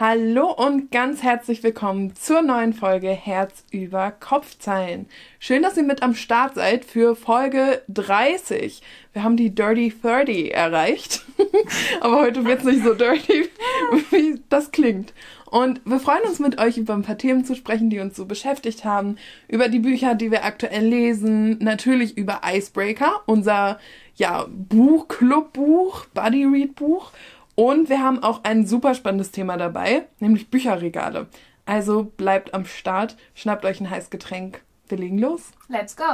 [0.00, 5.06] Hallo und ganz herzlich willkommen zur neuen Folge Herz über Kopfzeilen.
[5.40, 8.80] Schön, dass ihr mit am Start seid für Folge 30.
[9.12, 11.24] Wir haben die Dirty 30 erreicht.
[12.00, 13.48] Aber heute wird es nicht so dirty,
[14.12, 15.12] wie das klingt.
[15.50, 18.24] Und wir freuen uns mit euch über ein paar Themen zu sprechen, die uns so
[18.24, 19.16] beschäftigt haben,
[19.48, 23.80] über die Bücher, die wir aktuell lesen, natürlich über Icebreaker, unser
[24.14, 27.10] ja, Buch, Clubbuch, Buddy Read Buch
[27.58, 31.26] und wir haben auch ein super spannendes Thema dabei, nämlich Bücherregale.
[31.66, 34.62] Also bleibt am Start, schnappt euch ein heißes Getränk.
[34.86, 35.50] Wir legen los.
[35.66, 36.04] Let's go.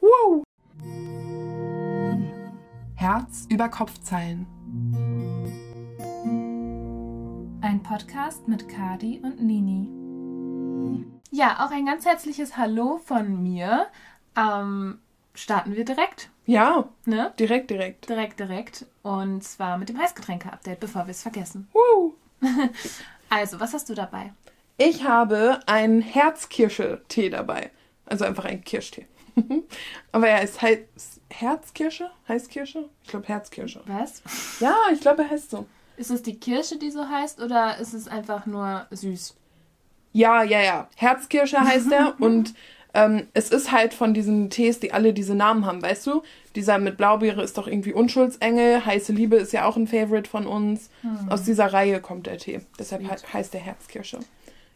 [0.00, 0.44] Wow.
[2.94, 4.46] Herz über Kopfzeilen.
[7.62, 9.88] Ein Podcast mit Kadi und Nini.
[11.32, 13.88] Ja, auch ein ganz herzliches Hallo von mir.
[14.36, 15.00] Ähm,
[15.34, 16.28] starten wir direkt.
[16.46, 17.32] Ja, ne?
[17.38, 18.08] direkt, direkt.
[18.08, 18.86] Direkt, direkt.
[19.02, 21.68] Und zwar mit dem Heißgetränke-Update, bevor wir es vergessen.
[21.72, 22.14] Woo.
[23.28, 24.32] also, was hast du dabei?
[24.78, 27.70] Ich habe einen Herzkirsche-Tee dabei.
[28.06, 29.06] Also einfach einen Kirschtee.
[30.12, 31.20] Aber er ist heiß.
[31.30, 32.10] Herzkirsche?
[32.28, 32.88] Heißkirsche?
[33.02, 33.82] Ich glaube Herzkirsche.
[33.86, 34.22] Was?
[34.60, 35.66] Ja, ich glaube, er heißt so.
[35.96, 39.34] Ist es die Kirsche, die so heißt, oder ist es einfach nur süß?
[40.12, 40.88] Ja, ja, ja.
[40.96, 42.54] Herzkirsche heißt er und
[42.94, 46.22] ähm, es ist halt von diesen Tees, die alle diese Namen haben, weißt du?
[46.54, 50.46] Dieser mit Blaubeere ist doch irgendwie Unschuldsengel, heiße Liebe ist ja auch ein Favorite von
[50.46, 50.90] uns.
[51.00, 51.28] Hm.
[51.30, 52.60] Aus dieser Reihe kommt der Tee.
[52.78, 53.32] Deshalb Sweet.
[53.32, 54.20] heißt der Herzkirsche.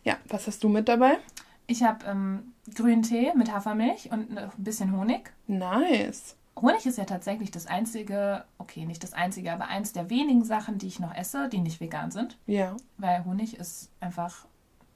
[0.04, 1.18] Ja, was hast du mit dabei?
[1.66, 5.32] Ich habe ähm, grünen Tee mit Hafermilch und ein bisschen Honig.
[5.46, 6.36] Nice.
[6.58, 10.78] Honig ist ja tatsächlich das einzige, okay, nicht das einzige, aber eins der wenigen Sachen,
[10.78, 12.38] die ich noch esse, die nicht vegan sind.
[12.46, 12.76] Ja.
[12.96, 14.46] Weil Honig ist einfach,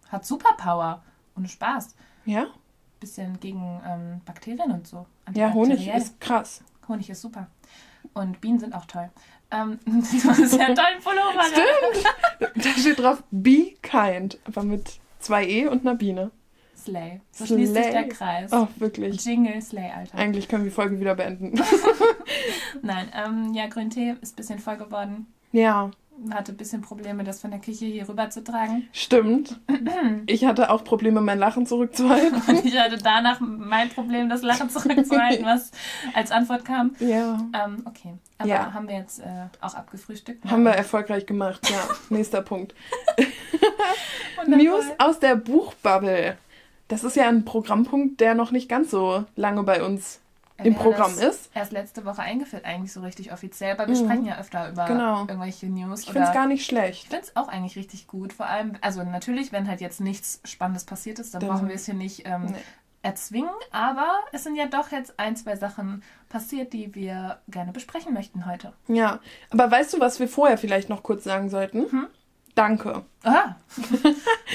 [0.08, 1.02] hat Superpower
[1.34, 1.94] und Spaß.
[2.24, 2.46] Ja
[3.00, 5.06] bisschen gegen ähm, Bakterien und so.
[5.34, 6.62] Ja, Honig ist krass.
[6.88, 7.48] Honig ist super.
[8.14, 9.10] Und Bienen sind auch toll.
[9.50, 11.44] Ähm, du hast ja einen tollen Pullover.
[11.44, 12.64] Stimmt.
[12.64, 16.30] da steht drauf Be Kind, aber mit zwei E und einer Biene.
[16.76, 17.20] Slay.
[17.32, 17.56] So Slay.
[17.58, 18.52] schließt sich der Kreis.
[18.52, 19.24] Oh, wirklich.
[19.24, 20.16] Jingle Slay, Alter.
[20.16, 21.60] Eigentlich können wir die Folge wieder beenden.
[22.82, 25.26] Nein, ähm, ja, Grüntee ist ein bisschen voll geworden.
[25.52, 25.90] Ja
[26.32, 28.88] hatte ein bisschen Probleme, das von der Küche hier rüber zu tragen.
[28.92, 29.58] Stimmt.
[30.26, 32.42] Ich hatte auch Probleme, mein Lachen zurückzuhalten.
[32.46, 35.70] Und ich hatte danach mein Problem, das Lachen zurückzuhalten, was
[36.14, 36.94] als Antwort kam.
[37.00, 37.38] Ja.
[37.52, 38.14] Ähm, okay.
[38.38, 38.72] Aber ja.
[38.72, 39.24] haben wir jetzt äh,
[39.60, 40.44] auch abgefrühstückt?
[40.50, 41.78] Haben wir erfolgreich gemacht, ja.
[42.16, 42.74] Nächster Punkt.
[44.46, 46.36] News aus der Buchbubble.
[46.88, 50.20] Das ist ja ein Programmpunkt, der noch nicht ganz so lange bei uns
[50.64, 51.50] im Programm ist.
[51.54, 54.04] Erst letzte Woche eingeführt, eigentlich so richtig offiziell, aber wir mhm.
[54.04, 55.20] sprechen ja öfter über genau.
[55.20, 56.02] irgendwelche News.
[56.02, 57.04] Ich finde es gar nicht schlecht.
[57.04, 58.32] Ich finde es auch eigentlich richtig gut.
[58.32, 61.74] Vor allem, also natürlich, wenn halt jetzt nichts Spannendes passiert ist, dann, dann brauchen wir
[61.74, 62.54] es hier nicht ähm, nee.
[63.02, 68.14] erzwingen, aber es sind ja doch jetzt ein, zwei Sachen passiert, die wir gerne besprechen
[68.14, 68.72] möchten heute.
[68.88, 71.90] Ja, aber weißt du, was wir vorher vielleicht noch kurz sagen sollten?
[71.90, 72.06] Hm?
[72.54, 73.04] Danke.
[73.22, 73.54] Ah,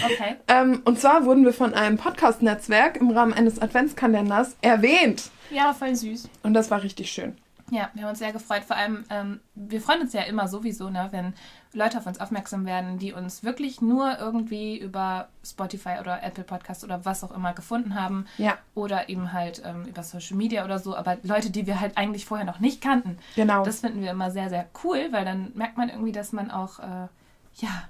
[0.06, 0.36] okay.
[0.48, 5.32] ähm, und zwar wurden wir von einem Podcast-Netzwerk im Rahmen eines Adventskalenders erwähnt.
[5.50, 6.30] Ja, voll süß.
[6.44, 7.36] Und das war richtig schön.
[7.72, 8.64] Ja, wir haben uns sehr gefreut.
[8.64, 11.34] Vor allem, ähm, wir freuen uns ja immer sowieso, ne, wenn
[11.74, 16.84] Leute auf uns aufmerksam werden, die uns wirklich nur irgendwie über Spotify oder Apple Podcast
[16.84, 18.28] oder was auch immer gefunden haben.
[18.38, 18.58] Ja.
[18.76, 20.96] Oder eben halt ähm, über Social Media oder so.
[20.96, 23.18] Aber Leute, die wir halt eigentlich vorher noch nicht kannten.
[23.36, 23.66] Genau.
[23.66, 26.78] Das finden wir immer sehr, sehr cool, weil dann merkt man irgendwie, dass man auch,
[26.80, 27.08] äh,
[27.56, 27.90] ja,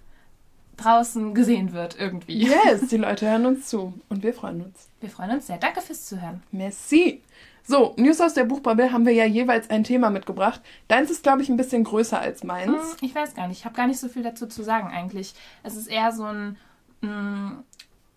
[0.78, 2.47] draußen gesehen wird irgendwie.
[2.47, 4.88] Yes, die Leute hören uns zu und wir freuen uns.
[5.00, 5.58] Wir freuen uns sehr.
[5.58, 6.44] Danke fürs Zuhören.
[6.52, 7.22] Merci.
[7.68, 10.62] So, News aus der Buchbubble haben wir ja jeweils ein Thema mitgebracht.
[10.88, 12.68] Deins ist, glaube ich, ein bisschen größer als meins.
[12.68, 13.59] Hm, ich weiß gar nicht.
[13.59, 15.34] Ich habe gar nicht so viel dazu zu sagen eigentlich.
[15.64, 16.58] Es ist eher so ein
[17.02, 17.64] mh, hm,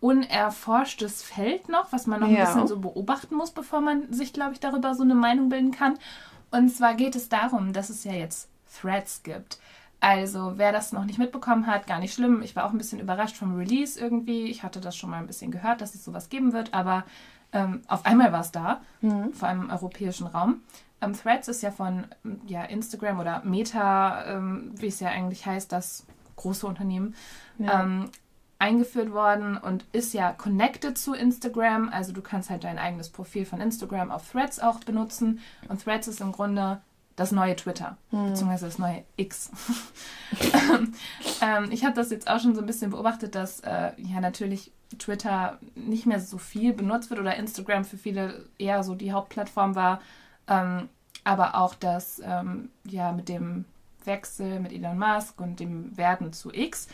[0.00, 2.40] unerforschtes Feld noch, was man noch ja.
[2.40, 5.72] ein bisschen so beobachten muss, bevor man sich, glaube ich, darüber so eine Meinung bilden
[5.72, 5.98] kann.
[6.50, 8.48] Und zwar geht es darum, dass es ja jetzt
[8.80, 9.58] Threads gibt.
[10.00, 12.42] Also, wer das noch nicht mitbekommen hat, gar nicht schlimm.
[12.42, 14.44] Ich war auch ein bisschen überrascht vom Release irgendwie.
[14.44, 17.04] Ich hatte das schon mal ein bisschen gehört, dass es sowas geben wird, aber
[17.52, 19.32] ähm, auf einmal war es da, mhm.
[19.32, 20.62] vor allem im europäischen Raum.
[21.00, 22.06] Ähm, Threads ist ja von
[22.46, 27.14] ja, Instagram oder Meta, ähm, wie es ja eigentlich heißt, das große Unternehmen,
[27.58, 27.82] ja.
[27.82, 28.10] Ähm,
[28.60, 31.90] eingeführt worden und ist ja connected zu Instagram.
[31.90, 35.40] Also du kannst halt dein eigenes Profil von Instagram auf Threads auch benutzen.
[35.68, 36.80] Und Threads ist im Grunde
[37.18, 38.28] das neue Twitter, hm.
[38.28, 39.50] beziehungsweise das neue X.
[41.42, 44.70] ähm, ich habe das jetzt auch schon so ein bisschen beobachtet, dass äh, ja natürlich
[44.98, 49.74] Twitter nicht mehr so viel benutzt wird oder Instagram für viele eher so die Hauptplattform
[49.74, 50.00] war,
[50.46, 50.88] ähm,
[51.24, 53.64] aber auch dass ähm, ja mit dem
[54.04, 56.86] Wechsel mit Elon Musk und dem Werden zu X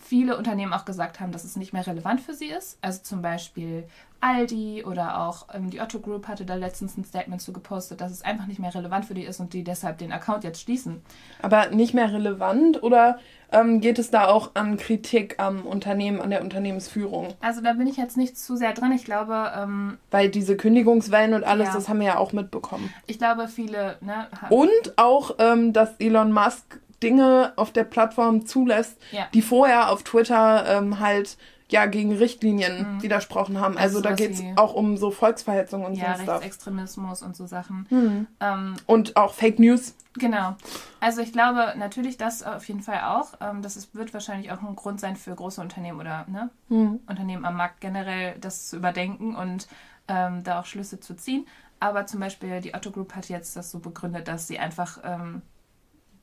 [0.00, 2.78] viele Unternehmen auch gesagt haben, dass es nicht mehr relevant für sie ist.
[2.80, 3.84] Also zum Beispiel
[4.20, 8.10] Aldi oder auch ähm, die Otto Group hatte da letztens ein Statement zu gepostet, dass
[8.10, 11.02] es einfach nicht mehr relevant für die ist und die deshalb den Account jetzt schließen.
[11.42, 13.18] Aber nicht mehr relevant oder
[13.52, 17.28] ähm, geht es da auch an Kritik am Unternehmen, an der Unternehmensführung?
[17.40, 18.92] Also da bin ich jetzt nicht zu sehr dran.
[18.92, 19.52] Ich glaube.
[19.56, 21.74] Ähm, Weil diese Kündigungswellen und alles, ja.
[21.74, 22.92] das haben wir ja auch mitbekommen.
[23.06, 23.98] Ich glaube, viele.
[24.00, 26.80] Ne, und auch, ähm, dass Elon Musk
[27.10, 29.26] Dinge auf der Plattform zulässt, ja.
[29.32, 31.36] die vorher auf Twitter ähm, halt
[31.68, 33.02] ja gegen Richtlinien mhm.
[33.02, 33.76] widersprochen haben.
[33.76, 36.34] Also, also da geht es auch um so Volksverhetzung und ja, so Stuff.
[36.36, 37.86] Rechtsextremismus und so Sachen.
[37.90, 38.26] Mhm.
[38.40, 39.94] Ähm, und auch Fake News.
[40.18, 40.56] Genau.
[41.00, 43.34] Also ich glaube natürlich das auf jeden Fall auch.
[43.40, 47.00] Ähm, das ist, wird wahrscheinlich auch ein Grund sein für große Unternehmen oder ne, mhm.
[47.06, 49.68] Unternehmen am Markt generell, das zu überdenken und
[50.08, 51.46] ähm, da auch Schlüsse zu ziehen.
[51.80, 55.42] Aber zum Beispiel die Otto Group hat jetzt das so begründet, dass sie einfach ähm,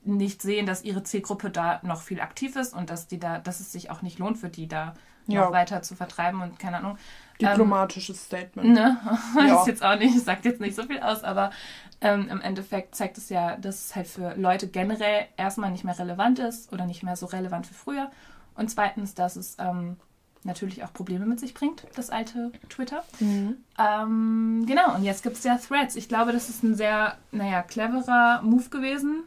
[0.04, 3.60] nicht sehen, dass ihre Zielgruppe da noch viel aktiv ist und dass die da, dass
[3.60, 4.94] es sich auch nicht lohnt für die da
[5.26, 5.44] ja.
[5.44, 6.98] noch weiter zu vertreiben und keine Ahnung.
[7.40, 8.74] Diplomatisches ähm, Statement.
[8.74, 8.96] Ne?
[9.36, 9.60] Ja.
[9.60, 11.50] ist jetzt auch nicht, sagt jetzt nicht so viel aus, aber
[12.00, 15.98] ähm, im Endeffekt zeigt es ja, dass es halt für Leute generell erstmal nicht mehr
[15.98, 18.10] relevant ist oder nicht mehr so relevant wie früher.
[18.54, 19.96] Und zweitens, dass es ähm,
[20.44, 23.02] natürlich auch Probleme mit sich bringt, das alte Twitter.
[23.18, 23.56] Mhm.
[23.78, 25.96] Ähm, genau, und jetzt gibt es ja Threads.
[25.96, 29.24] Ich glaube, das ist ein sehr, naja, cleverer Move gewesen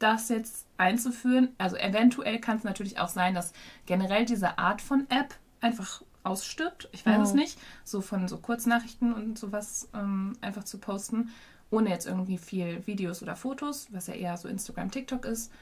[0.00, 1.54] das jetzt einzuführen.
[1.58, 3.52] Also eventuell kann es natürlich auch sein, dass
[3.86, 6.88] generell diese Art von App einfach ausstirbt.
[6.92, 7.22] Ich weiß oh.
[7.22, 7.58] es nicht.
[7.84, 11.30] So von so Kurznachrichten und sowas ähm, einfach zu posten,
[11.70, 15.52] ohne jetzt irgendwie viel Videos oder Fotos, was ja eher so Instagram, TikTok ist.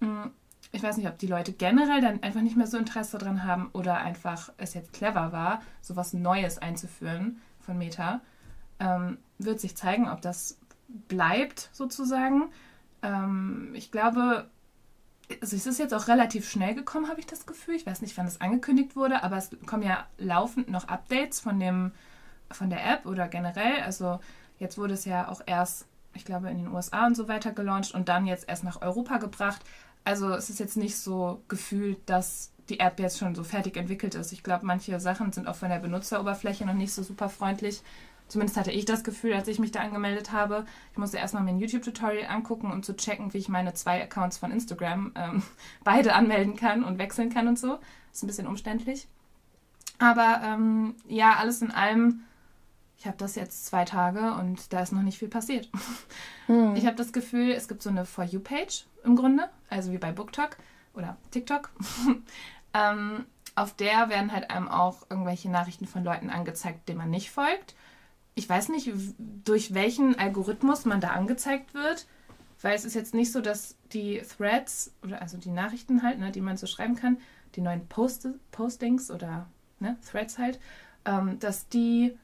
[0.00, 0.30] Hm,
[0.72, 3.70] ich weiß nicht, ob die Leute generell dann einfach nicht mehr so Interesse dran haben
[3.72, 8.20] oder einfach es jetzt clever war, sowas Neues einzuführen von Meta.
[8.80, 10.58] Ähm, wird sich zeigen, ob das
[11.08, 12.50] bleibt sozusagen.
[13.04, 14.48] Ähm, ich glaube,
[15.40, 17.76] also es ist jetzt auch relativ schnell gekommen, habe ich das Gefühl.
[17.76, 21.60] Ich weiß nicht, wann es angekündigt wurde, aber es kommen ja laufend noch Updates von
[21.60, 21.92] dem
[22.50, 23.82] von der App oder generell.
[23.82, 24.20] Also
[24.58, 27.94] jetzt wurde es ja auch erst, ich glaube, in den USA und so weiter gelauncht
[27.94, 29.62] und dann jetzt erst nach Europa gebracht.
[30.04, 34.14] Also es ist jetzt nicht so gefühlt, dass die App jetzt schon so fertig entwickelt
[34.14, 34.32] ist.
[34.32, 37.82] Ich glaube, manche Sachen sind auch von der Benutzeroberfläche noch nicht so super freundlich.
[38.28, 40.64] Zumindest hatte ich das Gefühl, als ich mich da angemeldet habe.
[40.92, 44.38] Ich musste erstmal mir ein YouTube-Tutorial angucken, um zu checken, wie ich meine zwei Accounts
[44.38, 45.42] von Instagram ähm,
[45.84, 47.78] beide anmelden kann und wechseln kann und so.
[48.12, 49.06] Ist ein bisschen umständlich.
[49.98, 52.24] Aber ähm, ja, alles in allem,
[52.98, 55.70] ich habe das jetzt zwei Tage und da ist noch nicht viel passiert.
[56.46, 56.76] Hm.
[56.76, 60.12] Ich habe das Gefühl, es gibt so eine For You-Page im Grunde, also wie bei
[60.12, 60.58] BookTok
[60.92, 61.70] oder TikTok.
[62.74, 63.24] ähm,
[63.54, 67.74] auf der werden halt einem auch irgendwelche Nachrichten von Leuten angezeigt, denen man nicht folgt
[68.34, 68.90] ich weiß nicht,
[69.44, 72.06] durch welchen Algorithmus man da angezeigt wird,
[72.62, 76.30] weil es ist jetzt nicht so, dass die Threads, oder also die Nachrichten halt, ne,
[76.32, 77.18] die man so schreiben kann,
[77.54, 79.46] die neuen Post Postings oder
[79.80, 80.58] ne, Threads halt,
[81.04, 82.16] ähm, dass die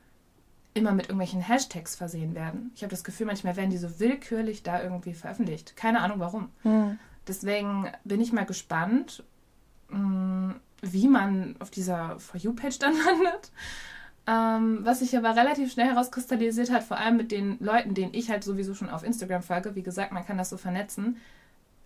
[0.75, 2.71] immer mit irgendwelchen Hashtags versehen werden.
[2.75, 5.77] Ich habe das Gefühl, manchmal werden die so willkürlich da irgendwie veröffentlicht.
[5.77, 6.51] Keine Ahnung warum.
[6.63, 6.99] Hm.
[7.27, 9.25] Deswegen bin ich mal gespannt,
[9.89, 13.51] hm, wie man auf dieser For You-Page dann landet.
[14.27, 18.31] Ähm, was sich aber relativ schnell herauskristallisiert hat, vor allem mit den Leuten, denen ich
[18.31, 21.17] halt sowieso schon auf Instagram folge, wie gesagt, man kann das so vernetzen,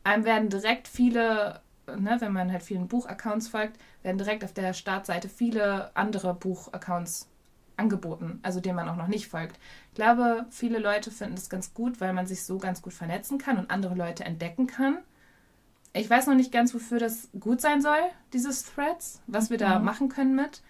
[0.02, 4.74] einem werden direkt viele, ne, wenn man halt vielen Buchaccounts folgt, werden direkt auf der
[4.74, 7.28] Startseite viele andere Buchaccounts
[7.76, 9.58] angeboten, also denen man auch noch nicht folgt.
[9.90, 13.38] Ich glaube, viele Leute finden das ganz gut, weil man sich so ganz gut vernetzen
[13.38, 14.98] kann und andere Leute entdecken kann.
[15.92, 18.00] Ich weiß noch nicht ganz, wofür das gut sein soll,
[18.32, 19.84] dieses Threads, was wir da mhm.
[19.84, 20.62] machen können mit.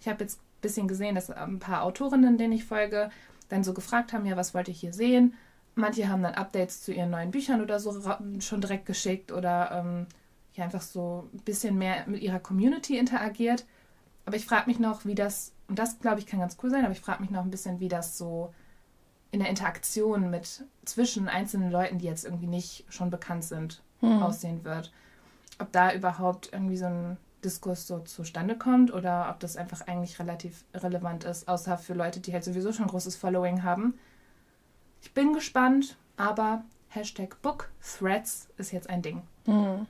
[0.00, 3.10] Ich habe jetzt bisschen gesehen, dass ein paar Autorinnen, denen ich folge,
[3.48, 5.34] dann so gefragt haben, ja, was wollt ihr hier sehen?
[5.74, 8.00] Manche haben dann Updates zu ihren neuen Büchern oder so
[8.40, 10.06] schon direkt geschickt oder ähm,
[10.54, 13.64] ja, einfach so ein bisschen mehr mit ihrer Community interagiert.
[14.26, 16.84] Aber ich frage mich noch, wie das, und das glaube ich kann ganz cool sein,
[16.84, 18.52] aber ich frage mich noch ein bisschen, wie das so
[19.30, 24.22] in der Interaktion mit zwischen einzelnen Leuten, die jetzt irgendwie nicht schon bekannt sind, hm.
[24.22, 24.92] aussehen wird.
[25.58, 30.18] Ob da überhaupt irgendwie so ein Diskurs so zustande kommt oder ob das einfach eigentlich
[30.18, 33.94] relativ relevant ist, außer für Leute, die halt sowieso schon großes Following haben.
[35.02, 39.22] Ich bin gespannt, aber Hashtag Book Threads ist jetzt ein Ding.
[39.46, 39.86] Mhm.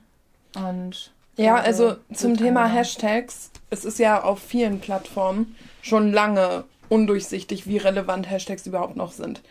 [0.55, 2.79] Und ja, also zum Thema einmal.
[2.79, 9.13] Hashtags, es ist ja auf vielen Plattformen schon lange undurchsichtig, wie relevant Hashtags überhaupt noch
[9.13, 9.41] sind.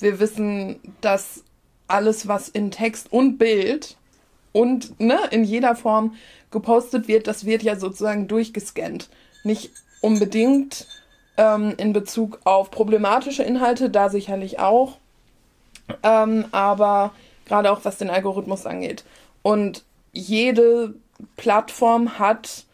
[0.00, 1.44] Wir wissen, dass
[1.88, 3.96] alles, was in Text und Bild
[4.52, 6.14] und ne, in jeder Form
[6.58, 9.08] gepostet wird, das wird ja sozusagen durchgescannt.
[9.44, 9.70] Nicht
[10.00, 10.86] unbedingt
[11.36, 14.96] ähm, in Bezug auf problematische Inhalte, da sicherlich auch,
[16.02, 17.12] ähm, aber
[17.44, 19.04] gerade auch was den Algorithmus angeht.
[19.42, 20.94] Und jede
[21.36, 22.64] Plattform hat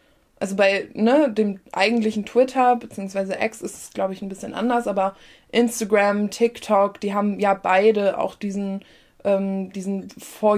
[0.43, 4.89] Also bei ne, dem eigentlichen Twitter beziehungsweise X ist es, glaube ich, ein bisschen anders,
[4.89, 5.15] aber
[5.53, 8.85] Instagram, TikTok, die haben ja beide auch diesen,
[9.23, 10.57] ähm, diesen For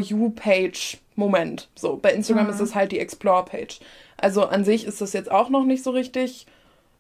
[1.16, 1.68] You-Page-Moment.
[1.75, 2.52] So, bei Instagram mhm.
[2.52, 3.80] ist es halt die Explore-Page.
[4.16, 6.47] Also an sich ist das jetzt auch noch nicht so richtig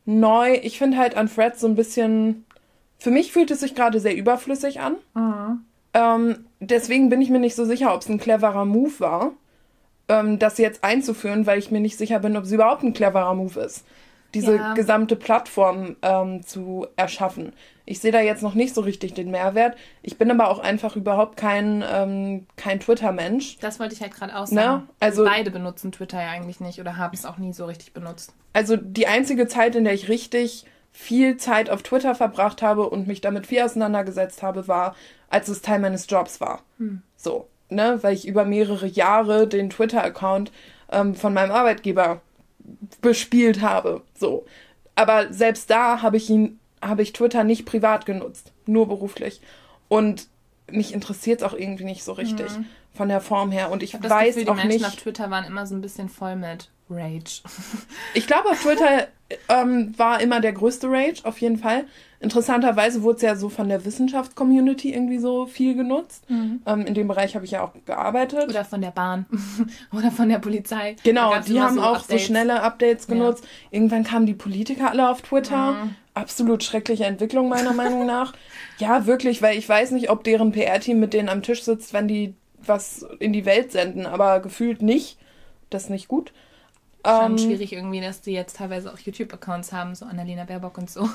[0.04, 0.54] neu.
[0.62, 2.44] Ich finde halt an Threads so ein bisschen.
[2.98, 4.96] Für mich fühlt es sich gerade sehr überflüssig an.
[5.14, 5.64] Mhm.
[5.94, 9.32] Ähm, deswegen bin ich mir nicht so sicher, ob es ein cleverer Move war,
[10.08, 13.34] ähm, das jetzt einzuführen, weil ich mir nicht sicher bin, ob es überhaupt ein cleverer
[13.34, 13.84] Move ist,
[14.34, 14.74] diese ja.
[14.74, 17.52] gesamte Plattform ähm, zu erschaffen.
[17.86, 19.76] Ich sehe da jetzt noch nicht so richtig den Mehrwert.
[20.02, 23.58] Ich bin aber auch einfach überhaupt kein, ähm, kein Twitter-Mensch.
[23.58, 24.62] Das wollte ich halt gerade auch ne?
[24.62, 24.82] sagen.
[24.82, 24.88] Ne?
[25.00, 28.34] Also, Beide benutzen Twitter ja eigentlich nicht oder haben es auch nie so richtig benutzt.
[28.52, 33.06] Also die einzige Zeit, in der ich richtig viel Zeit auf Twitter verbracht habe und
[33.06, 34.94] mich damit viel auseinandergesetzt habe, war,
[35.28, 36.62] als es Teil meines Jobs war.
[36.78, 37.02] Hm.
[37.16, 40.52] So, ne, weil ich über mehrere Jahre den Twitter-Account
[40.92, 42.20] ähm, von meinem Arbeitgeber
[43.00, 44.02] bespielt habe.
[44.18, 44.46] So.
[44.94, 49.40] Aber selbst da habe ich ihn habe ich Twitter nicht privat genutzt, nur beruflich.
[49.88, 50.28] Und
[50.70, 52.66] mich interessiert es auch irgendwie nicht so richtig mhm.
[52.92, 53.70] von der Form her.
[53.70, 54.86] Und ich, ich weiß Gefühl, auch die Menschen nicht.
[54.86, 57.42] auf Twitter waren immer so ein bisschen voll mit Rage.
[58.14, 59.08] ich glaube, auf Twitter
[59.48, 61.84] ähm, war immer der größte Rage, auf jeden Fall.
[62.24, 66.28] Interessanterweise wurde es ja so von der Wissenschaftscommunity irgendwie so viel genutzt.
[66.30, 66.62] Mhm.
[66.64, 68.48] Ähm, in dem Bereich habe ich ja auch gearbeitet.
[68.48, 69.26] Oder von der Bahn.
[69.92, 70.96] Oder von der Polizei.
[71.04, 72.22] Genau, die haben so auch Updates.
[72.22, 73.44] so schnelle Updates genutzt.
[73.44, 73.78] Ja.
[73.78, 75.72] Irgendwann kamen die Politiker alle auf Twitter.
[75.72, 75.96] Mhm.
[76.14, 78.32] Absolut schreckliche Entwicklung meiner Meinung nach.
[78.78, 82.08] Ja, wirklich, weil ich weiß nicht, ob deren PR-Team mit denen am Tisch sitzt, wenn
[82.08, 82.34] die
[82.66, 85.18] was in die Welt senden, aber gefühlt nicht.
[85.68, 86.32] Das ist nicht gut.
[87.06, 90.88] Schon ähm, schwierig irgendwie, dass die jetzt teilweise auch YouTube-Accounts haben, so Annalena Baerbock und
[90.88, 91.06] so.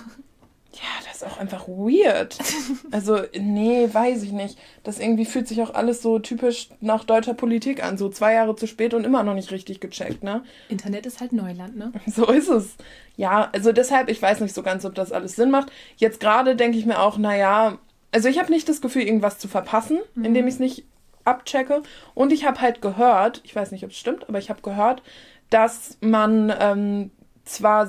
[0.73, 2.37] Ja, das ist auch einfach weird.
[2.91, 4.57] Also, nee, weiß ich nicht.
[4.83, 7.97] Das irgendwie fühlt sich auch alles so typisch nach deutscher Politik an.
[7.97, 10.43] So zwei Jahre zu spät und immer noch nicht richtig gecheckt, ne?
[10.69, 11.91] Internet ist halt Neuland, ne?
[12.07, 12.75] So ist es.
[13.15, 15.71] Ja, also deshalb, ich weiß nicht so ganz, ob das alles Sinn macht.
[15.97, 17.77] Jetzt gerade denke ich mir auch, naja,
[18.11, 20.25] also ich habe nicht das Gefühl, irgendwas zu verpassen, mhm.
[20.25, 20.85] indem ich es nicht
[21.25, 21.83] abchecke.
[22.15, 25.03] Und ich habe halt gehört, ich weiß nicht, ob es stimmt, aber ich habe gehört,
[25.49, 27.11] dass man ähm,
[27.45, 27.87] zwar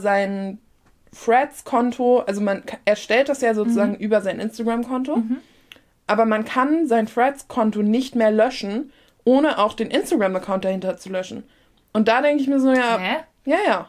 [1.12, 3.98] sein Threads-Konto, also man erstellt das ja sozusagen mhm.
[3.98, 5.38] über sein Instagram-Konto, mhm.
[6.06, 8.92] aber man kann sein Threads-Konto nicht mehr löschen,
[9.24, 11.44] ohne auch den Instagram-Account dahinter zu löschen.
[11.92, 13.16] Und da denke ich mir so, ja, Hä?
[13.44, 13.88] ja, ja.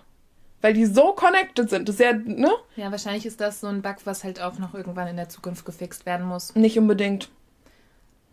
[0.61, 1.89] Weil die so connected sind.
[1.89, 2.51] Das ist ja, ne?
[2.75, 5.65] Ja, wahrscheinlich ist das so ein Bug, was halt auch noch irgendwann in der Zukunft
[5.65, 6.53] gefixt werden muss.
[6.53, 7.29] Nicht unbedingt.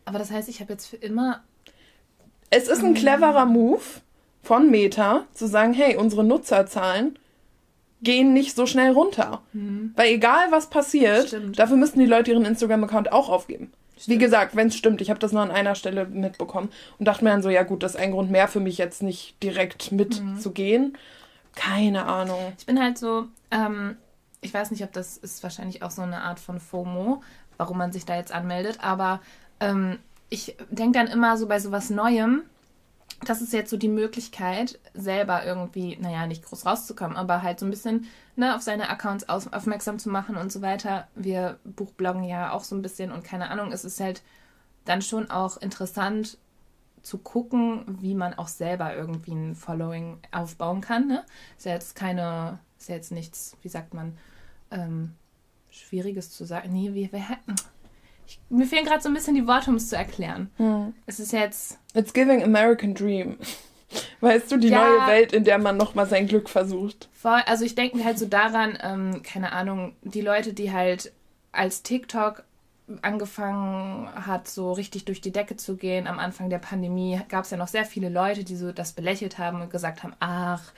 [0.05, 1.43] Aber das heißt, ich habe jetzt für immer.
[2.51, 3.81] Es ist ein cleverer Move,
[4.43, 7.19] von Meta zu sagen, hey, unsere Nutzerzahlen
[8.03, 9.43] gehen nicht so schnell runter.
[9.53, 9.93] Mhm.
[9.97, 11.59] Weil egal was passiert, stimmt.
[11.59, 13.73] dafür müssen die Leute ihren Instagram-Account auch aufgeben.
[13.99, 14.15] Stimmt.
[14.15, 17.25] Wie gesagt, wenn es stimmt, ich habe das nur an einer Stelle mitbekommen und dachte
[17.25, 19.91] mir dann so, ja gut, das ist ein Grund mehr für mich jetzt nicht direkt
[19.91, 20.85] mitzugehen.
[20.85, 20.97] Mhm.
[21.55, 22.53] Keine Ahnung.
[22.59, 23.97] Ich bin halt so, ähm,
[24.41, 27.23] ich weiß nicht, ob das ist wahrscheinlich auch so eine Art von FOMO,
[27.57, 29.21] warum man sich da jetzt anmeldet, aber
[29.59, 29.99] ähm,
[30.31, 32.43] ich denke dann immer so bei sowas Neuem,
[33.25, 37.67] das ist jetzt so die Möglichkeit, selber irgendwie, naja, nicht groß rauszukommen, aber halt so
[37.67, 38.07] ein bisschen
[38.37, 41.09] ne, auf seine Accounts aus, aufmerksam zu machen und so weiter.
[41.15, 44.23] Wir Buchbloggen ja auch so ein bisschen und keine Ahnung, es ist halt
[44.85, 46.39] dann schon auch interessant
[47.03, 51.09] zu gucken, wie man auch selber irgendwie ein Following aufbauen kann.
[51.09, 51.25] Ne?
[51.57, 54.17] Ist ja jetzt keine, ist ja jetzt nichts, wie sagt man,
[54.71, 55.15] ähm,
[55.71, 56.73] Schwieriges zu sagen.
[56.73, 57.55] Nee, wir, wir hätten
[58.29, 60.51] ich, mir fehlen gerade so ein bisschen die Worte, um es zu erklären.
[60.57, 60.95] Hm.
[61.07, 61.79] Es ist jetzt.
[61.95, 63.39] It's giving American Dream.
[64.21, 67.09] Weißt du, die ja, neue Welt, in der man nochmal sein Glück versucht.
[67.13, 71.13] Voll, also ich denke mir halt so daran, ähm, keine Ahnung, die Leute, die halt
[71.53, 72.45] als TikTok
[73.03, 77.51] angefangen hat, so richtig durch die Decke zu gehen, am Anfang der Pandemie, gab es
[77.51, 80.73] ja noch sehr viele Leute, die so das belächelt haben und gesagt haben, ach,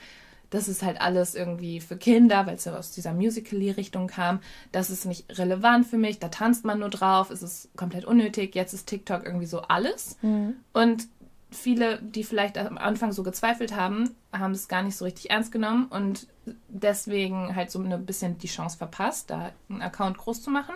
[0.51, 4.41] das ist halt alles irgendwie für Kinder, weil es ja aus dieser Musical.ly-Richtung kam.
[4.71, 8.53] Das ist nicht relevant für mich, da tanzt man nur drauf, es ist komplett unnötig.
[8.53, 10.17] Jetzt ist TikTok irgendwie so alles.
[10.21, 10.57] Mhm.
[10.73, 11.07] Und
[11.51, 15.53] viele, die vielleicht am Anfang so gezweifelt haben, haben es gar nicht so richtig ernst
[15.53, 16.27] genommen und
[16.67, 20.75] deswegen halt so ein bisschen die Chance verpasst, da einen Account groß zu machen.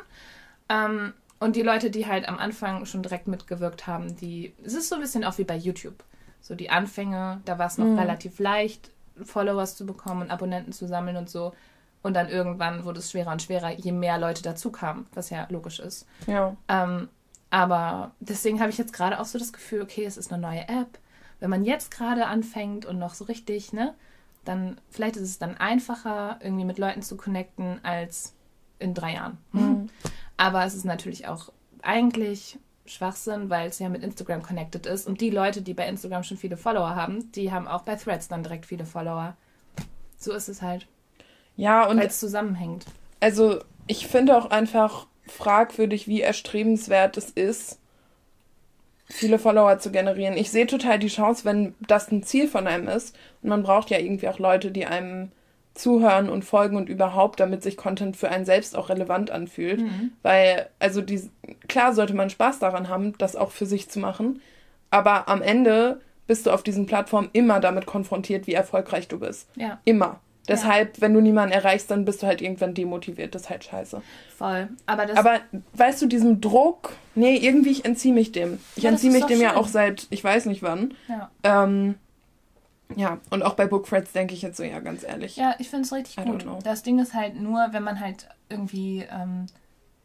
[0.69, 4.87] Ähm, und die Leute, die halt am Anfang schon direkt mitgewirkt haben, die, es ist
[4.87, 6.03] so ein bisschen auch wie bei YouTube.
[6.39, 7.99] So die Anfänge, da war es noch mhm.
[7.99, 8.91] relativ leicht,
[9.23, 11.53] Followers zu bekommen und Abonnenten zu sammeln und so.
[12.01, 15.47] Und dann irgendwann wurde es schwerer und schwerer, je mehr Leute dazu kamen, was ja
[15.49, 16.07] logisch ist.
[16.27, 16.55] Ja.
[16.67, 17.09] Ähm,
[17.49, 20.67] aber deswegen habe ich jetzt gerade auch so das Gefühl, okay, es ist eine neue
[20.67, 20.99] App.
[21.39, 23.95] Wenn man jetzt gerade anfängt und noch so richtig, ne,
[24.43, 28.35] dann vielleicht ist es dann einfacher, irgendwie mit Leuten zu connecten, als
[28.79, 29.37] in drei Jahren.
[29.51, 29.89] Mhm.
[30.37, 35.07] Aber es ist natürlich auch eigentlich Schwachsinn, weil es ja mit Instagram connected ist.
[35.07, 38.27] Und die Leute, die bei Instagram schon viele Follower haben, die haben auch bei Threads
[38.27, 39.35] dann direkt viele Follower.
[40.17, 40.87] So ist es halt.
[41.55, 41.97] Ja, und.
[41.97, 42.85] Weil es zusammenhängt.
[43.19, 47.79] Also, ich finde auch einfach fragwürdig, wie erstrebenswert es ist,
[49.07, 50.37] viele Follower zu generieren.
[50.37, 53.15] Ich sehe total die Chance, wenn das ein Ziel von einem ist.
[53.41, 55.31] Und man braucht ja irgendwie auch Leute, die einem
[55.75, 59.81] zuhören und folgen und überhaupt, damit sich Content für einen selbst auch relevant anfühlt.
[59.81, 60.13] Mhm.
[60.23, 61.29] Weil, also die,
[61.67, 64.41] klar sollte man Spaß daran haben, das auch für sich zu machen.
[64.89, 69.49] Aber am Ende bist du auf diesen Plattformen immer damit konfrontiert, wie erfolgreich du bist.
[69.55, 69.79] Ja.
[69.85, 70.19] Immer.
[70.47, 71.01] Deshalb, ja.
[71.01, 73.33] wenn du niemanden erreichst, dann bist du halt irgendwann demotiviert.
[73.35, 74.01] Das ist halt scheiße.
[74.37, 74.69] Voll.
[74.85, 75.39] Aber, das Aber
[75.73, 78.59] weißt du, diesem Druck, nee, irgendwie ich entziehe mich dem.
[78.75, 79.45] Ich ja, entziehe mich dem schön.
[79.45, 80.93] ja auch seit, ich weiß nicht wann.
[81.07, 81.31] Ja.
[81.43, 81.95] Ähm,
[82.95, 85.35] ja, und auch bei Bookfreds denke ich jetzt so, ja, ganz ehrlich.
[85.35, 86.45] Ja, ich finde es richtig gut.
[86.63, 89.47] Das Ding ist halt nur, wenn man halt irgendwie, ähm,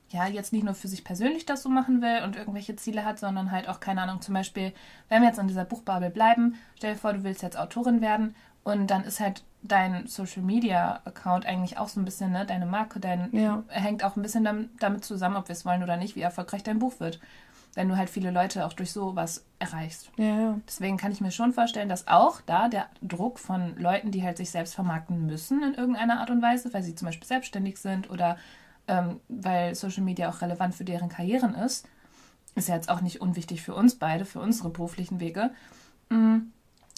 [0.09, 3.19] ja, jetzt nicht nur für sich persönlich das so machen will und irgendwelche Ziele hat,
[3.19, 4.73] sondern halt auch, keine Ahnung, zum Beispiel,
[5.09, 8.35] wenn wir jetzt an dieser Buchbubble bleiben, stell dir vor, du willst jetzt Autorin werden
[8.65, 12.67] und dann ist halt dein Social Media Account eigentlich auch so ein bisschen, ne, deine
[12.67, 13.63] Marke, dein ja.
[13.69, 16.79] hängt auch ein bisschen damit zusammen, ob wir es wollen oder nicht, wie erfolgreich dein
[16.79, 17.21] Buch wird.
[17.75, 20.11] Wenn du halt viele Leute auch durch sowas erreichst.
[20.17, 20.61] Ja, ja.
[20.67, 24.37] Deswegen kann ich mir schon vorstellen, dass auch da der Druck von Leuten, die halt
[24.37, 28.11] sich selbst vermarkten müssen in irgendeiner Art und Weise, weil sie zum Beispiel selbstständig sind
[28.11, 28.37] oder
[28.89, 31.87] ähm, weil Social Media auch relevant für deren Karrieren ist,
[32.57, 35.51] ist ja jetzt auch nicht unwichtig für uns beide, für unsere beruflichen Wege.
[36.09, 36.53] Mhm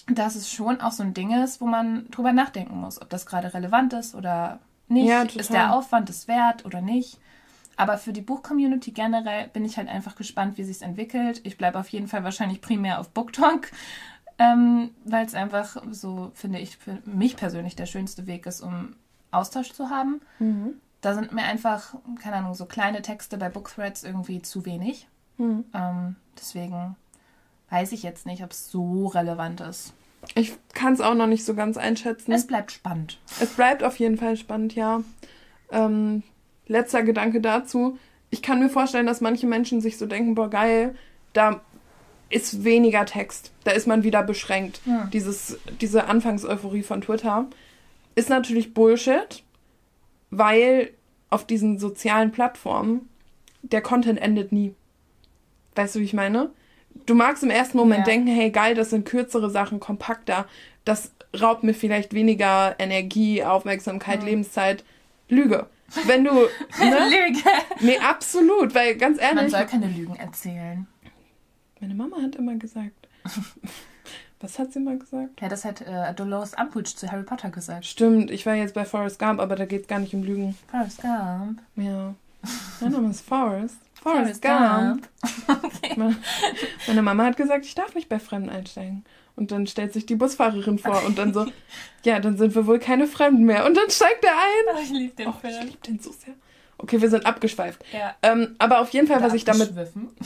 [0.07, 3.27] dass es schon auch so ein Ding ist, wo man drüber nachdenken muss, ob das
[3.27, 5.09] gerade relevant ist oder nicht.
[5.09, 7.19] Ja, ist der Aufwand es wert oder nicht?
[7.77, 11.41] Aber für die Buchcommunity generell bin ich halt einfach gespannt, wie sich es entwickelt.
[11.45, 13.71] Ich bleibe auf jeden Fall wahrscheinlich primär auf BookTalk,
[14.39, 18.95] ähm, weil es einfach so, finde ich, für mich persönlich der schönste Weg ist, um
[19.31, 20.21] Austausch zu haben.
[20.39, 20.75] Mhm.
[21.01, 25.09] Da sind mir einfach, keine Ahnung, so kleine Texte bei Bookthreads irgendwie zu wenig.
[25.39, 25.65] Mhm.
[25.75, 26.97] Ähm, deswegen
[27.71, 29.95] weiß ich jetzt nicht, ob es so relevant ist.
[30.35, 32.33] Ich kann es auch noch nicht so ganz einschätzen.
[32.33, 33.19] Es bleibt spannend.
[33.41, 35.03] Es bleibt auf jeden Fall spannend, ja.
[35.71, 36.23] Ähm,
[36.67, 37.99] letzter Gedanke dazu.
[38.31, 40.95] Ich kann mir vorstellen, dass manche Menschen sich so denken, boah, geil,
[41.33, 41.61] da
[42.31, 43.53] ist weniger Text.
[43.65, 44.81] Da ist man wieder beschränkt.
[44.87, 45.09] Ja.
[45.13, 47.47] Dieses, diese Anfangseuphorie von Twitter
[48.15, 49.43] ist natürlich Bullshit,
[50.31, 50.91] weil
[51.31, 53.09] auf diesen sozialen Plattformen
[53.63, 54.75] der Content endet nie.
[55.75, 56.51] Weißt du, wie ich meine?
[57.07, 58.13] du magst im ersten Moment ja.
[58.13, 60.47] denken, hey geil, das sind kürzere Sachen, kompakter,
[60.85, 64.27] das raubt mir vielleicht weniger Energie, Aufmerksamkeit, mhm.
[64.27, 64.85] Lebenszeit.
[65.29, 65.67] Lüge.
[66.07, 66.33] Wenn du.
[66.33, 66.49] Ne?
[66.79, 67.41] Lüge.
[67.81, 69.37] Nee, absolut, weil ganz ehrlich.
[69.37, 70.87] Man soll keine Lügen erzählen.
[71.81, 73.09] Meine Mama hat immer gesagt.
[74.41, 75.41] Was hat sie mal gesagt?
[75.41, 77.87] Ja, das hat äh, Dolores Umbridge zu Harry Potter gesagt.
[77.87, 80.57] Stimmt, ich war jetzt bei Forrest Gump, aber da geht es gar nicht um Lügen.
[80.69, 81.61] Forrest Gump?
[81.77, 82.15] Ja.
[82.81, 83.77] Mein Name ist Forrest.
[84.03, 85.09] Forrest Gump.
[85.49, 86.15] Okay.
[86.87, 89.05] Meine Mama hat gesagt, ich darf nicht bei Fremden einsteigen.
[89.35, 91.47] Und dann stellt sich die Busfahrerin vor und dann so,
[92.05, 93.67] ja, dann sind wir wohl keine Fremden mehr.
[93.67, 94.77] Und dann steigt er ein.
[94.77, 95.55] Oh, ich liebe den oh, Film.
[95.55, 96.35] Ich liebe den so sehr.
[96.79, 97.85] Okay, wir sind abgeschweift.
[97.93, 98.15] Ja.
[98.23, 99.73] Ähm, aber auf jeden Fall, Oder was ich damit.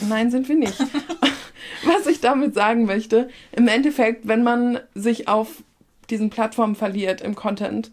[0.08, 0.78] Nein, sind wir nicht.
[1.84, 5.62] was ich damit sagen möchte, im Endeffekt, wenn man sich auf
[6.08, 7.90] diesen Plattformen verliert im Content,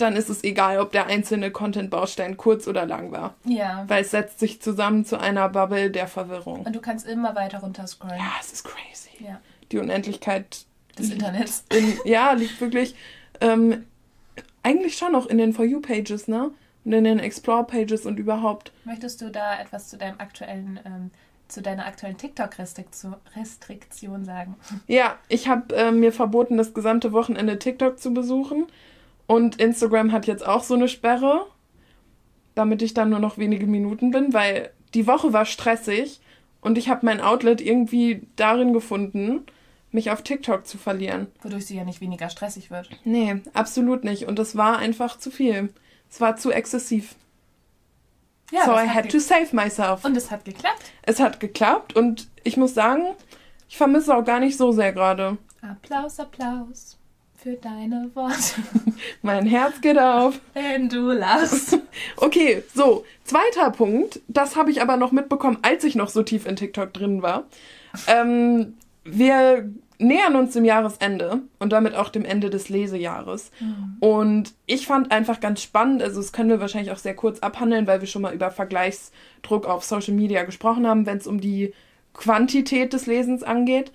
[0.00, 3.34] dann ist es egal, ob der einzelne Content-Baustein kurz oder lang war.
[3.44, 3.84] Ja.
[3.88, 6.62] Weil es setzt sich zusammen zu einer Bubble der Verwirrung.
[6.62, 8.18] Und du kannst immer weiter runter scrollen.
[8.18, 9.24] Ja, es ist crazy.
[9.24, 9.40] Ja.
[9.72, 10.64] Die Unendlichkeit
[10.98, 11.64] des Internets.
[11.72, 12.94] In, ja, liegt wirklich
[13.40, 13.86] ähm,
[14.62, 16.50] eigentlich schon auch in den For You-Pages, ne?
[16.84, 18.72] Und in den Explore-Pages und überhaupt.
[18.84, 21.10] Möchtest du da etwas zu deinem aktuellen ähm,
[21.50, 24.56] zu deiner aktuellen TikTok-Restriktion sagen?
[24.86, 28.66] Ja, ich habe äh, mir verboten, das gesamte Wochenende TikTok zu besuchen.
[29.30, 31.46] Und Instagram hat jetzt auch so eine Sperre,
[32.56, 36.20] damit ich dann nur noch wenige Minuten bin, weil die Woche war stressig
[36.60, 39.46] und ich habe mein Outlet irgendwie darin gefunden,
[39.92, 41.28] mich auf TikTok zu verlieren.
[41.42, 42.90] Wodurch sie ja nicht weniger stressig wird.
[43.04, 44.26] Nee, absolut nicht.
[44.26, 45.72] Und es war einfach zu viel.
[46.10, 47.14] Es war zu exzessiv.
[48.50, 50.04] Ja, so I had to save myself.
[50.04, 50.82] Und es hat geklappt.
[51.02, 53.04] Es hat geklappt und ich muss sagen,
[53.68, 55.38] ich vermisse auch gar nicht so sehr gerade.
[55.62, 56.99] Applaus, Applaus
[57.42, 58.62] für deine Worte.
[59.22, 60.40] mein Herz geht auf.
[60.52, 61.78] Wenn du lachst.
[62.16, 64.20] okay, so, zweiter Punkt.
[64.28, 67.44] Das habe ich aber noch mitbekommen, als ich noch so tief in TikTok drin war.
[68.06, 68.74] Ähm,
[69.04, 73.50] wir nähern uns dem Jahresende und damit auch dem Ende des Lesejahres.
[73.60, 73.96] Mhm.
[74.00, 77.86] Und ich fand einfach ganz spannend, also das können wir wahrscheinlich auch sehr kurz abhandeln,
[77.86, 81.72] weil wir schon mal über Vergleichsdruck auf Social Media gesprochen haben, wenn es um die
[82.12, 83.92] Quantität des Lesens angeht.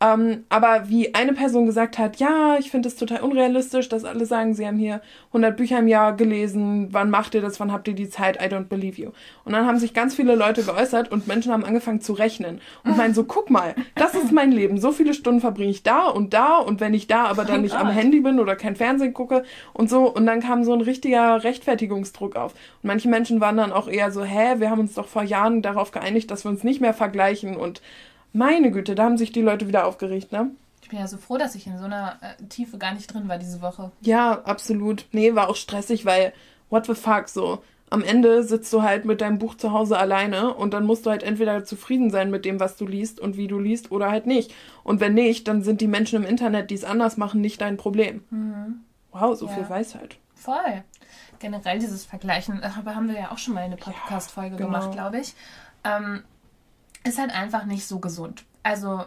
[0.00, 4.26] Ähm, aber wie eine Person gesagt hat, ja, ich finde es total unrealistisch, dass alle
[4.26, 7.88] sagen, sie haben hier 100 Bücher im Jahr gelesen, wann macht ihr das, wann habt
[7.88, 9.10] ihr die Zeit, I don't believe you.
[9.44, 12.96] Und dann haben sich ganz viele Leute geäußert und Menschen haben angefangen zu rechnen und
[12.96, 16.32] meinen so, guck mal, das ist mein Leben, so viele Stunden verbringe ich da und
[16.32, 19.42] da und wenn ich da aber dann nicht am Handy bin oder kein Fernsehen gucke
[19.72, 22.52] und so und dann kam so ein richtiger Rechtfertigungsdruck auf.
[22.52, 25.60] Und manche Menschen waren dann auch eher so, hä, wir haben uns doch vor Jahren
[25.60, 27.82] darauf geeinigt, dass wir uns nicht mehr vergleichen und
[28.32, 30.50] meine Güte, da haben sich die Leute wieder aufgeregt, ne?
[30.82, 33.28] Ich bin ja so froh, dass ich in so einer äh, Tiefe gar nicht drin
[33.28, 33.90] war diese Woche.
[34.00, 35.06] Ja, absolut.
[35.12, 36.32] Nee, war auch stressig, weil,
[36.70, 37.62] what the fuck, so.
[37.90, 41.10] Am Ende sitzt du halt mit deinem Buch zu Hause alleine und dann musst du
[41.10, 44.26] halt entweder zufrieden sein mit dem, was du liest und wie du liest oder halt
[44.26, 44.54] nicht.
[44.82, 47.76] Und wenn nicht, dann sind die Menschen im Internet, die es anders machen, nicht dein
[47.78, 48.24] Problem.
[48.30, 48.80] Mhm.
[49.12, 49.52] Wow, so ja.
[49.52, 50.16] viel Weisheit.
[50.34, 50.84] Voll.
[51.38, 54.70] Generell dieses Vergleichen, darüber haben wir ja auch schon mal eine Podcast-Folge ja, genau.
[54.70, 55.34] gemacht, glaube ich.
[55.84, 56.22] Ähm,
[57.04, 58.44] ist halt einfach nicht so gesund.
[58.62, 59.04] Also,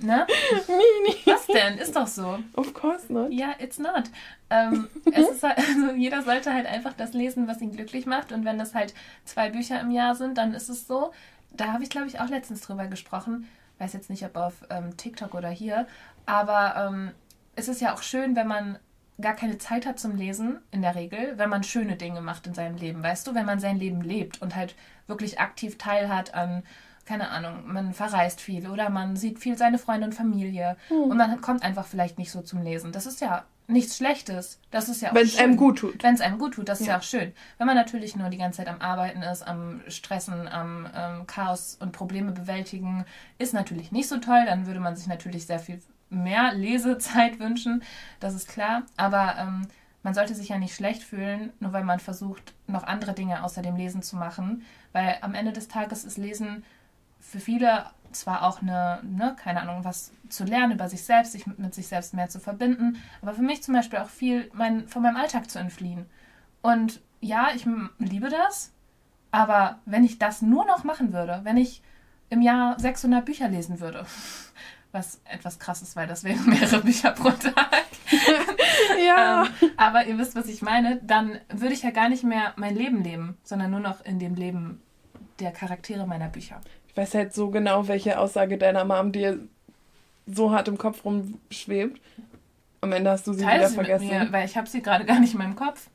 [0.00, 0.26] ne?
[0.68, 1.16] Mini.
[1.24, 1.78] Was denn?
[1.78, 2.38] Ist doch so.
[2.54, 3.32] Of course not.
[3.32, 4.04] Ja, it's not.
[4.50, 8.32] Ähm, es ist halt, also jeder sollte halt einfach das lesen, was ihn glücklich macht.
[8.32, 11.12] Und wenn das halt zwei Bücher im Jahr sind, dann ist es so.
[11.52, 13.48] Da habe ich, glaube ich, auch letztens drüber gesprochen.
[13.78, 15.86] Weiß jetzt nicht, ob auf ähm, TikTok oder hier.
[16.26, 17.10] Aber ähm,
[17.56, 18.78] es ist ja auch schön, wenn man
[19.20, 22.54] gar keine Zeit hat zum Lesen, in der Regel, wenn man schöne Dinge macht in
[22.54, 23.34] seinem Leben, weißt du?
[23.34, 24.74] Wenn man sein Leben lebt und halt
[25.06, 26.62] wirklich aktiv teilhat an
[27.04, 31.02] keine Ahnung, man verreist viel oder man sieht viel seine Freunde und Familie hm.
[31.02, 32.92] und man kommt einfach vielleicht nicht so zum Lesen.
[32.92, 34.60] Das ist ja nichts Schlechtes.
[34.70, 36.02] Das ist ja auch Wenn es einem gut tut.
[36.02, 36.84] Wenn es einem gut tut, das ja.
[36.84, 37.32] ist ja auch schön.
[37.58, 41.76] Wenn man natürlich nur die ganze Zeit am Arbeiten ist, am Stressen, am ähm, Chaos
[41.80, 43.04] und Probleme bewältigen,
[43.38, 44.44] ist natürlich nicht so toll.
[44.46, 47.82] Dann würde man sich natürlich sehr viel mehr Lesezeit wünschen.
[48.20, 48.82] Das ist klar.
[48.96, 49.66] Aber ähm,
[50.02, 53.62] man sollte sich ja nicht schlecht fühlen, nur weil man versucht, noch andere Dinge außer
[53.62, 54.64] dem Lesen zu machen.
[54.92, 56.64] Weil am Ende des Tages ist Lesen
[57.22, 61.46] für viele zwar auch eine, ne, keine Ahnung, was zu lernen über sich selbst, sich
[61.46, 64.88] mit, mit, sich selbst mehr zu verbinden, aber für mich zum Beispiel auch viel mein,
[64.88, 66.06] von meinem Alltag zu entfliehen.
[66.60, 67.66] Und ja, ich
[67.98, 68.72] liebe das,
[69.30, 71.82] aber wenn ich das nur noch machen würde, wenn ich
[72.28, 74.06] im Jahr 600 Bücher lesen würde,
[74.92, 77.86] was etwas krass ist, weil das wären mehrere Bücher pro Tag.
[79.06, 79.44] ja.
[79.44, 82.76] ähm, aber ihr wisst, was ich meine, dann würde ich ja gar nicht mehr mein
[82.76, 84.82] Leben leben, sondern nur noch in dem Leben
[85.38, 86.60] der Charaktere meiner Bücher
[86.92, 89.38] ich weiß halt so genau, welche Aussage deiner Mom dir
[90.26, 92.00] so hart im Kopf rumschwebt.
[92.82, 94.08] Am Ende hast du sie Teil wieder sie vergessen.
[94.08, 95.88] Mir, weil ich habe sie gerade gar nicht in meinem Kopf.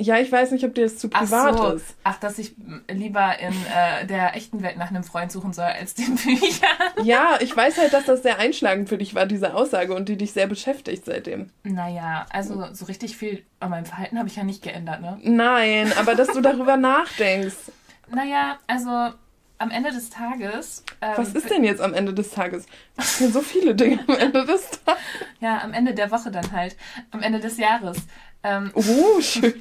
[0.00, 1.72] Ja, ich weiß nicht, ob dir das zu privat Ach so.
[1.72, 1.96] ist.
[2.04, 2.54] Ach, dass ich
[2.88, 6.68] lieber in äh, der echten Welt nach einem Freund suchen soll als den Büchern.
[7.02, 10.16] Ja, ich weiß halt, dass das sehr einschlagend für dich war, diese Aussage, und die
[10.16, 11.50] dich sehr beschäftigt seitdem.
[11.64, 15.18] Naja, also so richtig viel an meinem Verhalten habe ich ja nicht geändert, ne?
[15.22, 17.72] Nein, aber dass du darüber nachdenkst.
[18.08, 19.12] Naja, also
[19.58, 20.84] am Ende des Tages.
[21.00, 22.66] Ähm, Was ist denn jetzt am Ende des Tages?
[22.96, 25.02] Es sind so viele Dinge am Ende des Tages.
[25.40, 26.76] Ja, am Ende der Woche dann halt.
[27.12, 27.98] Am Ende des Jahres.
[28.42, 29.54] Ähm, oh, schön.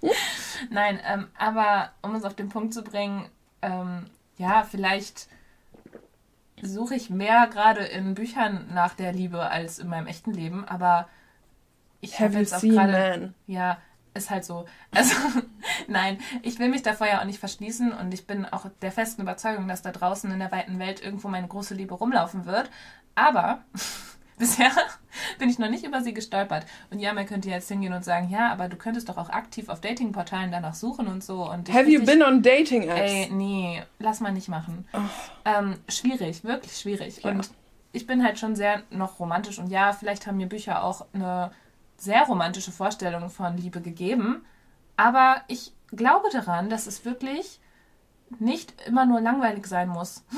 [0.70, 3.28] Nein, ähm, aber um es auf den Punkt zu bringen,
[3.62, 5.28] ähm, ja, vielleicht
[6.62, 11.08] suche ich mehr gerade in Büchern nach der Liebe als in meinem echten Leben, aber
[12.00, 13.34] ich habe jetzt auch gerade.
[13.46, 13.78] Ja,
[14.14, 14.64] ist halt so.
[14.92, 15.14] Also,
[15.86, 19.22] nein, ich will mich davor ja auch nicht verschließen und ich bin auch der festen
[19.22, 22.70] Überzeugung, dass da draußen in der weiten Welt irgendwo meine große Liebe rumlaufen wird.
[23.14, 23.62] Aber
[24.38, 24.72] bisher
[25.38, 26.66] bin ich noch nicht über sie gestolpert.
[26.90, 29.68] Und ja, man könnte jetzt hingehen und sagen, ja, aber du könntest doch auch aktiv
[29.68, 31.48] auf Datingportalen danach suchen und so.
[31.48, 33.12] Und Have you been on dating apps?
[33.12, 34.88] Ey, nee, lass mal nicht machen.
[34.92, 34.98] Oh.
[35.44, 37.22] Ähm, schwierig, wirklich schwierig.
[37.22, 37.30] Ja.
[37.30, 37.50] Und
[37.92, 41.50] ich bin halt schon sehr noch romantisch und ja, vielleicht haben mir Bücher auch eine
[42.00, 44.44] sehr romantische Vorstellungen von Liebe gegeben.
[44.96, 47.60] Aber ich glaube daran, dass es wirklich
[48.38, 50.24] nicht immer nur langweilig sein muss.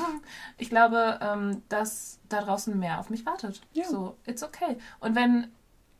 [0.57, 3.61] Ich glaube, ähm, dass da draußen mehr auf mich wartet.
[3.73, 3.83] Ja.
[3.85, 4.77] So, it's okay.
[4.99, 5.47] Und wenn,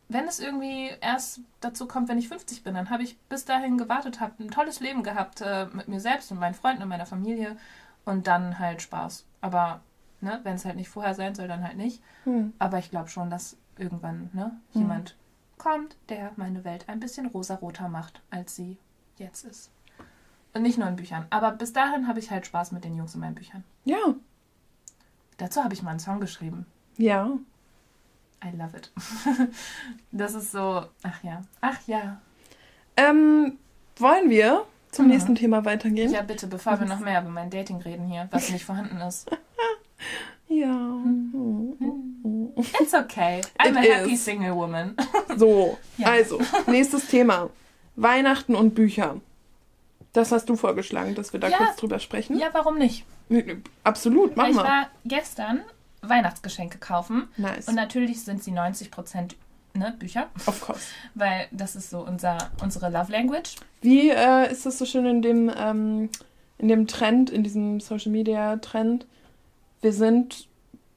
[0.08, 3.78] wenn es irgendwie erst dazu kommt, wenn ich 50 bin, dann habe ich bis dahin
[3.78, 7.06] gewartet, habe ein tolles Leben gehabt äh, mit mir selbst und meinen Freunden und meiner
[7.06, 7.58] Familie
[8.06, 9.26] und dann halt Spaß.
[9.41, 9.82] Aber
[10.21, 12.02] ne, wenn es halt nicht vorher sein soll, dann halt nicht.
[12.23, 12.54] Hm.
[12.60, 15.06] Aber ich glaube schon, dass irgendwann ne, hm.
[15.63, 18.78] Kommt, der meine Welt ein bisschen rosaroter macht, als sie
[19.17, 19.71] jetzt ist.
[20.54, 21.26] Und nicht nur in Büchern.
[21.30, 23.63] Aber bis dahin habe ich halt Spaß mit den Jungs in meinen Büchern.
[23.86, 24.15] Ja.
[25.38, 26.65] Dazu habe ich mal einen Song geschrieben.
[26.97, 27.38] Ja.
[28.43, 28.91] I love it.
[30.12, 32.21] das ist so, ach ja, ach ja.
[32.97, 33.58] Ähm,
[33.95, 35.12] wollen wir zum mhm.
[35.12, 36.12] nächsten Thema weitergehen?
[36.12, 39.30] Ja, bitte, bevor wir noch mehr über mein Dating reden hier, was nicht vorhanden ist.
[40.49, 40.99] Ja.
[42.80, 43.42] It's okay.
[43.60, 44.24] I'm It a happy is.
[44.24, 44.96] single woman.
[45.38, 46.08] So, ja.
[46.08, 47.50] also, nächstes Thema.
[47.96, 49.20] Weihnachten und Bücher.
[50.13, 51.58] Das hast du vorgeschlagen, dass wir da ja.
[51.58, 52.38] kurz drüber sprechen.
[52.38, 53.04] Ja, warum nicht?
[53.84, 54.62] Absolut, mach ich mal.
[54.62, 55.62] Ich war gestern
[56.02, 57.30] Weihnachtsgeschenke kaufen.
[57.38, 57.68] Nice.
[57.68, 59.36] Und natürlich sind sie 90 Prozent
[59.74, 60.30] ne, Bücher.
[60.46, 60.88] Of course.
[61.16, 63.56] Weil das ist so unser, unsere Love Language.
[63.82, 66.10] Wie äh, ist das so schön in dem, ähm,
[66.58, 69.08] in dem Trend, in diesem Social Media Trend?
[69.82, 70.48] Wir sind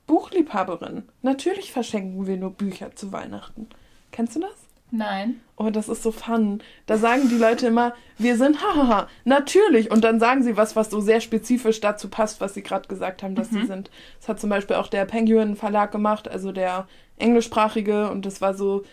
[0.06, 1.04] Buchliebhaberin.
[1.22, 3.68] Natürlich verschenken wir nur Bücher zu Weihnachten.
[4.12, 4.66] Kennst du das?
[4.90, 5.40] Nein.
[5.56, 6.62] Oh, das ist so fun.
[6.86, 9.90] Da sagen die Leute immer, wir sind hahaha, natürlich.
[9.90, 13.22] Und dann sagen sie was, was so sehr spezifisch dazu passt, was sie gerade gesagt
[13.22, 13.60] haben, dass mhm.
[13.60, 13.90] sie sind.
[14.20, 16.86] Das hat zum Beispiel auch der Penguin Verlag gemacht, also der
[17.18, 18.10] englischsprachige.
[18.10, 18.84] Und das war so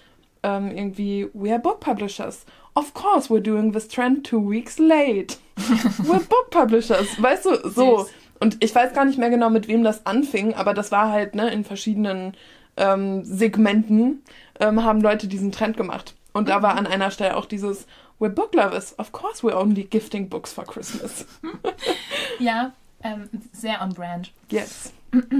[0.41, 2.45] ähm, irgendwie, we are book publishers.
[2.75, 5.37] Of course, we're doing this trend two weeks late.
[5.57, 7.21] we're book publishers.
[7.21, 7.99] Weißt du, so.
[7.99, 8.13] Süß.
[8.43, 11.33] Und ich weiß gar nicht mehr genau, mit wem das anfing, aber das war halt
[11.33, 12.35] ne, in verschiedenen
[12.75, 14.21] ähm, Segmenten
[14.59, 16.13] ähm, haben Leute diesen Trend gemacht.
[16.33, 17.87] Und da war an einer Stelle auch dieses
[18.19, 18.99] We're book lovers.
[18.99, 21.25] Of course we're only gifting books for Christmas.
[22.39, 24.33] ja, ähm, sehr on brand.
[24.49, 24.91] Yes.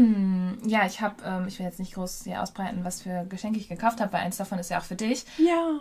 [0.66, 3.68] Ja, ich habe, ähm, ich will jetzt nicht groß hier ausbreiten, was für Geschenke ich
[3.68, 5.26] gekauft habe, weil eins davon ist ja auch für dich.
[5.38, 5.80] Ja.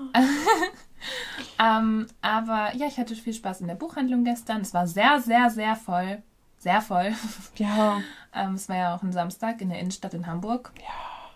[1.78, 4.62] ähm, aber ja, ich hatte viel Spaß in der Buchhandlung gestern.
[4.62, 6.20] Es war sehr, sehr, sehr voll
[6.62, 7.12] sehr voll.
[7.56, 8.00] Ja.
[8.34, 10.72] ähm, es war ja auch ein Samstag in der Innenstadt in Hamburg.
[10.78, 10.84] Ja.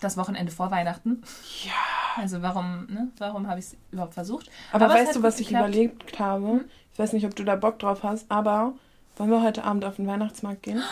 [0.01, 1.23] Das Wochenende vor Weihnachten.
[1.65, 1.73] Ja.
[2.17, 3.09] Also warum, ne?
[3.19, 4.51] Warum habe ich es überhaupt versucht?
[4.73, 5.69] Aber, aber weißt du, was ich geklappt.
[5.69, 6.47] überlegt habe?
[6.47, 6.65] Hm?
[6.93, 8.73] Ich weiß nicht, ob du da Bock drauf hast, aber
[9.17, 10.83] wollen wir heute Abend auf den Weihnachtsmarkt gehen?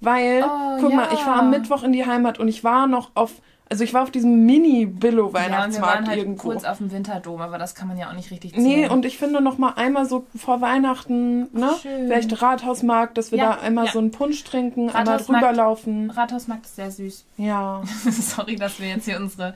[0.00, 0.96] Weil, oh, guck ja.
[0.96, 3.94] mal, ich war am Mittwoch in die Heimat und ich war noch auf also ich
[3.94, 6.48] war auf diesem Mini-Billo-Weihnachtsmarkt ja, wir waren halt irgendwo.
[6.48, 8.62] kurz auf dem Winterdom, aber das kann man ja auch nicht richtig ziehen.
[8.64, 11.70] Nee, und ich finde noch mal einmal so vor Weihnachten, ne?
[11.80, 12.06] Schön.
[12.06, 13.92] Vielleicht Rathausmarkt, dass wir ja, da einmal ja.
[13.92, 16.10] so einen Punsch trinken, einmal drüber laufen.
[16.10, 17.26] Rathausmarkt ist sehr süß.
[17.40, 17.80] Ja.
[18.10, 19.54] Sorry, dass wir jetzt hier unsere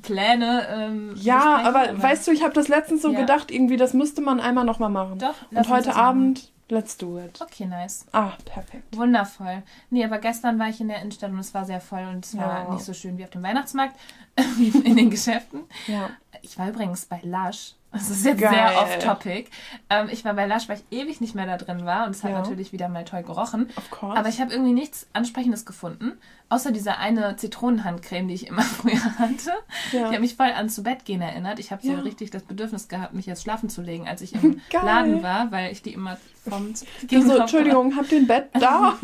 [0.00, 3.92] Pläne ähm, Ja, aber, aber, weißt du, ich habe das letztens so gedacht, irgendwie, das
[3.92, 5.18] müsste man einmal noch mal machen.
[5.18, 7.40] Doch, Und heute Abend Let's do it.
[7.40, 8.06] Okay, nice.
[8.12, 8.96] Ah, perfekt.
[8.96, 9.62] Wundervoll.
[9.90, 12.36] Nee, aber gestern war ich in der Innenstadt und es war sehr voll und es
[12.36, 13.96] war nicht so schön wie auf dem Weihnachtsmarkt
[14.36, 15.64] in den Geschäften.
[15.86, 16.10] Ja.
[16.42, 18.52] Ich war übrigens bei Lush das ist jetzt Geil.
[18.54, 19.50] sehr off-topic.
[19.90, 22.22] Ähm, ich war bei Lush, weil ich ewig nicht mehr da drin war und es
[22.22, 22.38] hat ja.
[22.38, 23.68] natürlich wieder mal toll gerochen.
[23.76, 24.18] Of course.
[24.18, 26.12] Aber ich habe irgendwie nichts Ansprechendes gefunden,
[26.48, 29.52] außer dieser eine Zitronenhandcreme, die ich immer früher hatte.
[29.92, 30.08] Ja.
[30.08, 31.58] Die hat mich voll an zu Bett gehen erinnert.
[31.58, 32.00] Ich habe so ja.
[32.00, 34.84] richtig das Bedürfnis gehabt, mich jetzt schlafen zu legen, als ich im Geil.
[34.84, 38.96] Laden war, weil ich die immer vom so, Entschuldigung, habt ihr ein Bett da?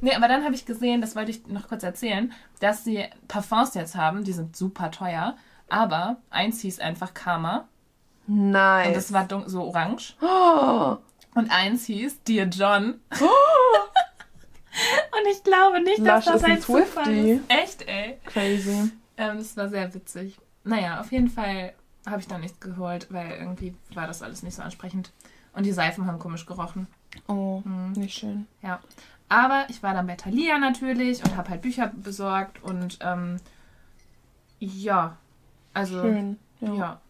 [0.00, 3.74] nee, aber dann habe ich gesehen, das wollte ich noch kurz erzählen, dass sie Parfums
[3.74, 5.36] jetzt haben, die sind super teuer.
[5.68, 7.68] Aber eins hieß einfach Karma
[8.28, 8.88] Nice.
[8.88, 10.14] Und das war so orange.
[10.20, 10.98] Oh.
[11.34, 13.00] Und eins hieß Dear John.
[13.20, 13.24] Oh.
[15.18, 17.42] Und ich glaube nicht, Lush dass das ein, ein Zufall ist.
[17.48, 18.18] Echt, ey.
[18.26, 18.92] Crazy.
[19.16, 20.38] Ähm, das war sehr witzig.
[20.62, 21.72] Naja, auf jeden Fall
[22.06, 25.10] habe ich da nichts geholt, weil irgendwie war das alles nicht so ansprechend.
[25.54, 26.86] Und die Seifen haben komisch gerochen.
[27.26, 27.92] Oh, hm.
[27.92, 28.46] nicht schön.
[28.62, 28.80] Ja.
[29.28, 33.36] Aber ich war dann bei Thalia natürlich und habe halt Bücher besorgt und ähm,
[34.58, 35.16] ja,
[35.74, 36.74] also Schön, ja.
[36.74, 37.00] ja.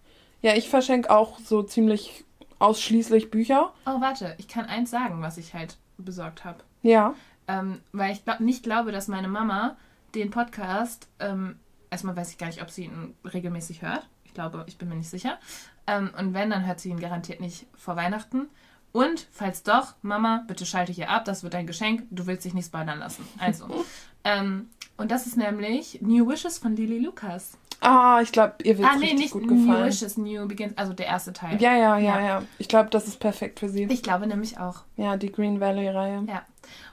[0.42, 2.24] Ja, ich verschenke auch so ziemlich
[2.58, 3.72] ausschließlich Bücher.
[3.86, 6.58] Oh, warte, ich kann eins sagen, was ich halt besorgt habe.
[6.82, 7.14] Ja.
[7.46, 9.76] Ähm, weil ich glaub, nicht glaube, dass meine Mama
[10.14, 11.58] den Podcast, ähm,
[11.90, 14.08] erstmal weiß ich gar nicht, ob sie ihn regelmäßig hört.
[14.24, 15.38] Ich glaube, ich bin mir nicht sicher.
[15.86, 18.48] Ähm, und wenn, dann hört sie ihn garantiert nicht vor Weihnachten.
[18.92, 22.54] Und falls doch, Mama, bitte schalte hier ab, das wird ein Geschenk, du willst dich
[22.54, 23.26] nicht spoilern lassen.
[23.38, 23.84] Also.
[24.24, 27.56] ähm, und das ist nämlich New Wishes von Lily Lucas.
[27.80, 29.66] Ah, ich glaube, ihr wird ah, nee, richtig gut gefallen.
[29.66, 31.62] New Wishes, New Begins, also der erste Teil.
[31.62, 32.26] Ja, ja, ja, ja.
[32.26, 32.42] ja.
[32.58, 33.84] Ich glaube, das ist perfekt für sie.
[33.84, 34.82] Ich glaube nämlich auch.
[34.96, 36.24] Ja, die Green Valley-Reihe.
[36.26, 36.42] Ja.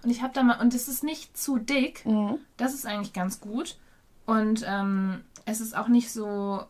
[0.04, 2.06] Und ich habe da mal, und es ist nicht zu dick.
[2.06, 2.38] Mhm.
[2.58, 3.78] Das ist eigentlich ganz gut.
[4.28, 6.64] Und ähm, es ist auch nicht so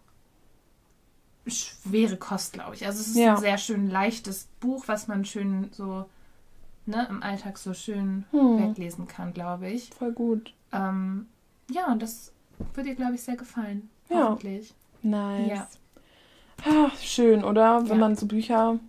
[1.46, 2.86] schwere Kost, glaube ich.
[2.86, 3.36] Also es ist ja.
[3.36, 6.06] ein sehr schön leichtes Buch, was man schön so
[6.86, 8.60] ne, im Alltag so schön hm.
[8.60, 9.90] weglesen kann, glaube ich.
[9.90, 10.54] Voll gut.
[10.72, 11.28] Ähm,
[11.72, 12.32] ja, und das
[12.74, 13.90] wird dir, glaube ich, sehr gefallen.
[14.10, 14.30] Ja.
[14.30, 14.74] Hoffentlich.
[15.02, 15.50] Nice.
[15.50, 15.68] Ja.
[16.66, 17.82] Ach, schön, oder?
[17.84, 18.08] Wenn ja.
[18.08, 18.80] man so Bücher.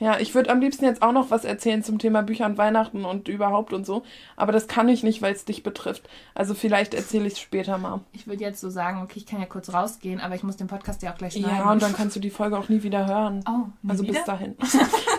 [0.00, 3.04] Ja, ich würde am liebsten jetzt auch noch was erzählen zum Thema Bücher und Weihnachten
[3.04, 4.02] und überhaupt und so.
[4.36, 6.08] Aber das kann ich nicht, weil es dich betrifft.
[6.34, 8.00] Also vielleicht erzähle ich es später mal.
[8.12, 10.66] Ich würde jetzt so sagen, okay, ich kann ja kurz rausgehen, aber ich muss den
[10.66, 11.56] Podcast ja auch gleich schneiden.
[11.56, 13.44] Ja, und dann kannst du die Folge auch nie wieder hören.
[13.48, 14.14] Oh, Also wieder?
[14.14, 14.56] bis dahin.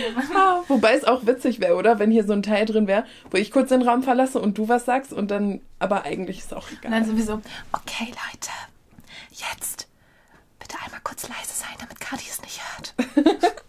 [0.68, 1.98] wobei es auch witzig wäre, oder?
[1.98, 4.68] Wenn hier so ein Teil drin wäre, wo ich kurz den Raum verlasse und du
[4.68, 6.86] was sagst und dann, aber eigentlich ist es auch egal.
[6.86, 7.40] Und dann sowieso,
[7.72, 8.50] okay Leute,
[9.30, 9.88] jetzt
[10.58, 12.94] bitte einmal kurz leise sein, damit Kati es nicht hört.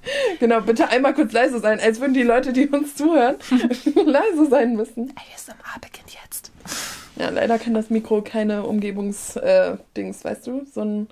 [0.40, 3.36] genau, bitte einmal kurz leise sein, als würden die Leute, die uns zuhören,
[4.06, 5.14] leise sein müssen.
[5.16, 6.52] ASMR beginnt jetzt.
[7.16, 9.42] Ja, leider kann das Mikro keine Umgebungsdings,
[10.22, 10.66] äh, weißt du?
[10.72, 11.08] So ein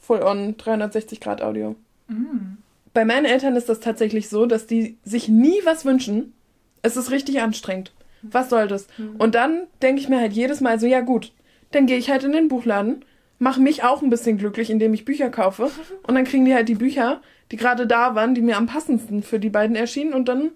[0.00, 1.76] Full-on 360-Grad-Audio.
[2.08, 2.56] Mm.
[2.94, 6.34] Bei meinen Eltern ist das tatsächlich so, dass die sich nie was wünschen.
[6.82, 7.92] Es ist richtig anstrengend.
[8.22, 8.86] Was soll das?
[8.98, 9.16] Mhm.
[9.16, 11.32] Und dann denke ich mir halt jedes Mal so, ja gut,
[11.72, 13.04] dann gehe ich halt in den Buchladen,
[13.38, 15.70] mache mich auch ein bisschen glücklich, indem ich Bücher kaufe.
[16.06, 19.22] Und dann kriegen die halt die Bücher, die gerade da waren, die mir am passendsten
[19.22, 20.14] für die beiden erschienen.
[20.14, 20.52] Und dann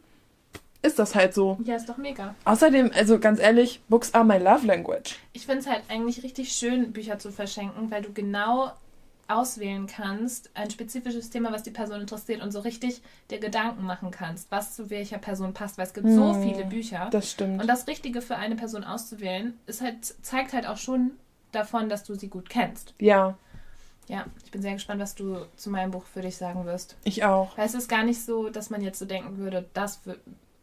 [0.83, 1.59] ist das halt so.
[1.64, 2.35] Ja, ist doch mega.
[2.44, 5.16] Außerdem, also ganz ehrlich, Books are my love language.
[5.33, 8.72] Ich finde es halt eigentlich richtig schön, Bücher zu verschenken, weil du genau
[9.29, 14.11] auswählen kannst, ein spezifisches Thema, was die Person interessiert und so richtig dir Gedanken machen
[14.11, 17.09] kannst, was zu welcher Person passt, weil es gibt hm, so viele Bücher.
[17.11, 17.61] Das stimmt.
[17.61, 21.12] Und das Richtige für eine Person auszuwählen, ist halt, zeigt halt auch schon
[21.53, 22.95] davon, dass du sie gut kennst.
[22.99, 23.37] Ja.
[24.09, 26.97] Ja, ich bin sehr gespannt, was du zu meinem Buch für dich sagen wirst.
[27.03, 27.59] Ich auch.
[27.59, 30.01] Weil es ist gar nicht so, dass man jetzt so denken würde, das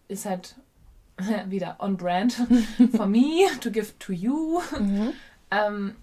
[0.08, 0.56] ist halt
[1.48, 2.34] wieder on brand
[2.96, 4.62] for me to give to you.
[4.80, 5.14] Mhm.
[5.52, 5.96] Ähm,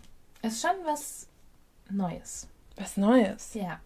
[0.42, 1.29] es ist schon was
[1.90, 2.48] Neues.
[2.76, 3.54] Was Neues?
[3.54, 3.80] Ja.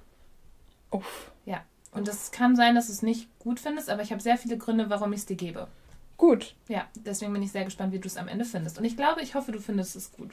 [0.90, 1.32] Uff.
[1.44, 1.62] Ja.
[1.92, 4.58] Und es kann sein, dass du es nicht gut findest, aber ich habe sehr viele
[4.58, 5.68] Gründe, warum ich es dir gebe.
[6.16, 6.54] Gut.
[6.68, 8.78] Ja, deswegen bin ich sehr gespannt, wie du es am Ende findest.
[8.78, 10.30] Und ich glaube, ich hoffe, du findest es gut.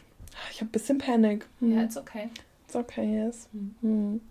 [0.52, 1.48] Ich habe ein bisschen Panik.
[1.60, 1.76] Hm.
[1.76, 2.30] Ja, it's okay.
[2.66, 3.50] It's okay, yes.
[3.52, 3.76] Hm.
[3.82, 4.22] Hm.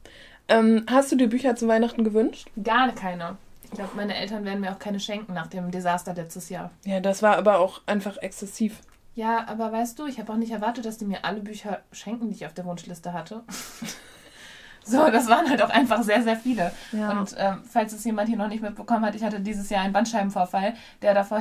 [0.49, 2.49] Ähm, hast du dir Bücher zu Weihnachten gewünscht?
[2.63, 3.37] Gar keine.
[3.63, 6.73] Ich glaube, meine Eltern werden mir auch keine schenken nach dem Desaster letztes Jahr.
[6.85, 8.81] Ja, das war aber auch einfach exzessiv.
[9.15, 12.29] Ja, aber weißt du, ich habe auch nicht erwartet, dass die mir alle Bücher schenken,
[12.29, 13.43] die ich auf der Wunschliste hatte.
[14.85, 16.73] so, das waren halt auch einfach sehr, sehr viele.
[16.93, 17.11] Ja.
[17.11, 19.93] Und ähm, falls es jemand hier noch nicht mitbekommen hat, ich hatte dieses Jahr einen
[19.93, 21.41] Bandscheibenvorfall, der davon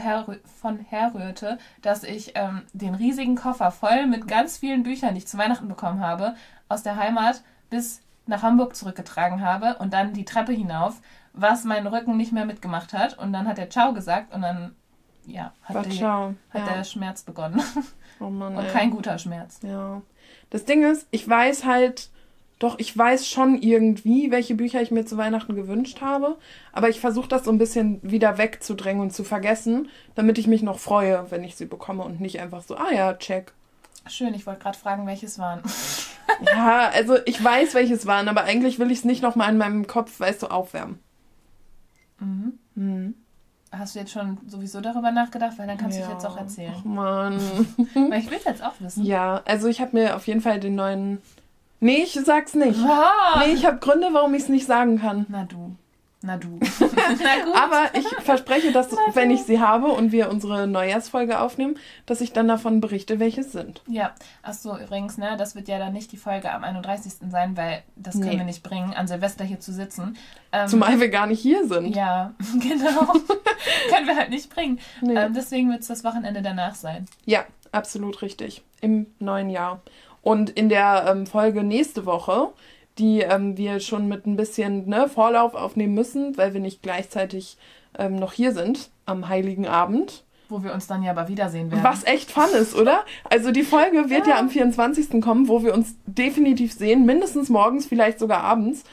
[0.89, 5.38] herrührte, dass ich ähm, den riesigen Koffer voll mit ganz vielen Büchern, die ich zu
[5.38, 6.36] Weihnachten bekommen habe,
[6.69, 11.01] aus der Heimat bis nach Hamburg zurückgetragen habe und dann die Treppe hinauf
[11.34, 13.17] was mein Rücken nicht mehr mitgemacht hat.
[13.17, 14.75] Und dann hat er Ciao gesagt und dann,
[15.31, 16.73] ja, hat, die, hat ja.
[16.73, 17.61] der Schmerz begonnen.
[18.19, 18.71] Oh Mann, und ey.
[18.71, 19.59] kein guter Schmerz.
[19.63, 20.01] Ja.
[20.49, 22.09] Das Ding ist, ich weiß halt,
[22.59, 26.37] doch, ich weiß schon irgendwie, welche Bücher ich mir zu Weihnachten gewünscht habe.
[26.73, 30.61] Aber ich versuche das so ein bisschen wieder wegzudrängen und zu vergessen, damit ich mich
[30.61, 33.53] noch freue, wenn ich sie bekomme und nicht einfach so, ah ja, check.
[34.07, 35.61] Schön, ich wollte gerade fragen, welches waren.
[36.45, 39.87] ja, also ich weiß, welches waren, aber eigentlich will ich es nicht nochmal in meinem
[39.87, 40.99] Kopf, weißt du, aufwärmen.
[42.19, 42.59] Mhm.
[42.75, 43.13] Mhm.
[43.71, 45.58] Hast du jetzt schon sowieso darüber nachgedacht?
[45.58, 46.05] Weil dann kannst ja.
[46.05, 46.73] du es jetzt auch erzählen.
[46.75, 47.39] Ach Mann.
[47.93, 49.05] Weil ich will es jetzt auch wissen.
[49.05, 51.21] Ja, also ich habe mir auf jeden Fall den neuen.
[51.79, 52.82] Nee, ich sag's nicht.
[52.82, 53.45] Was?
[53.45, 55.25] Nee, ich habe Gründe, warum ich es nicht sagen kann.
[55.29, 55.75] Na du.
[56.21, 56.60] Na du.
[56.79, 57.55] Na gut.
[57.55, 62.34] Aber ich verspreche, dass, wenn ich sie habe und wir unsere Neujahrsfolge aufnehmen, dass ich
[62.34, 63.82] dann davon berichte, welche es sind.
[63.88, 64.13] Ja.
[64.41, 67.13] Achso, übrigens, ne, das wird ja dann nicht die Folge am 31.
[67.29, 68.38] sein, weil das können nee.
[68.38, 70.17] wir nicht bringen, an Silvester hier zu sitzen.
[70.51, 71.95] Ähm, Zumal wir gar nicht hier sind.
[71.95, 73.13] Ja, genau.
[73.89, 74.79] können wir halt nicht bringen.
[75.01, 75.15] Nee.
[75.15, 77.05] Ähm, deswegen wird es das Wochenende danach sein.
[77.25, 78.62] Ja, absolut richtig.
[78.82, 79.82] Im neuen Jahr.
[80.21, 82.49] Und in der ähm, Folge nächste Woche
[82.99, 87.57] die ähm, wir schon mit ein bisschen ne, Vorlauf aufnehmen müssen, weil wir nicht gleichzeitig
[87.97, 90.23] ähm, noch hier sind am Heiligen Abend.
[90.49, 91.83] Wo wir uns dann ja aber wiedersehen werden.
[91.83, 93.03] Was echt fun ist, oder?
[93.29, 94.33] Also die Folge wird ja.
[94.33, 95.21] ja am 24.
[95.21, 98.83] kommen, wo wir uns definitiv sehen, mindestens morgens, vielleicht sogar abends.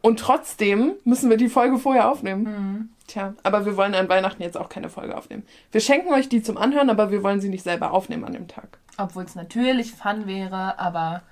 [0.00, 2.42] Und trotzdem müssen wir die Folge vorher aufnehmen.
[2.42, 2.88] Mhm.
[3.08, 5.42] Tja, aber wir wollen an Weihnachten jetzt auch keine Folge aufnehmen.
[5.72, 8.48] Wir schenken euch die zum Anhören, aber wir wollen sie nicht selber aufnehmen an dem
[8.48, 8.78] Tag.
[8.96, 11.22] Obwohl es natürlich fun wäre, aber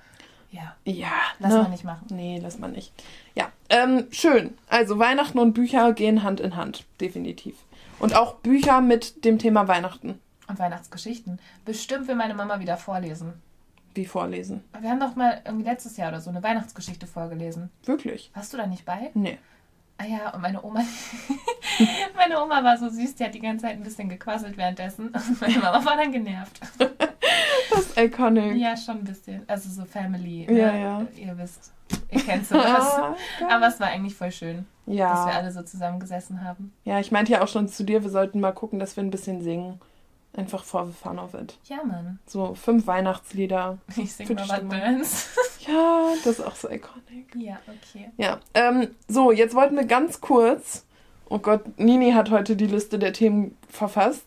[0.51, 0.75] ja.
[0.85, 1.11] Ja.
[1.39, 1.61] Lass ne?
[1.63, 2.07] man nicht machen.
[2.09, 2.91] Nee, lass man nicht.
[3.35, 3.51] Ja.
[3.69, 4.57] Ähm, schön.
[4.69, 6.85] Also Weihnachten und Bücher gehen Hand in Hand.
[7.01, 7.55] Definitiv.
[7.99, 10.19] Und auch Bücher mit dem Thema Weihnachten.
[10.47, 11.39] Und Weihnachtsgeschichten.
[11.65, 13.33] Bestimmt will meine Mama wieder vorlesen.
[13.93, 14.63] Wie vorlesen?
[14.79, 17.71] Wir haben doch mal irgendwie letztes Jahr oder so eine Weihnachtsgeschichte vorgelesen.
[17.83, 18.29] Wirklich?
[18.35, 19.09] Warst du da nicht bei?
[19.15, 19.39] Nee.
[19.99, 20.81] Ah ja, und meine Oma,
[22.15, 25.07] meine Oma war so süß, die hat die ganze Zeit ein bisschen gequasselt währenddessen.
[25.13, 26.59] Und meine Mama war dann genervt.
[26.77, 28.57] Das ist iconic.
[28.57, 29.43] Ja, schon ein bisschen.
[29.47, 30.45] Also so Family.
[30.45, 30.81] Ja, ne?
[30.81, 31.07] ja.
[31.15, 31.71] Ihr wisst,
[32.11, 33.15] ihr kennt sowas.
[33.49, 35.09] Aber es war eigentlich voll schön, ja.
[35.09, 36.73] dass wir alle so zusammengesessen haben.
[36.83, 39.11] Ja, ich meinte ja auch schon zu dir, wir sollten mal gucken, dass wir ein
[39.11, 39.79] bisschen singen.
[40.33, 41.57] Einfach for the fun of it.
[41.65, 42.19] Ja, Mann.
[42.27, 43.79] So fünf Weihnachtslieder.
[43.97, 45.29] Ich singe mal Burns.
[45.67, 47.35] Ja, das ist auch so iconic.
[47.35, 48.09] Ja, okay.
[48.15, 50.85] Ja, ähm, so, jetzt wollten wir ganz kurz.
[51.29, 54.23] Oh Gott, Nini hat heute die Liste der Themen verfasst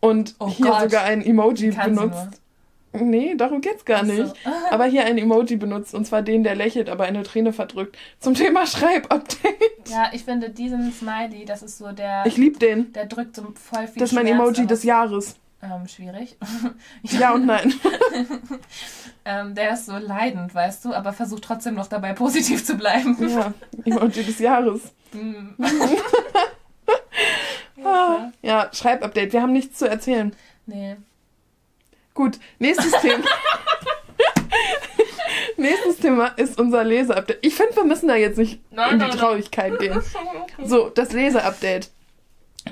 [0.00, 0.80] und oh hier Gott.
[0.82, 2.40] sogar ein Emoji benutzt.
[3.00, 4.28] Nee, darum geht's gar nicht.
[4.28, 4.34] So.
[4.70, 7.96] aber hier ein Emoji benutzt, und zwar den, der lächelt, aber eine Träne verdrückt.
[8.20, 9.88] Zum Thema Schreibupdate.
[9.88, 12.24] Ja, ich finde diesen Smiley, das ist so der.
[12.26, 12.92] Ich liebe den.
[12.92, 15.36] Der drückt so voll viel Das ist mein Schmerz Emoji des Jahres.
[15.60, 16.36] Ähm, schwierig.
[17.02, 17.74] ja und nein.
[19.24, 23.16] ähm, der ist so leidend, weißt du, aber versucht trotzdem noch dabei positiv zu bleiben.
[23.28, 23.52] ja,
[23.84, 24.92] Emoji des Jahres.
[25.12, 25.62] Mm.
[27.84, 29.32] ah, ja, Schreibupdate.
[29.32, 30.34] Wir haben nichts zu erzählen.
[30.66, 30.96] Nee.
[32.14, 33.24] Gut, nächstes Thema.
[35.56, 37.38] nächstes Thema ist unser Leseupdate.
[37.42, 40.00] Ich finde, wir müssen da jetzt nicht nein, in die Traurigkeit gehen.
[40.62, 41.90] So, das Leseupdate.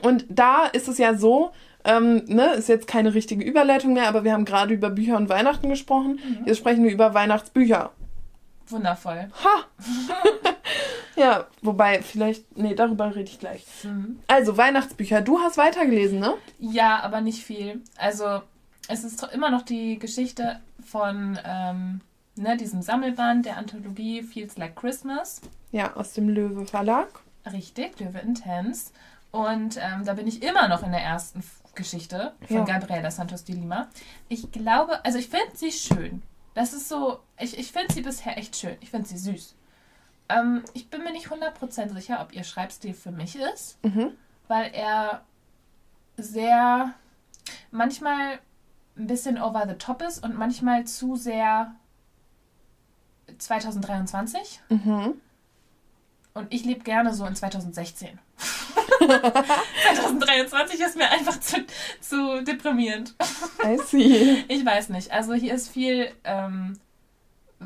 [0.03, 1.53] Und da ist es ja so,
[1.85, 5.29] Ähm, ne, ist jetzt keine richtige Überleitung mehr, aber wir haben gerade über Bücher und
[5.29, 6.21] Weihnachten gesprochen.
[6.25, 6.47] Mhm.
[6.47, 7.91] Jetzt sprechen wir über Weihnachtsbücher.
[8.69, 9.33] Wundervoll.
[9.43, 9.65] Ha!
[11.17, 13.65] ja, wobei, vielleicht, nee, darüber rede ich gleich.
[13.83, 14.21] Mhm.
[14.29, 15.23] Also, Weihnachtsbücher.
[15.23, 16.35] Du hast weitergelesen, ne?
[16.61, 17.81] Ja, aber nicht viel.
[17.99, 18.43] Also,
[18.89, 22.01] es ist immer noch die Geschichte von ähm,
[22.37, 25.41] ne, diesem Sammelband der Anthologie Feels Like Christmas.
[25.71, 27.09] Ja, aus dem Löwe Verlag.
[27.51, 28.93] Richtig, Löwe Intense.
[29.31, 31.43] Und ähm, da bin ich immer noch in der ersten
[31.75, 32.65] Geschichte von ja.
[32.65, 33.89] Gabriela Santos de Lima.
[34.29, 36.23] Ich glaube, also ich finde sie schön.
[36.55, 38.77] Das ist so, ich, ich finde sie bisher echt schön.
[38.81, 39.55] Ich finde sie süß.
[40.29, 44.13] Ähm, ich bin mir nicht 100% sicher, ob ihr Schreibstil für mich ist, mhm.
[44.49, 45.23] weil er
[46.19, 46.93] sehr,
[47.71, 48.39] manchmal
[48.97, 51.75] ein bisschen over the top ist und manchmal zu sehr
[53.39, 54.61] 2023.
[54.69, 55.15] Mhm.
[56.35, 58.19] Und ich lebe gerne so in 2016.
[58.99, 61.57] 2023 ist mir einfach zu,
[62.01, 63.15] zu deprimierend.
[63.65, 64.45] I see.
[64.49, 65.13] Ich weiß nicht.
[65.13, 66.79] Also hier ist viel, ähm,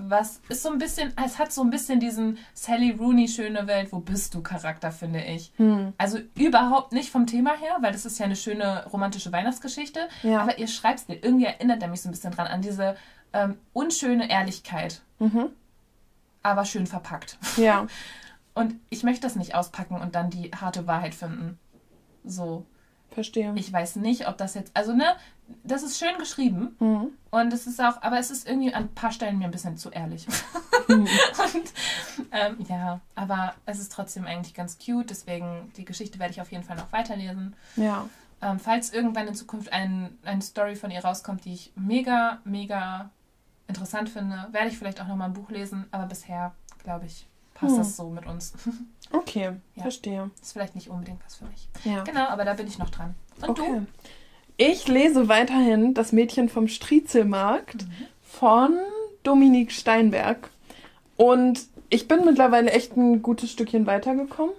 [0.08, 3.92] was ist so ein bisschen, es hat so ein bisschen diesen Sally Rooney schöne Welt,
[3.92, 5.52] wo bist du Charakter, finde ich.
[5.56, 5.92] Hm.
[5.98, 10.08] Also überhaupt nicht vom Thema her, weil das ist ja eine schöne romantische Weihnachtsgeschichte.
[10.22, 10.40] Ja.
[10.40, 12.96] Aber ihr schreibt mir, irgendwie erinnert er mich so ein bisschen dran an diese
[13.32, 15.02] ähm, unschöne Ehrlichkeit.
[15.18, 15.50] Mhm
[16.46, 17.38] aber schön verpackt.
[17.56, 17.86] Ja.
[18.54, 21.58] Und ich möchte das nicht auspacken und dann die harte Wahrheit finden.
[22.24, 22.64] So.
[23.10, 23.52] Verstehe.
[23.56, 25.14] Ich weiß nicht, ob das jetzt, also ne,
[25.64, 27.08] das ist schön geschrieben mhm.
[27.30, 29.76] und es ist auch, aber es ist irgendwie an ein paar Stellen mir ein bisschen
[29.76, 30.26] zu ehrlich.
[30.88, 30.94] Mhm.
[31.06, 31.72] und
[32.32, 36.52] ähm, ja, aber es ist trotzdem eigentlich ganz cute, deswegen die Geschichte werde ich auf
[36.52, 37.54] jeden Fall noch weiterlesen.
[37.76, 38.08] Ja.
[38.42, 43.10] Ähm, falls irgendwann in Zukunft ein, eine Story von ihr rauskommt, die ich mega, mega
[43.66, 47.26] interessant finde, werde ich vielleicht auch noch mal ein Buch lesen, aber bisher, glaube ich,
[47.54, 47.78] passt hm.
[47.78, 48.54] das so mit uns.
[49.12, 49.82] Okay, ja.
[49.82, 50.32] verstehe.
[50.42, 51.68] Ist vielleicht nicht unbedingt was für mich.
[51.84, 52.02] Ja.
[52.02, 53.14] Genau, aber da bin ich noch dran.
[53.40, 53.62] Und okay.
[53.62, 53.86] du?
[54.56, 58.06] Ich lese weiterhin Das Mädchen vom Striezelmarkt mhm.
[58.22, 58.78] von
[59.22, 60.50] Dominique Steinberg.
[61.16, 64.54] Und ich bin mittlerweile echt ein gutes Stückchen weitergekommen.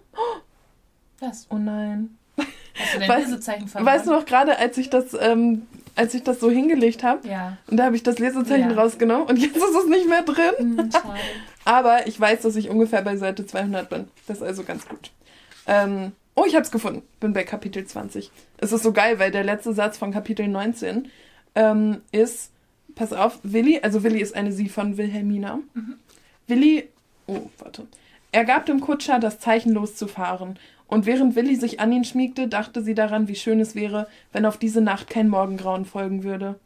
[1.20, 1.48] Was?
[1.50, 2.18] Oh nein.
[2.38, 3.94] Hast du dein Lesezeichen verloren?
[3.94, 5.68] Weißt du noch gerade, als ich das ähm,
[5.98, 7.28] als ich das so hingelegt habe.
[7.28, 7.58] Ja.
[7.68, 8.76] Und da habe ich das Lesezeichen ja.
[8.76, 10.54] rausgenommen und jetzt ist es nicht mehr drin.
[10.78, 10.90] Mhm,
[11.66, 14.08] Aber ich weiß, dass ich ungefähr bei Seite 200 bin.
[14.28, 15.12] Das ist also ganz gut.
[15.66, 17.02] Ähm, oh, ich habe es gefunden.
[17.20, 18.32] Bin bei Kapitel 20.
[18.58, 21.10] Es ist so geil, weil der letzte Satz von Kapitel 19
[21.56, 22.52] ähm, ist,
[22.96, 25.60] pass auf, Willi, also Willi ist eine Sie von Wilhelmina.
[25.74, 25.96] Mhm.
[26.46, 26.88] Willi,
[27.26, 27.88] oh, warte.
[28.32, 32.84] Er gab dem Kutscher das Zeichen loszufahren und während Willi sich an ihn schmiegte, dachte
[32.84, 36.60] sie daran, wie schön es wäre, wenn auf diese Nacht kein Morgengrauen folgen würde.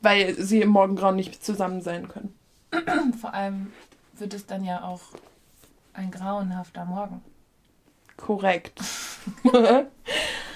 [0.00, 2.34] Weil sie im Morgengrauen nicht zusammen sein können.
[3.20, 3.72] Vor allem
[4.14, 5.02] wird es dann ja auch
[5.92, 7.20] ein grauenhafter Morgen.
[8.16, 8.80] Korrekt.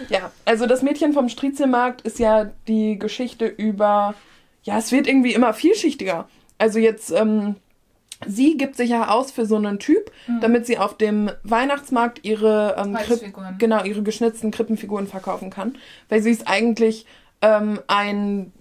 [0.09, 4.15] ja, also das Mädchen vom Striezelmarkt ist ja die Geschichte über.
[4.63, 6.29] Ja, es wird irgendwie immer vielschichtiger.
[6.59, 7.57] Also jetzt ähm,
[8.27, 10.41] sie gibt sich ja aus für so einen Typ, mhm.
[10.41, 12.97] damit sie auf dem Weihnachtsmarkt ihre ähm,
[13.59, 15.77] genau ihre geschnitzten Krippenfiguren verkaufen kann,
[16.09, 17.07] weil sie ist eigentlich
[17.43, 18.53] ähm, ein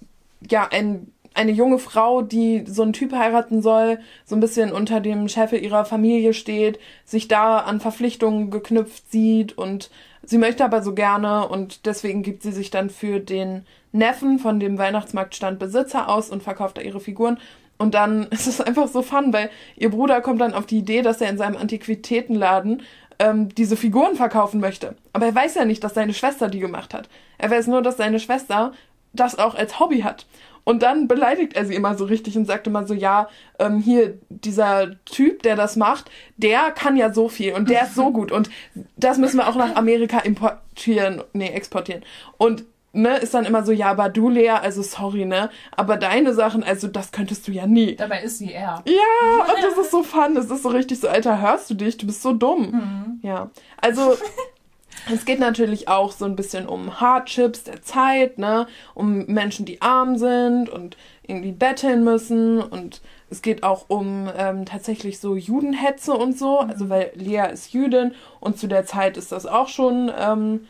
[0.49, 5.01] ja ein eine junge Frau, die so einen Typ heiraten soll, so ein bisschen unter
[5.01, 9.91] dem Scheffel ihrer Familie steht, sich da an Verpflichtungen geknüpft sieht und
[10.23, 14.59] sie möchte aber so gerne und deswegen gibt sie sich dann für den Neffen von
[14.59, 17.37] dem Weihnachtsmarktstand Besitzer aus und verkauft da ihre Figuren
[17.77, 21.01] und dann ist es einfach so fun, weil ihr Bruder kommt dann auf die Idee,
[21.01, 22.83] dass er in seinem Antiquitätenladen
[23.19, 24.95] ähm, diese Figuren verkaufen möchte.
[25.13, 27.09] Aber er weiß ja nicht, dass seine Schwester die gemacht hat.
[27.37, 28.73] Er weiß nur, dass seine Schwester
[29.13, 30.25] das auch als Hobby hat.
[30.65, 34.17] Und dann beleidigt er sie immer so richtig und sagt immer so, ja, ähm, hier,
[34.29, 38.31] dieser Typ, der das macht, der kann ja so viel und der ist so gut
[38.31, 38.49] und
[38.97, 42.03] das müssen wir auch nach Amerika importieren, nee, exportieren.
[42.37, 46.33] Und ne, ist dann immer so, ja, aber du, Lea, also sorry, ne, aber deine
[46.33, 47.95] Sachen, also das könntest du ja nie.
[47.95, 48.83] Dabei ist sie er.
[48.85, 51.97] Ja, und das ist so fun, das ist so richtig so, Alter, hörst du dich,
[51.97, 52.71] du bist so dumm.
[52.71, 53.19] Mhm.
[53.21, 54.17] Ja, also
[55.13, 59.81] es geht natürlich auch so ein bisschen um Hardships der Zeit, ne, um Menschen, die
[59.81, 66.13] arm sind und irgendwie betteln müssen und es geht auch um ähm, tatsächlich so Judenhetze
[66.13, 70.11] und so, also weil Lea ist Jüdin und zu der Zeit ist das auch schon
[70.17, 70.67] ähm,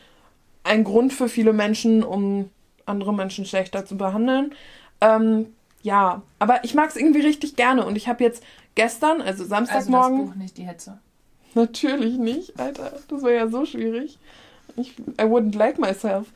[0.63, 2.49] ein Grund für viele Menschen, um
[2.85, 4.53] andere Menschen schlechter zu behandeln.
[5.01, 5.47] Ähm,
[5.81, 10.13] ja, aber ich mag es irgendwie richtig gerne und ich habe jetzt gestern, also Samstagmorgen.
[10.13, 10.99] Also das Buch nicht die Hetze.
[11.55, 12.91] Natürlich nicht, Alter.
[13.07, 14.19] Das wäre ja so schwierig.
[14.75, 16.27] Ich, I wouldn't like myself.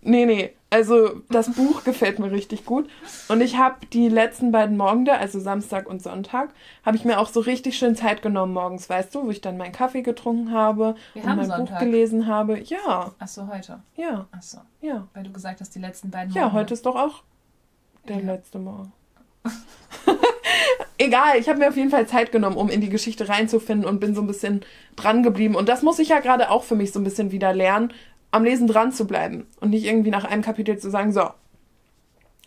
[0.00, 0.54] Nee, nee.
[0.70, 2.88] Also das Buch gefällt mir richtig gut.
[3.28, 6.50] Und ich habe die letzten beiden Morgende, also Samstag und Sonntag,
[6.84, 9.56] habe ich mir auch so richtig schön Zeit genommen morgens, weißt du, wo ich dann
[9.56, 11.78] meinen Kaffee getrunken habe Wir und mein Sonntag.
[11.78, 12.60] Buch gelesen habe.
[12.60, 13.12] Ja.
[13.18, 13.80] Ach so, heute?
[13.96, 14.26] Ja.
[14.30, 14.58] Ach so.
[14.82, 15.08] Ja.
[15.14, 16.46] Weil du gesagt hast, die letzten beiden Morgen.
[16.46, 17.22] Ja, heute ist doch auch
[18.06, 18.26] der ja.
[18.26, 18.92] letzte Morgen.
[20.98, 24.00] Egal, ich habe mir auf jeden Fall Zeit genommen, um in die Geschichte reinzufinden und
[24.00, 24.62] bin so ein bisschen
[24.96, 25.54] dran geblieben.
[25.54, 27.92] Und das muss ich ja gerade auch für mich so ein bisschen wieder lernen,
[28.32, 31.30] am Lesen dran zu bleiben und nicht irgendwie nach einem Kapitel zu sagen, so,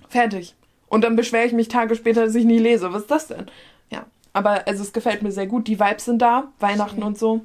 [0.10, 0.56] fertig.
[0.90, 2.92] Und dann beschwere ich mich Tage später, dass ich nie lese.
[2.92, 3.46] Was ist das denn?
[3.90, 5.68] Ja, aber also es gefällt mir sehr gut.
[5.68, 7.04] Die Vibes sind da, Weihnachten schön.
[7.06, 7.42] und so.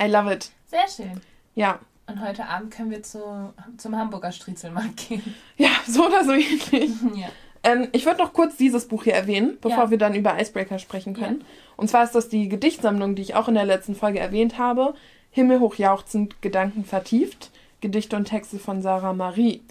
[0.00, 0.50] I love it.
[0.66, 1.20] Sehr schön.
[1.56, 1.80] Ja.
[2.06, 5.34] Und heute Abend können wir zu, zum Hamburger Striezelmarkt gehen.
[5.56, 6.90] Ja, so oder so ähnlich.
[7.14, 7.28] ja.
[7.66, 9.90] Ähm, ich würde noch kurz dieses Buch hier erwähnen, bevor ja.
[9.90, 11.40] wir dann über Icebreaker sprechen können.
[11.40, 11.46] Ja.
[11.76, 14.94] Und zwar ist das die Gedichtsammlung, die ich auch in der letzten Folge erwähnt habe.
[15.32, 17.50] Himmelhoch jauchzend, Gedanken vertieft,
[17.80, 19.62] Gedichte und Texte von Sarah Marie.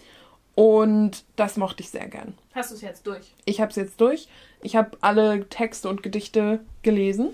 [0.56, 2.34] Und das mochte ich sehr gern.
[2.54, 3.34] Hast du es jetzt durch?
[3.46, 4.28] Ich habe es jetzt durch.
[4.62, 7.30] Ich habe alle Texte und Gedichte gelesen.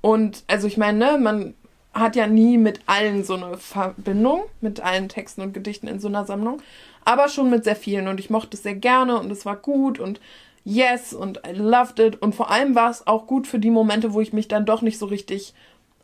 [0.00, 1.54] Und also ich meine, ne, man
[1.92, 6.08] hat ja nie mit allen so eine Verbindung, mit allen Texten und Gedichten in so
[6.08, 6.62] einer Sammlung,
[7.04, 8.08] aber schon mit sehr vielen.
[8.08, 10.20] Und ich mochte es sehr gerne und es war gut und
[10.64, 12.22] yes und I loved it.
[12.22, 14.82] Und vor allem war es auch gut für die Momente, wo ich mich dann doch
[14.82, 15.54] nicht so richtig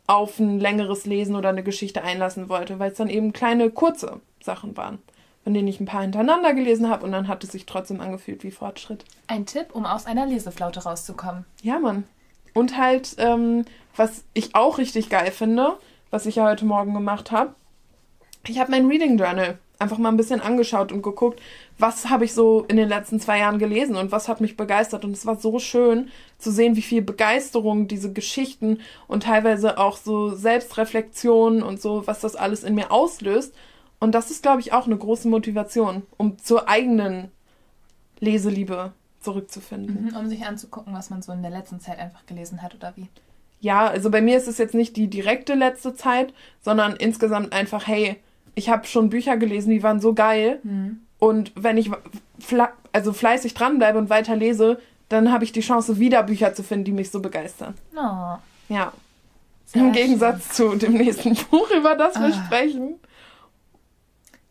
[0.07, 4.21] auf ein längeres Lesen oder eine Geschichte einlassen wollte, weil es dann eben kleine, kurze
[4.41, 4.99] Sachen waren,
[5.43, 8.43] von denen ich ein paar hintereinander gelesen habe und dann hat es sich trotzdem angefühlt
[8.43, 9.03] wie Fortschritt.
[9.27, 11.45] Ein Tipp, um aus einer Leseflaute rauszukommen.
[11.61, 12.05] Ja, Mann.
[12.53, 13.65] Und halt, ähm,
[13.97, 15.77] was ich auch richtig geil finde,
[16.09, 17.53] was ich ja heute Morgen gemacht habe,
[18.45, 21.39] ich habe mein Reading Journal einfach mal ein bisschen angeschaut und geguckt,
[21.77, 25.05] was habe ich so in den letzten zwei Jahren gelesen und was hat mich begeistert.
[25.05, 29.97] Und es war so schön zu sehen, wie viel Begeisterung diese Geschichten und teilweise auch
[29.97, 33.53] so Selbstreflexion und so, was das alles in mir auslöst.
[33.99, 37.31] Und das ist, glaube ich, auch eine große Motivation, um zur eigenen
[38.19, 40.05] Leseliebe zurückzufinden.
[40.05, 42.93] Mhm, um sich anzugucken, was man so in der letzten Zeit einfach gelesen hat oder
[42.95, 43.09] wie.
[43.59, 47.87] Ja, also bei mir ist es jetzt nicht die direkte letzte Zeit, sondern insgesamt einfach,
[47.87, 48.17] hey,
[48.55, 50.59] ich habe schon Bücher gelesen, die waren so geil.
[50.63, 51.01] Mhm.
[51.19, 51.89] Und wenn ich
[52.91, 54.79] also fleißig dranbleibe und weiter lese,
[55.09, 57.75] dann habe ich die Chance, wieder Bücher zu finden, die mich so begeistern.
[57.95, 58.37] Oh.
[58.69, 58.93] Ja.
[59.65, 60.71] Sehr Im Gegensatz schön.
[60.71, 62.45] zu dem nächsten Buch, über das wir ah.
[62.45, 62.95] sprechen.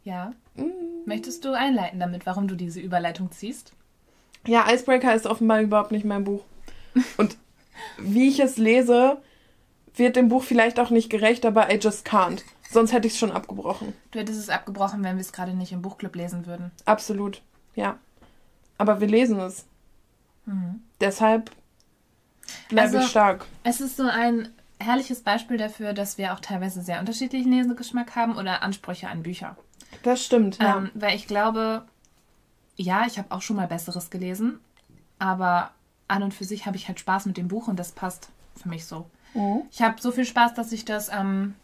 [0.05, 0.33] Ja.
[0.57, 0.73] Mhm.
[1.05, 3.73] Möchtest du einleiten damit, warum du diese Überleitung ziehst?
[4.47, 6.45] Ja, Icebreaker ist offenbar überhaupt nicht mein Buch.
[7.17, 7.37] Und
[7.99, 9.21] wie ich es lese,
[9.95, 12.43] wird dem Buch vielleicht auch nicht gerecht, aber I just can't.
[12.71, 13.95] Sonst hätte ich es schon abgebrochen.
[14.11, 16.73] Du hättest es abgebrochen, wenn wir es gerade nicht im Buchclub lesen würden.
[16.85, 17.43] Absolut,
[17.75, 17.99] ja.
[18.79, 19.67] Aber wir lesen es.
[20.45, 20.83] Mhm.
[21.01, 21.51] Deshalb
[22.69, 23.47] bleibe also, ich stark.
[23.63, 24.49] Es ist so ein
[24.79, 29.57] herrliches Beispiel dafür, dass wir auch teilweise sehr unterschiedlichen Lesegeschmack haben oder Ansprüche an Bücher.
[30.03, 30.79] Das stimmt, ja.
[30.79, 31.85] Ähm, weil ich glaube,
[32.77, 34.61] ja, ich habe auch schon mal Besseres gelesen,
[35.19, 35.71] aber
[36.09, 38.69] an und für sich habe ich halt Spaß mit dem Buch und das passt für
[38.69, 39.07] mich so.
[39.35, 39.63] Mhm.
[39.71, 41.55] Ich habe so viel Spaß, dass ich das am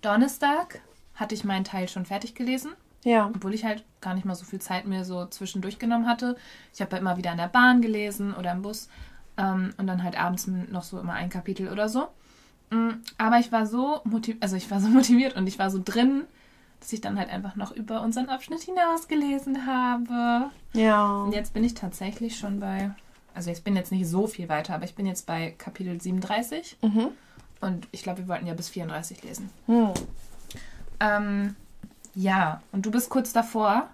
[0.00, 0.80] Donnerstag
[1.14, 2.72] hatte ich meinen Teil schon fertig gelesen.
[3.04, 3.30] Ja.
[3.34, 6.36] Obwohl ich halt gar nicht mal so viel Zeit mir so zwischendurch genommen hatte.
[6.72, 8.88] Ich habe ja immer wieder in der Bahn gelesen oder im Bus
[9.36, 12.08] ähm, und dann halt abends noch so immer ein Kapitel oder so.
[12.70, 15.80] Mm, aber ich war so motiviert, also ich war so motiviert und ich war so
[15.84, 16.24] drin,
[16.80, 20.50] dass ich dann halt einfach noch über unseren Abschnitt hinaus gelesen habe.
[20.72, 21.22] Ja.
[21.22, 22.90] Und jetzt bin ich tatsächlich schon bei,
[23.34, 26.76] also ich bin jetzt nicht so viel weiter, aber ich bin jetzt bei Kapitel 37.
[26.82, 27.08] Mhm.
[27.60, 29.50] Und ich glaube, wir wollten ja bis 34 lesen.
[29.66, 29.94] Hm.
[31.00, 31.56] Ähm,
[32.14, 33.88] ja, und du bist kurz davor,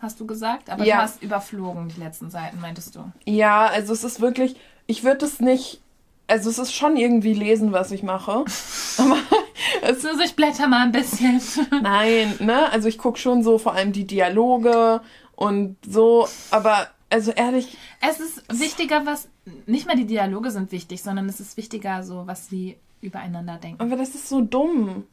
[0.00, 0.96] hast du gesagt, aber ja.
[0.96, 3.10] du hast überflogen die letzten Seiten, meintest du?
[3.24, 4.56] Ja, also es ist wirklich,
[4.86, 5.80] ich würde es nicht,
[6.26, 8.44] also es ist schon irgendwie lesen, was ich mache.
[8.98, 9.18] aber
[9.82, 11.40] es ist, ich blätter mal ein bisschen.
[11.82, 12.70] Nein, ne?
[12.72, 15.00] Also ich gucke schon so vor allem die Dialoge
[15.36, 17.76] und so, aber also ehrlich.
[18.00, 19.28] Es ist wichtiger, was.
[19.66, 23.80] Nicht mal die Dialoge sind wichtig, sondern es ist wichtiger, so was sie übereinander denken.
[23.80, 25.04] Aber das ist so dumm.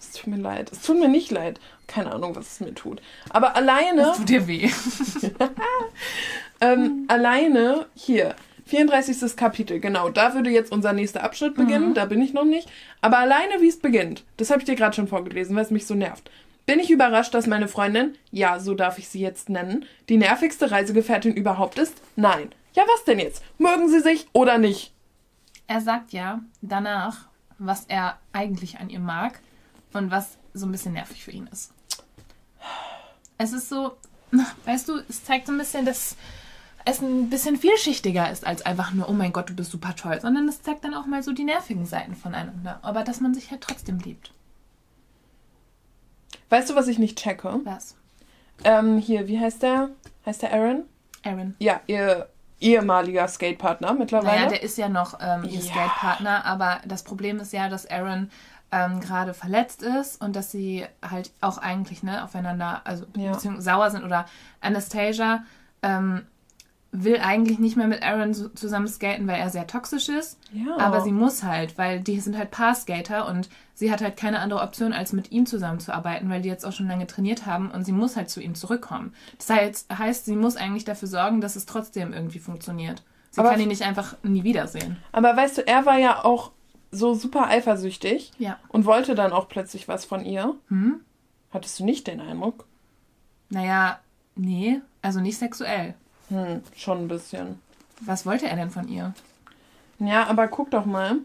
[0.00, 0.72] Es tut mir leid.
[0.72, 1.60] Es tut mir nicht leid.
[1.86, 3.00] Keine Ahnung, was es mir tut.
[3.30, 4.10] Aber alleine.
[4.10, 4.68] Es tut dir weh.
[6.60, 8.34] ähm, alleine hier.
[8.66, 9.36] 34.
[9.36, 10.08] Kapitel, genau.
[10.08, 11.90] Da würde jetzt unser nächster Abschnitt beginnen.
[11.90, 11.94] Mhm.
[11.94, 12.70] Da bin ich noch nicht.
[13.00, 15.86] Aber alleine, wie es beginnt, das habe ich dir gerade schon vorgelesen, weil es mich
[15.86, 16.30] so nervt.
[16.66, 20.70] Bin ich überrascht, dass meine Freundin, ja, so darf ich sie jetzt nennen, die nervigste
[20.70, 22.00] Reisegefährtin überhaupt ist?
[22.16, 22.52] Nein.
[22.74, 23.42] Ja, was denn jetzt?
[23.58, 24.92] Mögen sie sich oder nicht?
[25.72, 29.40] er sagt ja danach, was er eigentlich an ihr mag
[29.94, 31.72] und was so ein bisschen nervig für ihn ist.
[33.38, 33.96] Es ist so,
[34.66, 36.16] weißt du, es zeigt so ein bisschen, dass
[36.84, 40.20] es ein bisschen vielschichtiger ist als einfach nur, oh mein Gott, du bist super toll,
[40.20, 43.50] sondern es zeigt dann auch mal so die nervigen Seiten voneinander, aber dass man sich
[43.50, 44.32] halt trotzdem liebt.
[46.52, 47.60] Weißt du, was ich nicht checke?
[47.64, 47.96] Was?
[48.64, 49.88] ähm, hier, wie heißt der?
[50.26, 50.84] Heißt der Aaron?
[51.24, 51.54] Aaron.
[51.58, 52.28] Ja, ihr
[52.60, 54.36] ehemaliger Skatepartner mittlerweile.
[54.36, 55.62] Naja, der ist ja noch ähm, ihr ja.
[55.62, 58.30] Skatepartner, aber das Problem ist ja, dass Aaron
[58.70, 63.32] ähm, gerade verletzt ist und dass sie halt auch eigentlich ne, aufeinander, also ja.
[63.32, 64.26] beziehungsweise sauer sind oder
[64.60, 65.44] Anastasia
[65.82, 66.26] ähm,
[66.92, 70.38] will eigentlich nicht mehr mit Aaron zusammen skaten, weil er sehr toxisch ist.
[70.52, 70.76] Ja.
[70.76, 74.60] Aber sie muss halt, weil die sind halt Paar-Skater und sie hat halt keine andere
[74.60, 77.92] Option, als mit ihm zusammenzuarbeiten, weil die jetzt auch schon lange trainiert haben und sie
[77.92, 79.14] muss halt zu ihm zurückkommen.
[79.38, 83.02] Das heißt, heißt sie muss eigentlich dafür sorgen, dass es trotzdem irgendwie funktioniert.
[83.30, 84.98] Sie aber kann ihn nicht einfach nie wiedersehen.
[85.12, 86.52] Aber weißt du, er war ja auch
[86.90, 88.58] so super eifersüchtig ja.
[88.68, 90.54] und wollte dann auch plötzlich was von ihr.
[90.68, 91.00] Hm?
[91.50, 92.66] Hattest du nicht den Eindruck?
[93.48, 93.98] Naja,
[94.34, 95.94] nee, also nicht sexuell.
[96.32, 97.60] Hm, schon ein bisschen.
[98.00, 99.12] Was wollte er denn von ihr?
[99.98, 101.16] Ja, aber guck doch mal.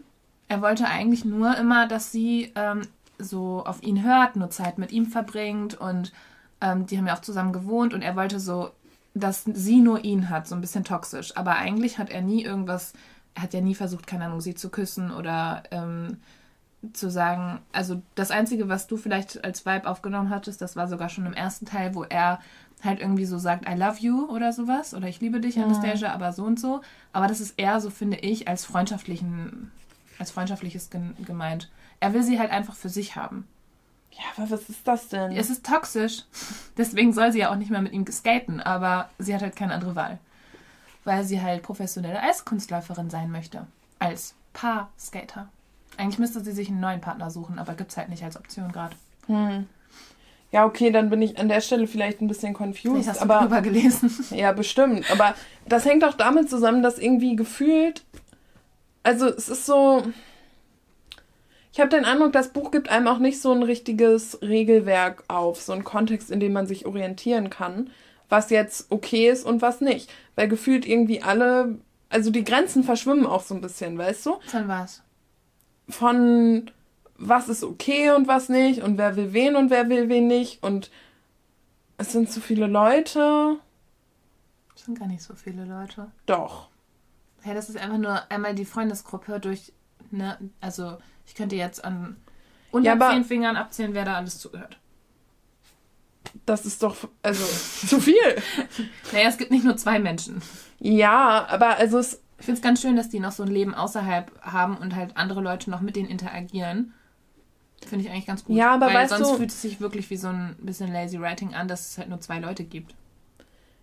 [0.48, 2.82] Er wollte eigentlich nur immer, dass sie ähm,
[3.18, 6.12] so auf ihn hört, nur Zeit mit ihm verbringt und
[6.60, 8.70] ähm, die haben ja auch zusammen gewohnt und er wollte so,
[9.14, 11.34] dass sie nur ihn hat, so ein bisschen toxisch.
[11.36, 12.92] Aber eigentlich hat er nie irgendwas,
[13.34, 16.18] er hat ja nie versucht, keine Ahnung, sie zu küssen oder ähm,
[16.92, 21.08] zu sagen, also das Einzige, was du vielleicht als Vibe aufgenommen hattest, das war sogar
[21.08, 22.40] schon im ersten Teil, wo er
[22.84, 25.64] halt irgendwie so sagt, I love you oder sowas, oder ich liebe dich, ja.
[25.64, 26.80] Anastasia, aber so und so.
[27.12, 29.72] Aber das ist eher so, finde ich, als freundschaftlichen,
[30.18, 30.90] als freundschaftliches
[31.24, 31.70] gemeint.
[32.00, 33.46] Er will sie halt einfach für sich haben.
[34.12, 35.32] Ja, aber was ist das denn?
[35.32, 36.24] Es ist toxisch.
[36.76, 39.74] Deswegen soll sie ja auch nicht mehr mit ihm skaten, aber sie hat halt keine
[39.74, 40.18] andere Wahl.
[41.04, 43.66] Weil sie halt professionelle Eiskunstläuferin sein möchte.
[43.98, 45.48] Als Paar-Skater.
[45.96, 48.96] Eigentlich müsste sie sich einen neuen Partner suchen, aber gibt's halt nicht als Option gerade.
[49.26, 49.66] Hm.
[50.50, 53.08] Ja, okay, dann bin ich an der Stelle vielleicht ein bisschen confused.
[53.08, 54.10] Hast aber, du gelesen.
[54.30, 55.10] Ja, bestimmt.
[55.10, 55.34] Aber
[55.68, 58.04] das hängt auch damit zusammen, dass irgendwie gefühlt.
[59.02, 60.04] Also, es ist so.
[61.72, 65.60] Ich habe den Eindruck, das Buch gibt einem auch nicht so ein richtiges Regelwerk auf,
[65.60, 67.90] so einen Kontext, in dem man sich orientieren kann,
[68.28, 70.10] was jetzt okay ist und was nicht.
[70.34, 71.78] Weil gefühlt irgendwie alle.
[72.08, 74.36] Also, die Grenzen verschwimmen auch so ein bisschen, weißt du?
[74.46, 75.02] Von was?
[75.90, 76.70] Von
[77.18, 80.62] was ist okay und was nicht und wer will wen und wer will wen nicht
[80.62, 80.90] und
[81.98, 83.58] es sind zu viele Leute.
[84.74, 86.10] Es sind gar nicht so viele Leute.
[86.26, 86.68] Doch.
[87.44, 89.72] Ja, das ist einfach nur einmal die Freundesgruppe durch,
[90.10, 92.16] ne, also ich könnte jetzt an
[92.70, 94.78] unter ja, zehn Fingern abzählen, wer da alles zugehört.
[96.46, 98.14] Das ist doch, also, zu viel.
[99.12, 100.42] naja, es gibt nicht nur zwei Menschen.
[100.78, 102.22] Ja, aber also es.
[102.40, 105.16] Ich finde es ganz schön, dass die noch so ein Leben außerhalb haben und halt
[105.16, 106.94] andere Leute noch mit denen interagieren.
[107.86, 108.56] Finde ich eigentlich ganz gut.
[108.56, 111.20] Ja, aber Weil weißt sonst du, fühlt es sich wirklich wie so ein bisschen lazy
[111.20, 112.94] writing an, dass es halt nur zwei Leute gibt.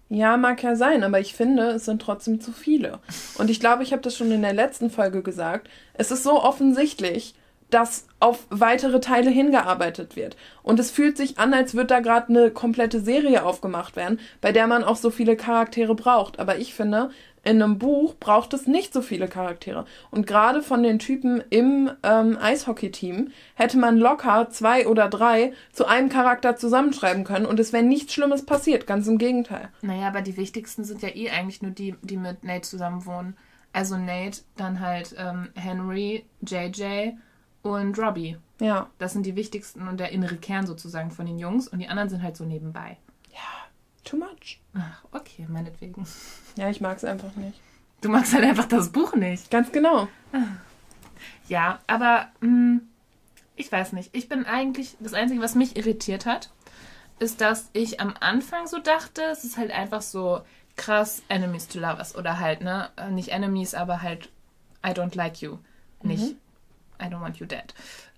[0.10, 3.00] Ja, mag ja sein, aber ich finde, es sind trotzdem zu viele.
[3.40, 5.68] Und ich glaube, ich habe das schon in der letzten Folge gesagt.
[5.96, 7.34] Es ist so offensichtlich,
[7.72, 10.38] dass auf weitere Teile hingearbeitet wird.
[10.62, 14.52] Und es fühlt sich an, als würde da gerade eine komplette Serie aufgemacht werden, bei
[14.52, 16.40] der man auch so viele Charaktere braucht.
[16.40, 17.10] Aber ich finde,
[17.46, 19.86] in einem Buch braucht es nicht so viele Charaktere.
[20.10, 25.86] Und gerade von den Typen im ähm, Eishockey-Team hätte man locker zwei oder drei zu
[25.86, 28.88] einem Charakter zusammenschreiben können und es wäre nichts Schlimmes passiert.
[28.88, 29.70] Ganz im Gegenteil.
[29.84, 33.38] Naja, aber die wichtigsten sind ja eh eigentlich nur die, die mit Nate zusammen wohnen.
[33.72, 37.12] Also Nate, dann halt ähm, Henry, JJ
[37.62, 38.38] und Robbie.
[38.60, 38.90] Ja.
[38.98, 42.10] Das sind die wichtigsten und der innere Kern sozusagen von den Jungs und die anderen
[42.10, 42.98] sind halt so nebenbei.
[43.32, 43.65] Ja,
[44.06, 44.60] too much.
[44.74, 46.08] Ach, okay, meinetwegen.
[46.56, 47.60] Ja, ich mag es einfach nicht.
[48.02, 49.52] Du magst halt einfach das Buch nicht.
[49.52, 50.08] Ganz genau.
[51.48, 52.82] Ja, aber mh, hm,
[53.56, 54.16] ich weiß nicht.
[54.16, 56.50] Ich bin eigentlich, das Einzige, was mich irritiert hat,
[57.20, 60.42] ist, dass ich am Anfang so dachte, es ist halt einfach so
[60.76, 64.30] krass Enemies to Lovers oder halt, ne, nicht Enemies, aber halt
[64.86, 65.58] I don't like you.
[66.04, 66.38] Nicht mhm.
[67.02, 67.74] I don't want you dead.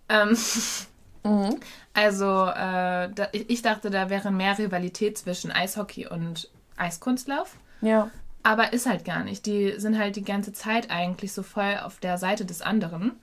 [0.10, 0.38] Ähm,
[1.28, 1.59] mhm.
[1.93, 7.55] Also, äh, da, ich dachte, da wäre mehr Rivalität zwischen Eishockey und Eiskunstlauf.
[7.82, 8.09] Ja.
[8.43, 9.45] Aber ist halt gar nicht.
[9.45, 13.13] Die sind halt die ganze Zeit eigentlich so voll auf der Seite des anderen.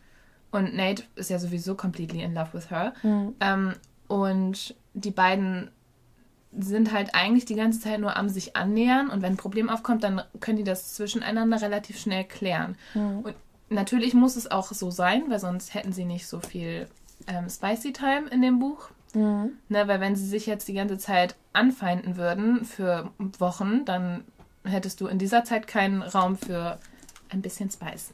[0.50, 2.92] Und Nate ist ja sowieso completely in love with her.
[3.02, 3.34] Mhm.
[3.40, 3.72] Ähm,
[4.06, 5.70] und die beiden
[6.56, 9.08] sind halt eigentlich die ganze Zeit nur am sich annähern.
[9.08, 12.76] Und wenn ein Problem aufkommt, dann können die das zwischeneinander relativ schnell klären.
[12.94, 13.20] Mhm.
[13.20, 13.34] Und
[13.68, 16.86] natürlich muss es auch so sein, weil sonst hätten sie nicht so viel
[17.26, 18.90] ähm, Spicy Time in dem Buch.
[19.14, 19.52] Mhm.
[19.68, 24.24] Ne, weil wenn sie sich jetzt die ganze Zeit anfeinden würden für Wochen, dann
[24.64, 26.78] hättest du in dieser Zeit keinen Raum für
[27.28, 28.12] ein bisschen Spice.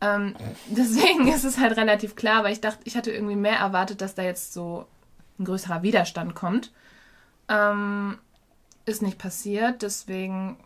[0.00, 0.34] Ähm,
[0.68, 4.14] deswegen ist es halt relativ klar, weil ich dachte, ich hatte irgendwie mehr erwartet, dass
[4.14, 4.86] da jetzt so
[5.38, 6.72] ein größerer Widerstand kommt.
[7.48, 8.18] Ähm,
[8.84, 10.56] ist nicht passiert, deswegen,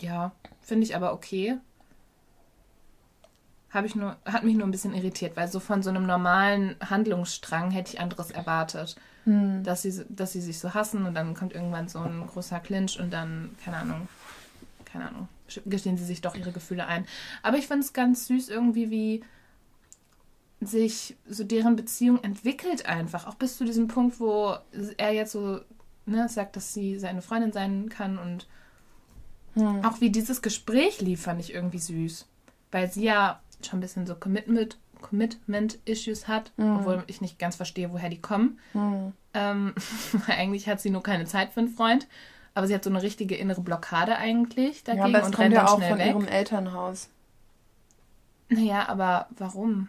[0.00, 1.58] ja, finde ich aber okay.
[3.70, 6.76] Habe ich nur, hat mich nur ein bisschen irritiert, weil so von so einem normalen
[6.80, 8.96] Handlungsstrang hätte ich anderes erwartet.
[9.24, 9.62] Hm.
[9.62, 12.98] Dass, sie, dass sie sich so hassen und dann kommt irgendwann so ein großer Clinch
[12.98, 14.08] und dann, keine Ahnung,
[14.84, 15.28] keine Ahnung,
[15.66, 17.06] gestehen sie sich doch ihre Gefühle ein.
[17.42, 19.22] Aber ich finde es ganz süß irgendwie, wie
[20.60, 23.26] sich so deren Beziehung entwickelt einfach.
[23.26, 24.56] Auch bis zu diesem Punkt, wo
[24.96, 25.60] er jetzt so
[26.06, 28.48] ne, sagt, dass sie seine Freundin sein kann und
[29.54, 29.84] hm.
[29.84, 32.26] auch wie dieses Gespräch lief, fand ich irgendwie süß.
[32.72, 36.76] Weil sie ja schon ein bisschen so Commitment, Commitment-Issues hat, mhm.
[36.76, 38.58] obwohl ich nicht ganz verstehe, woher die kommen.
[38.74, 39.12] Mhm.
[39.34, 39.74] Ähm,
[40.26, 42.06] eigentlich hat sie nur keine Zeit für einen Freund,
[42.54, 45.44] aber sie hat so eine richtige innere Blockade eigentlich dagegen ja, aber das und kommt
[45.44, 46.06] rennt ja auch von weg.
[46.06, 47.08] ihrem Elternhaus.
[48.48, 49.88] Naja, aber warum?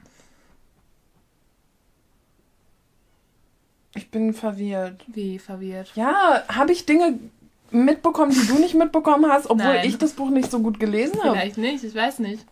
[3.95, 5.03] Ich bin verwirrt.
[5.07, 5.91] Wie verwirrt?
[5.95, 7.19] Ja, habe ich Dinge
[7.71, 9.87] mitbekommen, die du nicht mitbekommen hast, obwohl Nein.
[9.87, 11.37] ich das Buch nicht so gut gelesen habe?
[11.37, 12.45] Vielleicht nicht, ich weiß nicht.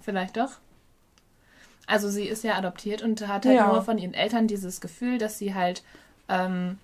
[0.00, 0.58] Vielleicht doch.
[1.86, 3.66] Also sie ist ja adoptiert und hat halt ja.
[3.66, 5.82] nur von ihren Eltern dieses Gefühl, dass sie halt
[6.28, 6.78] ähm,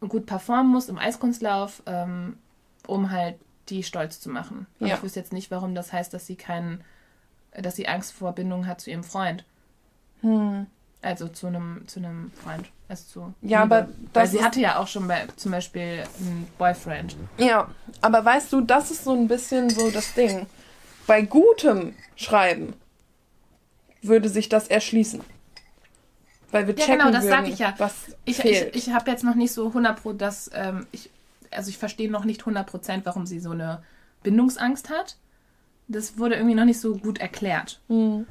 [0.00, 2.36] gut performen muss im Eiskunstlauf, ähm,
[2.86, 3.36] um halt
[3.68, 4.66] die stolz zu machen.
[4.78, 4.94] Ja.
[4.94, 6.82] ich wüsste jetzt nicht, warum das heißt, dass sie keinen,
[7.52, 9.44] dass sie Angst vor Bindung hat zu ihrem Freund.
[10.20, 10.66] Hm.
[11.02, 12.68] Also zu einem, zu einem Freund.
[12.88, 13.76] Also zu ja, Liebe.
[13.76, 17.16] aber Weil sie hatte ja auch schon bei, zum Beispiel einen Boyfriend.
[17.36, 17.68] Ja,
[18.00, 20.46] aber weißt du, das ist so ein bisschen so das Ding.
[21.08, 22.74] Bei gutem Schreiben
[24.02, 25.20] würde sich das erschließen.
[26.52, 27.74] Weil wir ja, checken genau, das würden, sage ich ja.
[27.78, 27.94] Was
[28.24, 28.76] ich fehlt.
[28.76, 31.10] ich, ich habe jetzt noch nicht so 100 Pro, dass ähm, ich,
[31.50, 33.82] also ich verstehe noch nicht 100 Prozent, warum sie so eine
[34.22, 35.16] Bindungsangst hat.
[35.88, 37.80] Das wurde irgendwie noch nicht so gut erklärt.
[37.88, 38.26] Mhm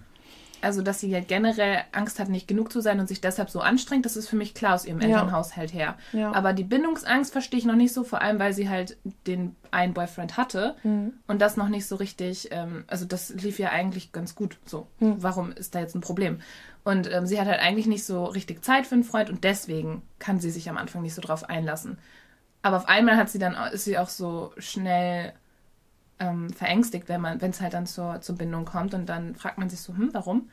[0.61, 3.59] also dass sie ja generell Angst hat, nicht genug zu sein und sich deshalb so
[3.59, 5.97] anstrengt, das ist für mich klar aus ihrem Elternhaushalt her.
[6.13, 6.33] Ja.
[6.33, 9.93] Aber die Bindungsangst verstehe ich noch nicht so, vor allem weil sie halt den einen
[9.93, 11.13] Boyfriend hatte mhm.
[11.27, 14.87] und das noch nicht so richtig, ähm, also das lief ja eigentlich ganz gut so.
[14.99, 15.15] Mhm.
[15.19, 16.39] Warum ist da jetzt ein Problem?
[16.83, 20.01] Und ähm, sie hat halt eigentlich nicht so richtig Zeit für einen Freund und deswegen
[20.19, 21.97] kann sie sich am Anfang nicht so drauf einlassen.
[22.61, 25.33] Aber auf einmal hat sie dann, ist sie auch so schnell
[26.19, 29.57] ähm, verängstigt, wenn man, wenn es halt dann zur, zur Bindung kommt und dann fragt
[29.57, 30.49] man sich so, hm, warum?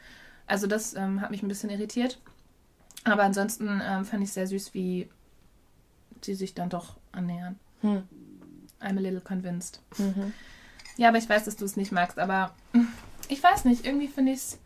[0.46, 2.20] Also das ähm, hat mich ein bisschen irritiert.
[3.04, 5.08] Aber ansonsten ähm, fand ich sehr süß, wie
[6.22, 7.58] sie sich dann doch annähern.
[7.80, 8.02] Hm.
[8.80, 9.80] I'm a little convinced.
[9.98, 10.32] Mhm.
[10.96, 12.54] Ja, aber ich weiß, dass du es nicht magst, aber
[13.28, 14.58] ich weiß nicht, irgendwie finde ich es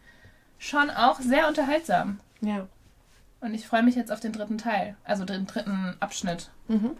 [0.58, 2.20] schon auch sehr unterhaltsam.
[2.40, 2.68] Ja.
[3.40, 6.50] Und ich freue mich jetzt auf den dritten Teil, also den dritten Abschnitt.
[6.66, 6.96] Mhm.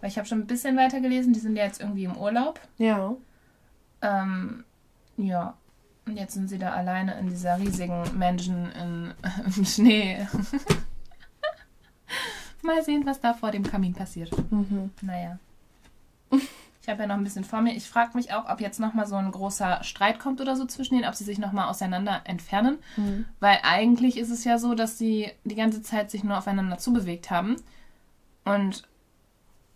[0.00, 2.60] Weil ich habe schon ein bisschen weiter gelesen, die sind ja jetzt irgendwie im Urlaub.
[2.76, 3.16] Ja.
[4.02, 4.64] Ähm,
[5.16, 5.54] ja.
[6.06, 9.14] Und jetzt sind sie da alleine in dieser riesigen Mansion in,
[9.56, 10.26] im Schnee.
[12.62, 14.30] Mal sehen, was da vor dem Kamin passiert.
[14.50, 14.90] Mhm.
[15.02, 15.38] Naja.
[16.86, 17.74] Ich habe ja noch ein bisschen vor mir.
[17.74, 20.94] Ich frage mich auch, ob jetzt nochmal so ein großer Streit kommt oder so zwischen
[20.94, 22.78] denen, ob sie sich nochmal auseinander entfernen.
[22.96, 23.24] Mhm.
[23.40, 27.30] Weil eigentlich ist es ja so, dass sie die ganze Zeit sich nur aufeinander zubewegt
[27.30, 27.56] haben.
[28.44, 28.84] Und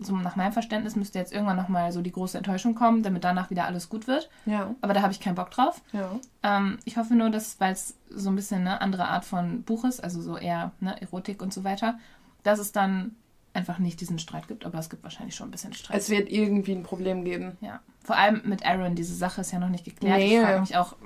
[0.01, 3.51] so nach meinem Verständnis müsste jetzt irgendwann nochmal so die große Enttäuschung kommen, damit danach
[3.51, 4.31] wieder alles gut wird.
[4.47, 4.75] Ja.
[4.81, 5.83] Aber da habe ich keinen Bock drauf.
[5.93, 6.19] Ja.
[6.43, 9.85] Ähm, ich hoffe nur, dass, weil es so ein bisschen eine andere Art von Buch
[9.85, 11.99] ist, also so eher ne, Erotik und so weiter,
[12.43, 13.15] dass es dann
[13.53, 15.99] einfach nicht diesen Streit gibt, aber es gibt wahrscheinlich schon ein bisschen Streit.
[15.99, 17.57] Es wird irgendwie ein Problem geben.
[17.61, 17.81] Ja.
[18.03, 20.19] Vor allem mit Aaron, diese Sache ist ja noch nicht geklärt.
[20.19, 20.39] Nee.
[20.39, 20.97] Ich frage mich auch,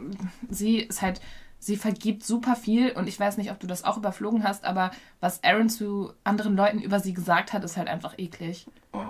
[0.51, 1.21] sie ist halt
[1.65, 4.91] sie vergibt super viel und ich weiß nicht, ob du das auch überflogen hast, aber
[5.21, 8.67] was Aaron zu anderen Leuten über sie gesagt hat, ist halt einfach eklig.
[8.93, 9.05] Oh,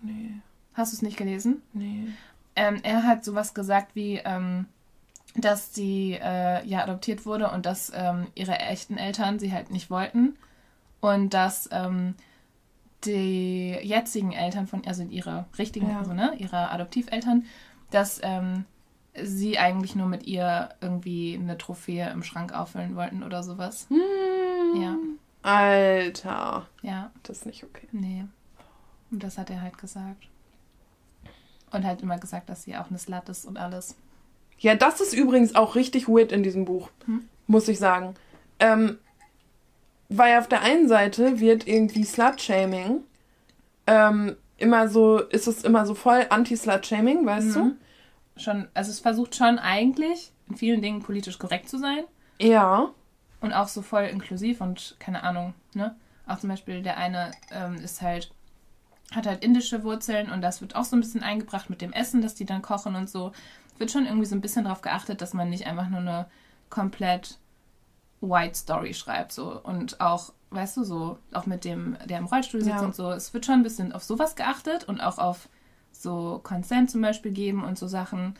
[0.00, 0.30] nee.
[0.72, 1.62] Hast du es nicht gelesen?
[1.74, 2.08] Nee.
[2.56, 4.66] Ähm, er hat sowas gesagt wie, ähm,
[5.36, 9.90] dass sie äh, ja adoptiert wurde und dass ähm, ihre echten Eltern sie halt nicht
[9.90, 10.36] wollten
[11.00, 12.14] und dass ähm,
[13.04, 15.98] die jetzigen Eltern von, also ihre richtigen, ja.
[15.98, 17.44] also, ne, ihre Adoptiveltern,
[17.90, 18.64] dass ähm,
[19.22, 23.86] sie eigentlich nur mit ihr irgendwie eine Trophäe im Schrank auffüllen wollten oder sowas.
[23.88, 24.82] Hm.
[24.82, 24.96] Ja.
[25.42, 26.66] Alter.
[26.82, 27.10] Ja.
[27.22, 27.86] Das ist nicht okay.
[27.92, 28.24] Nee.
[29.10, 30.28] Und das hat er halt gesagt.
[31.70, 33.96] Und halt immer gesagt, dass sie auch eine Slut ist und alles.
[34.58, 37.28] Ja, das ist übrigens auch richtig weird in diesem Buch, hm?
[37.46, 38.14] muss ich sagen.
[38.60, 38.98] Ähm,
[40.08, 43.00] weil auf der einen Seite wird irgendwie Slut-Shaming
[43.86, 47.52] ähm, immer so, ist es immer so voll Anti-Slut-Shaming, weißt mhm.
[47.54, 47.76] du?
[48.36, 52.04] Schon, also es versucht schon eigentlich in vielen Dingen politisch korrekt zu sein.
[52.40, 52.90] Ja.
[53.40, 55.96] Und auch so voll inklusiv und keine Ahnung, ne?
[56.26, 58.32] Auch zum Beispiel der eine ähm, ist halt,
[59.14, 62.22] hat halt indische Wurzeln und das wird auch so ein bisschen eingebracht mit dem Essen,
[62.22, 63.32] dass die dann kochen und so.
[63.76, 66.26] Wird schon irgendwie so ein bisschen darauf geachtet, dass man nicht einfach nur eine
[66.70, 67.38] komplett
[68.20, 69.60] White Story schreibt, so.
[69.62, 72.82] Und auch, weißt du, so, auch mit dem, der im Rollstuhl sitzt ja.
[72.82, 73.10] und so.
[73.10, 75.48] Es wird schon ein bisschen auf sowas geachtet und auch auf
[75.96, 78.34] so Consent zum Beispiel geben und so Sachen.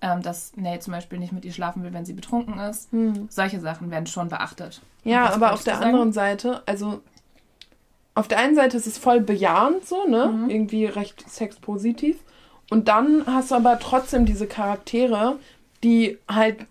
[0.00, 2.90] ähm, dass Nate zum Beispiel nicht mit ihr schlafen will, wenn sie betrunken ist.
[2.92, 3.28] Hm.
[3.28, 4.80] Solche Sachen werden schon beachtet.
[5.04, 5.86] Ja, aber auf der sagen?
[5.86, 7.02] anderen Seite, also
[8.14, 10.26] auf der einen Seite ist es voll bejahend so, ne?
[10.26, 10.50] Mhm.
[10.50, 12.16] Irgendwie recht sexpositiv.
[12.70, 15.36] Und dann hast du aber trotzdem diese Charaktere,
[15.82, 16.66] die halt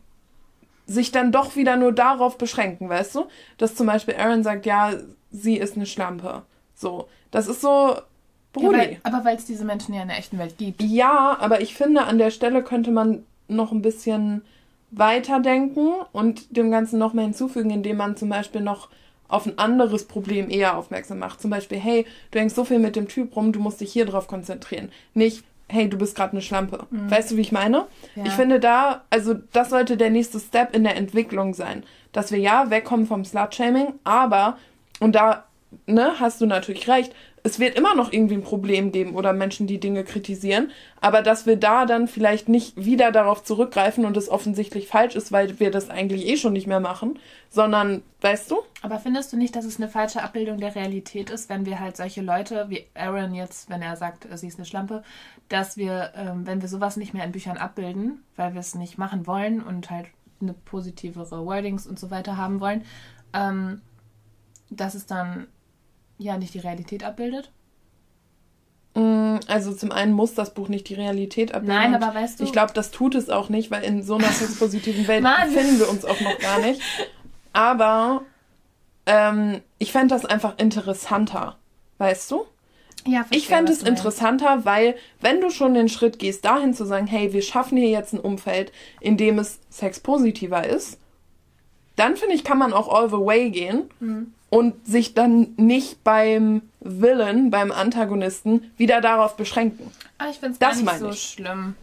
[0.85, 3.27] sich dann doch wieder nur darauf beschränken, weißt du?
[3.57, 4.93] Dass zum Beispiel Aaron sagt, ja,
[5.31, 6.43] sie ist eine Schlampe.
[6.73, 7.07] So.
[7.31, 7.97] Das ist so.
[8.53, 8.65] Brudi.
[8.65, 10.81] Ja, weil, aber weil es diese Menschen ja in der echten Welt gibt.
[10.81, 14.41] Ja, aber ich finde, an der Stelle könnte man noch ein bisschen
[14.91, 18.89] weiterdenken und dem Ganzen noch mehr hinzufügen, indem man zum Beispiel noch
[19.27, 21.39] auf ein anderes Problem eher aufmerksam macht.
[21.39, 24.05] Zum Beispiel, hey, du hängst so viel mit dem Typ rum, du musst dich hier
[24.05, 24.91] drauf konzentrieren.
[25.13, 26.87] Nicht, hey, du bist gerade eine Schlampe.
[26.89, 27.11] Mhm.
[27.11, 27.85] Weißt du, wie ich meine?
[28.15, 28.25] Ja.
[28.25, 31.83] Ich finde da, also das sollte der nächste Step in der Entwicklung sein.
[32.11, 34.57] Dass wir ja wegkommen vom Slut-Shaming, aber,
[34.99, 35.45] und da,
[35.85, 37.13] ne, hast du natürlich recht,
[37.43, 40.71] es wird immer noch irgendwie ein Problem geben oder Menschen, die Dinge kritisieren,
[41.01, 45.31] aber dass wir da dann vielleicht nicht wieder darauf zurückgreifen und es offensichtlich falsch ist,
[45.31, 47.19] weil wir das eigentlich eh schon nicht mehr machen,
[47.49, 48.59] sondern, weißt du?
[48.81, 51.97] Aber findest du nicht, dass es eine falsche Abbildung der Realität ist, wenn wir halt
[51.97, 55.03] solche Leute wie Aaron jetzt, wenn er sagt, sie ist eine Schlampe,
[55.47, 58.97] dass wir, ähm, wenn wir sowas nicht mehr in Büchern abbilden, weil wir es nicht
[58.97, 60.07] machen wollen und halt
[60.41, 62.85] eine positivere Wordings und so weiter haben wollen,
[63.33, 63.81] ähm,
[64.69, 65.47] dass es dann
[66.19, 67.49] ja nicht die Realität abbildet?
[68.93, 71.75] Mm, also zum einen muss das Buch nicht die Realität abbilden.
[71.75, 72.43] Nein, aber weißt du.
[72.43, 74.27] Ich glaube, das tut es auch nicht, weil in so einer
[74.59, 76.81] positiven Welt befinden wir uns auch noch gar nicht.
[77.53, 78.21] Aber
[79.05, 81.57] ähm, ich fände das einfach interessanter,
[81.97, 82.45] weißt du?
[83.07, 86.83] Ja, verstehe, ich fände es interessanter, weil wenn du schon den Schritt gehst, dahin zu
[86.85, 90.99] sagen, hey, wir schaffen hier jetzt ein Umfeld, in dem es sexpositiver ist,
[91.95, 93.89] dann finde ich, kann man auch all the way gehen.
[94.01, 99.91] Mhm und sich dann nicht beim Villain, beim Antagonisten, wieder darauf beschränken.
[100.17, 101.21] Ah, ich finde es gar nicht so ich.
[101.21, 101.75] schlimm.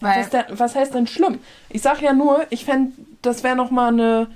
[0.00, 1.40] Was, der, was, heißt denn schlimm?
[1.68, 4.28] Ich sag ja nur, ich fände, das wäre noch mal eine,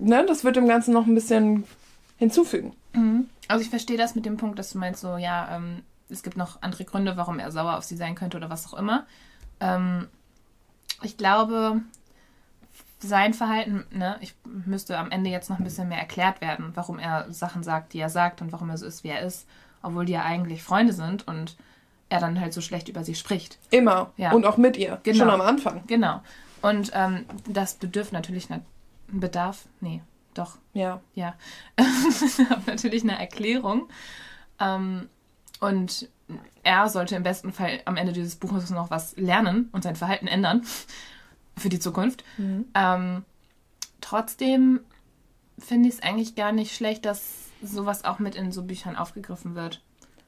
[0.00, 1.64] ne, das wird dem Ganzen noch ein bisschen
[2.16, 2.74] hinzufügen.
[2.92, 3.28] Mhm.
[3.46, 6.36] Also ich verstehe das mit dem Punkt, dass du meinst so, ja, ähm, es gibt
[6.36, 9.06] noch andere Gründe, warum er sauer auf sie sein könnte oder was auch immer.
[9.60, 10.08] Ähm,
[11.02, 11.80] ich glaube,
[13.06, 16.98] sein Verhalten, ne, ich müsste am Ende jetzt noch ein bisschen mehr erklärt werden, warum
[16.98, 19.46] er Sachen sagt, die er sagt und warum er so ist, wie er ist,
[19.82, 21.56] obwohl die ja eigentlich Freunde sind und
[22.08, 23.58] er dann halt so schlecht über sie spricht.
[23.70, 24.12] Immer.
[24.16, 24.32] Ja.
[24.32, 25.00] Und auch mit ihr.
[25.02, 25.18] Genau.
[25.18, 25.82] Schon am Anfang.
[25.86, 26.22] Genau.
[26.62, 28.64] Und ähm, das bedürft natürlich einen
[29.08, 29.66] Bedarf.
[29.80, 30.02] Nee,
[30.34, 30.58] doch.
[30.72, 31.00] Ja.
[31.14, 31.34] Ja.
[32.66, 33.88] natürlich eine Erklärung.
[34.60, 35.08] Ähm,
[35.60, 36.08] und
[36.62, 40.26] er sollte im besten Fall am Ende dieses Buches noch was lernen und sein Verhalten
[40.26, 40.62] ändern
[41.56, 42.24] für die Zukunft.
[42.38, 42.66] Mhm.
[42.74, 43.24] Ähm,
[44.00, 44.80] trotzdem
[45.58, 47.22] finde ich es eigentlich gar nicht schlecht, dass
[47.62, 49.80] sowas auch mit in so Büchern aufgegriffen wird.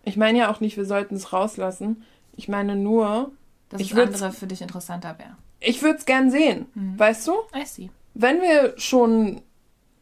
[0.04, 2.04] Ich meine ja auch nicht, wir sollten es rauslassen.
[2.36, 3.32] Ich meine nur,
[3.68, 5.36] dass ich das andere für dich interessanter wäre.
[5.60, 6.98] Ich würde es gern sehen, mhm.
[6.98, 7.32] weißt du?
[7.54, 7.90] I see.
[8.14, 9.42] Wenn wir schon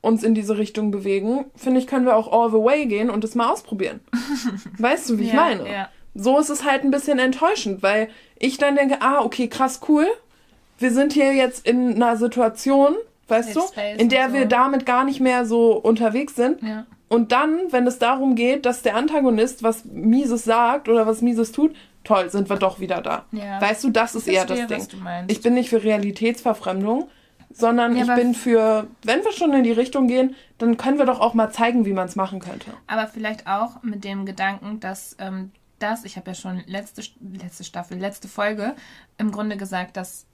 [0.00, 3.24] uns in diese Richtung bewegen, finde ich, können wir auch all the way gehen und
[3.24, 4.00] es mal ausprobieren.
[4.78, 5.72] weißt du, wie ich ja, meine?
[5.72, 5.88] Ja.
[6.14, 10.06] So ist es halt ein bisschen enttäuschend, weil ich dann denke, ah, okay, krass, cool
[10.78, 12.94] wir sind hier jetzt in einer Situation,
[13.28, 14.34] weißt Safe du, in der so.
[14.34, 16.62] wir damit gar nicht mehr so unterwegs sind.
[16.62, 16.86] Ja.
[17.08, 21.52] Und dann, wenn es darum geht, dass der Antagonist was Mieses sagt oder was Mieses
[21.52, 23.24] tut, toll, sind wir doch wieder da.
[23.32, 23.60] Ja.
[23.60, 24.86] Weißt du, das ist eher das Ding.
[25.28, 27.08] Ich bin nicht für Realitätsverfremdung,
[27.52, 31.06] sondern ja, ich bin für, wenn wir schon in die Richtung gehen, dann können wir
[31.06, 32.72] doch auch mal zeigen, wie man es machen könnte.
[32.86, 35.52] Aber vielleicht auch mit dem Gedanken, dass ähm,
[35.84, 38.74] das, ich habe ja schon letzte, letzte Staffel, letzte Folge
[39.18, 40.26] im Grunde gesagt, dass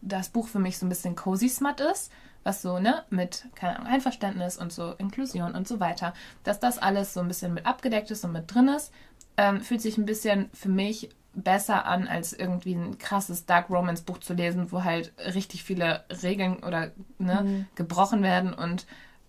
[0.00, 2.10] das Buch für mich so ein bisschen cozy smut ist,
[2.42, 6.78] was so, ne, mit, keine Ahnung, Einverständnis und so Inklusion und so weiter, dass das
[6.78, 8.92] alles so ein bisschen mit abgedeckt ist und mit drin ist,
[9.36, 14.02] ähm, fühlt sich ein bisschen für mich besser an, als irgendwie ein krasses Dark Romance
[14.02, 17.66] Buch zu lesen, wo halt richtig viele Regeln oder ne, mhm.
[17.74, 18.86] gebrochen werden und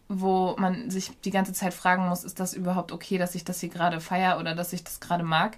[0.08, 3.60] wo man sich die ganze Zeit fragen muss, ist das überhaupt okay, dass ich das
[3.60, 5.58] hier gerade feiere oder dass ich das gerade mag?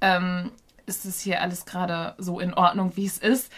[0.00, 0.50] Ähm,
[0.86, 3.50] ist es hier alles gerade so in Ordnung, wie es ist?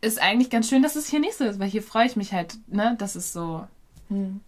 [0.00, 2.32] ist eigentlich ganz schön, dass es hier nicht so ist, weil hier freue ich mich
[2.32, 3.66] halt, ne, dass es so
[4.08, 4.40] hm.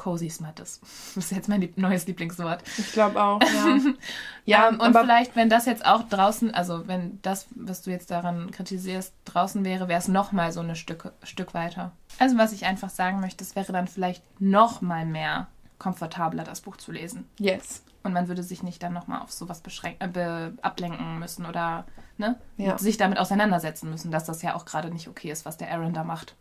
[0.00, 0.80] Cozy smart ist.
[1.14, 2.62] Das ist jetzt mein lieb neues Lieblingswort.
[2.78, 3.78] Ich glaube auch, ja.
[4.46, 8.10] ja, um, und vielleicht, wenn das jetzt auch draußen, also wenn das, was du jetzt
[8.10, 11.92] daran kritisierst, draußen wäre, wäre es nochmal so ein Stück, Stück weiter.
[12.18, 15.48] Also was ich einfach sagen möchte, es wäre dann vielleicht nochmal mehr
[15.78, 17.28] komfortabler, das Buch zu lesen.
[17.38, 17.82] Yes.
[18.02, 21.84] Und man würde sich nicht dann nochmal auf sowas beschränken, äh, ablenken müssen oder
[22.16, 22.78] ne, ja.
[22.78, 25.92] sich damit auseinandersetzen müssen, dass das ja auch gerade nicht okay ist, was der Aaron
[25.92, 26.34] da macht.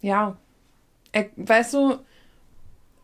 [0.00, 0.36] Ja.
[1.12, 1.98] Er, weißt du,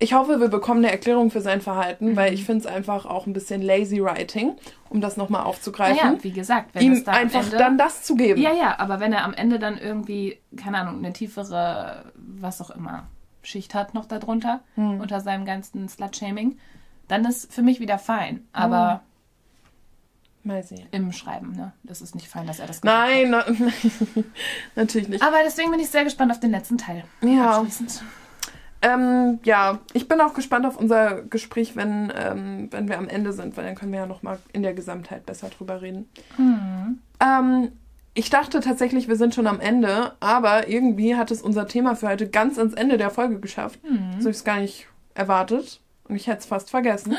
[0.01, 2.17] ich hoffe, wir bekommen eine Erklärung für sein Verhalten, mhm.
[2.17, 4.55] weil ich finde es einfach auch ein bisschen lazy writing,
[4.91, 6.17] um das nochmal aufzugreifen.
[6.17, 8.41] Ja, wie gesagt, wenn ihm da einfach Ende, dann das zu geben.
[8.41, 12.71] Ja, ja, aber wenn er am Ende dann irgendwie, keine Ahnung, eine tiefere, was auch
[12.71, 13.07] immer,
[13.43, 15.01] Schicht hat noch darunter, mhm.
[15.01, 16.59] unter seinem ganzen Slut-Shaming,
[17.09, 18.47] dann ist für mich wieder fein.
[18.53, 19.01] Aber mhm.
[20.45, 20.87] Mal sehen.
[20.93, 21.73] Im Schreiben, ne?
[21.83, 23.47] Das ist nicht fein, dass er das gemacht Nein, hat.
[23.59, 23.73] Na,
[24.77, 25.23] natürlich nicht.
[25.23, 27.05] Aber deswegen bin ich sehr gespannt auf den letzten Teil.
[27.21, 27.67] Ja.
[28.81, 33.33] Ähm, ja, ich bin auch gespannt auf unser Gespräch, wenn, ähm, wenn wir am Ende
[33.33, 36.09] sind, weil dann können wir ja nochmal in der Gesamtheit besser drüber reden.
[36.37, 37.01] Mhm.
[37.21, 37.73] Ähm,
[38.15, 42.09] ich dachte tatsächlich, wir sind schon am Ende, aber irgendwie hat es unser Thema für
[42.09, 43.81] heute ganz ans Ende der Folge geschafft.
[43.85, 44.13] Mhm.
[44.15, 47.17] So habe ich es gar nicht erwartet und ich hätte es fast vergessen.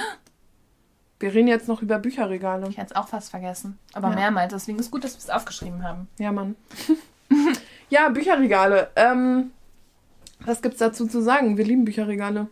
[1.20, 2.70] Wir reden jetzt noch über Bücherregale.
[2.70, 3.78] Ich hätte es auch fast vergessen.
[3.94, 4.16] Aber ja.
[4.16, 4.54] mehrmals.
[4.54, 6.08] Deswegen ist es gut, dass wir es aufgeschrieben haben.
[6.18, 6.56] Ja, Mann.
[7.90, 8.90] ja, Bücherregale.
[8.96, 9.52] Ähm,
[10.46, 11.58] was gibt's dazu zu sagen?
[11.58, 12.48] Wir lieben Bücherregale.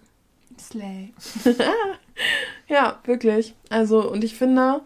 [0.60, 1.14] Slay.
[2.68, 3.56] ja, wirklich.
[3.70, 4.82] Also, und ich finde,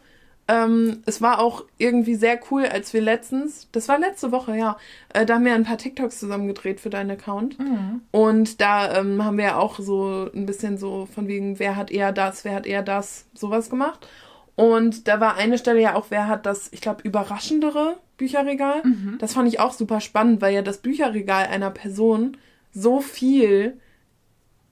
[0.47, 4.77] ähm, es war auch irgendwie sehr cool, als wir letztens, das war letzte Woche, ja,
[5.13, 7.57] äh, da haben wir ein paar TikToks zusammen gedreht für deinen Account.
[7.59, 8.01] Mhm.
[8.11, 11.89] Und da ähm, haben wir ja auch so ein bisschen so von wegen, wer hat
[11.89, 14.07] eher das, wer hat eher das, sowas gemacht.
[14.55, 18.83] Und da war eine Stelle ja auch, wer hat das, ich glaube, überraschendere Bücherregal.
[18.83, 19.17] Mhm.
[19.19, 22.37] Das fand ich auch super spannend, weil ja das Bücherregal einer Person
[22.73, 23.79] so viel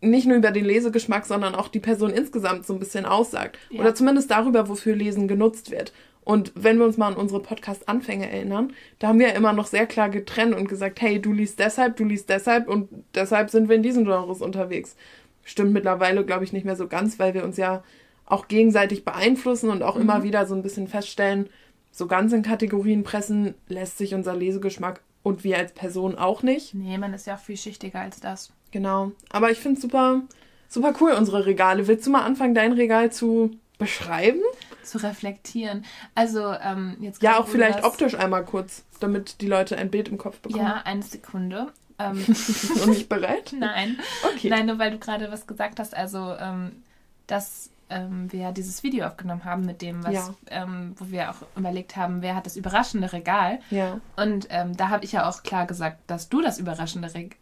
[0.02, 3.58] nicht nur über den Lesegeschmack, sondern auch die Person insgesamt so ein bisschen aussagt.
[3.70, 3.82] Ja.
[3.82, 5.92] Oder zumindest darüber, wofür Lesen genutzt wird.
[6.24, 9.66] Und wenn wir uns mal an unsere Podcast-Anfänge erinnern, da haben wir ja immer noch
[9.66, 13.68] sehr klar getrennt und gesagt, hey, du liest deshalb, du liest deshalb und deshalb sind
[13.68, 14.96] wir in diesen Genres unterwegs.
[15.44, 17.84] Stimmt mittlerweile, glaube ich, nicht mehr so ganz, weil wir uns ja
[18.26, 20.02] auch gegenseitig beeinflussen und auch mhm.
[20.02, 21.50] immer wieder so ein bisschen feststellen,
[21.92, 26.74] so ganz in Kategorien pressen lässt sich unser Lesegeschmack und wir als Person auch nicht.
[26.74, 28.52] Nee, man ist ja auch vielschichtiger als das.
[28.72, 29.12] Genau.
[29.30, 30.22] Aber ich finde es super,
[30.68, 31.88] super cool, unsere Regale.
[31.88, 34.42] Willst du mal anfangen, dein Regal zu beschreiben?
[34.84, 35.86] Zu reflektieren.
[36.16, 37.22] Also, ähm, jetzt.
[37.22, 40.64] Ja, auch vielleicht optisch einmal kurz, damit die Leute ein Bild im Kopf bekommen.
[40.64, 41.72] Ja, eine Sekunde.
[41.98, 42.26] Ähm,
[42.78, 43.54] Noch nicht bereit?
[43.58, 44.00] Nein.
[44.34, 44.50] Okay.
[44.50, 45.96] Nein, nur weil du gerade was gesagt hast.
[45.96, 46.84] Also, ähm,
[47.28, 50.30] dass ähm, wir dieses Video aufgenommen haben mit dem, was, ja.
[50.50, 53.60] ähm, wo wir auch überlegt haben, wer hat das überraschende Regal.
[53.70, 54.00] Ja.
[54.16, 57.38] Und ähm, da habe ich ja auch klar gesagt, dass du das überraschende Regal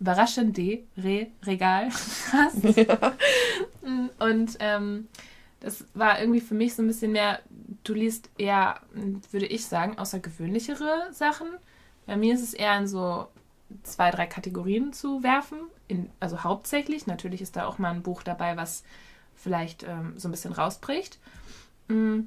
[0.00, 1.88] überraschende Re Regal
[2.32, 2.76] hast.
[2.76, 3.12] Ja.
[4.18, 5.08] Und ähm,
[5.60, 7.38] das war irgendwie für mich so ein bisschen mehr,
[7.84, 8.80] du liest eher,
[9.30, 11.46] würde ich sagen, außergewöhnlichere Sachen.
[12.06, 13.28] Bei mir ist es eher in so
[13.84, 15.58] zwei, drei Kategorien zu werfen.
[15.86, 17.06] In, also hauptsächlich.
[17.06, 18.82] Natürlich ist da auch mal ein Buch dabei, was
[19.42, 21.18] vielleicht ähm, so ein bisschen rausbricht.
[21.88, 22.20] Mm.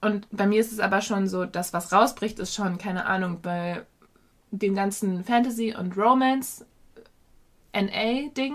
[0.00, 3.40] Und bei mir ist es aber schon so, das, was rausbricht, ist schon, keine Ahnung,
[3.40, 3.82] bei
[4.50, 6.66] dem ganzen Fantasy und Romance
[7.72, 8.54] NA-Ding,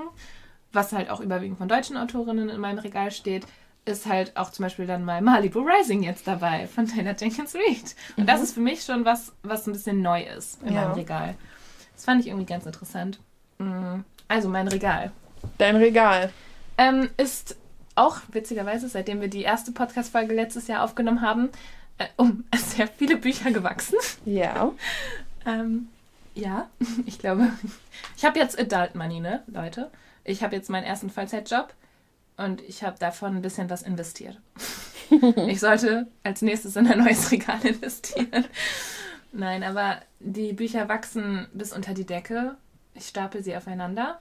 [0.72, 3.48] was halt auch überwiegend von deutschen Autorinnen in meinem Regal steht,
[3.86, 7.96] ist halt auch zum Beispiel dann mal Malibu Rising jetzt dabei von Taylor Jenkins Reid.
[8.18, 8.28] Und mhm.
[8.28, 10.84] das ist für mich schon was, was ein bisschen neu ist in ja.
[10.84, 11.36] meinem Regal.
[11.96, 13.20] Das fand ich irgendwie ganz interessant.
[13.58, 14.02] Mm.
[14.28, 15.12] Also mein Regal.
[15.58, 16.32] Dein Regal.
[16.78, 17.58] Ähm, ist
[18.00, 21.50] auch witzigerweise, seitdem wir die erste Podcast-Folge letztes Jahr aufgenommen haben,
[21.98, 23.98] äh, um sehr viele Bücher gewachsen.
[24.26, 24.72] Ja.
[25.46, 25.90] ähm,
[26.34, 26.70] ja,
[27.06, 27.52] ich glaube,
[28.18, 29.92] ich habe jetzt Adult Money, ne, Leute?
[30.24, 31.74] Ich habe jetzt meinen ersten Vollzeitjob
[32.38, 34.40] und ich habe davon ein bisschen was investiert.
[35.48, 38.46] ich sollte als nächstes in ein neues Regal investieren.
[39.32, 42.56] Nein, aber die Bücher wachsen bis unter die Decke.
[42.94, 44.20] Ich stapel sie aufeinander.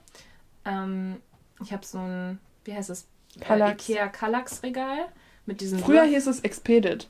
[0.65, 1.17] Ähm,
[1.61, 3.07] ich habe so ein, wie heißt es,
[3.39, 3.89] Kallax.
[3.89, 5.05] Ikea Kallax-Regal
[5.45, 5.79] mit diesem.
[5.79, 7.09] Früher hieß es Expedit.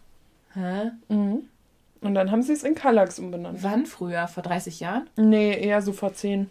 [0.54, 0.92] Hä?
[1.10, 1.48] Mhm.
[2.02, 3.62] Und dann haben sie es in Kallax umbenannt.
[3.62, 4.28] Wann früher?
[4.28, 5.10] Vor 30 Jahren?
[5.18, 6.50] Nee, eher so vor 10.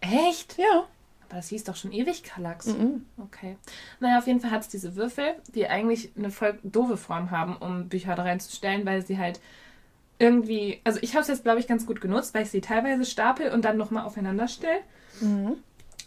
[0.00, 0.58] Echt?
[0.58, 0.84] Ja.
[1.28, 2.66] Aber das hieß doch schon ewig Kallax.
[2.66, 3.06] Mhm.
[3.16, 3.56] Okay.
[4.00, 7.56] Naja, auf jeden Fall hat es diese Würfel, die eigentlich eine voll doofe Form haben,
[7.56, 9.40] um Bücher da reinzustellen, weil sie halt
[10.18, 10.80] irgendwie.
[10.84, 13.52] Also ich habe es jetzt, glaube ich, ganz gut genutzt, weil ich sie teilweise stapel
[13.52, 14.80] und dann nochmal aufeinander stelle.
[15.20, 15.56] Mhm.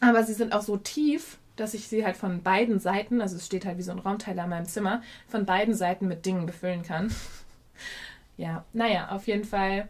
[0.02, 3.46] Aber sie sind auch so tief, dass ich sie halt von beiden Seiten, also es
[3.46, 6.84] steht halt wie so ein Raumteiler in meinem Zimmer, von beiden Seiten mit Dingen befüllen
[6.84, 7.14] kann.
[8.38, 9.90] ja, naja, auf jeden Fall.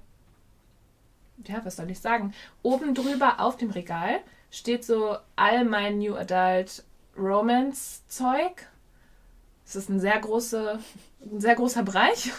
[1.48, 2.34] Ja, was soll ich sagen?
[2.62, 4.20] Oben drüber auf dem Regal
[4.52, 6.84] steht so all mein New Adult
[7.18, 8.68] Romance Zeug.
[9.66, 10.80] Es ist ein sehr, große,
[11.32, 12.32] ein sehr großer Bereich.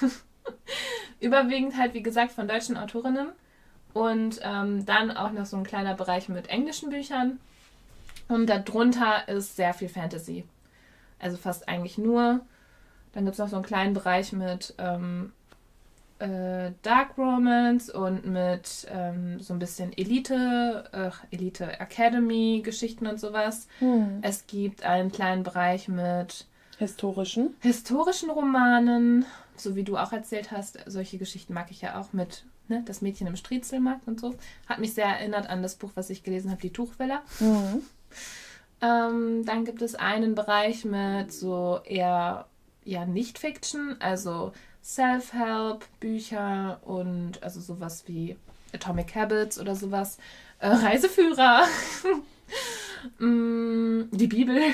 [1.21, 3.33] Überwiegend halt, wie gesagt, von deutschen Autorinnen.
[3.95, 7.39] Und ähm, dann auch noch so ein kleiner Bereich mit englischen Büchern
[8.29, 10.45] und darunter ist sehr viel Fantasy.
[11.19, 12.41] Also fast eigentlich nur.
[13.13, 15.33] Dann gibt es noch so einen kleinen Bereich mit ähm,
[16.19, 23.21] äh, Dark Romance und mit ähm, so ein bisschen Elite, äh, Elite Academy Geschichten und
[23.21, 23.69] sowas.
[23.79, 24.19] Hm.
[24.23, 26.47] Es gibt einen kleinen Bereich mit
[26.79, 30.79] historischen historischen Romanen, so wie du auch erzählt hast.
[30.87, 34.35] Solche Geschichten mag ich ja auch mit ne, das Mädchen im Striezelmarkt und so.
[34.67, 37.21] Hat mich sehr erinnert an das Buch, was ich gelesen habe, die Tuchwelle.
[37.41, 37.83] Mhm.
[38.81, 42.47] Ähm, dann gibt es einen Bereich mit so eher
[42.85, 44.53] ja Nicht-Fiction, also
[44.83, 48.37] Self-Help-Bücher und also sowas wie
[48.75, 50.19] Atomic Habits oder sowas.
[50.59, 51.65] Äh, Reiseführer.
[53.19, 54.61] mm, die Bibel.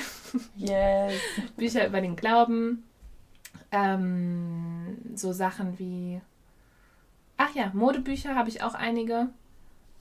[0.57, 1.15] Yes.
[1.57, 2.85] Bücher über den Glauben.
[3.73, 6.21] Ähm, so Sachen wie.
[7.37, 9.29] Ach ja, Modebücher habe ich auch einige.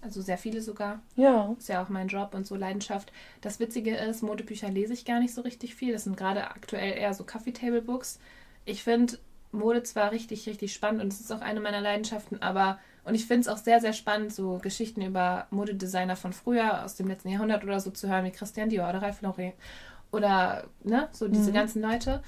[0.02, 1.02] Also sehr viele sogar.
[1.16, 1.54] Ja.
[1.58, 3.12] Ist ja auch mein Job und so Leidenschaft.
[3.42, 5.92] Das Witzige ist, Modebücher lese ich gar nicht so richtig viel.
[5.92, 8.20] Das sind gerade aktuell eher so Coffee Table Books.
[8.66, 9.18] Ich finde
[9.52, 13.26] Mode zwar richtig, richtig spannend und es ist auch eine meiner Leidenschaften, aber und ich
[13.26, 17.30] finde es auch sehr, sehr spannend, so Geschichten über Modedesigner von früher, aus dem letzten
[17.30, 19.54] Jahrhundert oder so zu hören, wie Christian Dior oder Ralph Lauren
[20.12, 21.56] oder ne, so diese mhm.
[21.56, 22.22] ganzen Leute.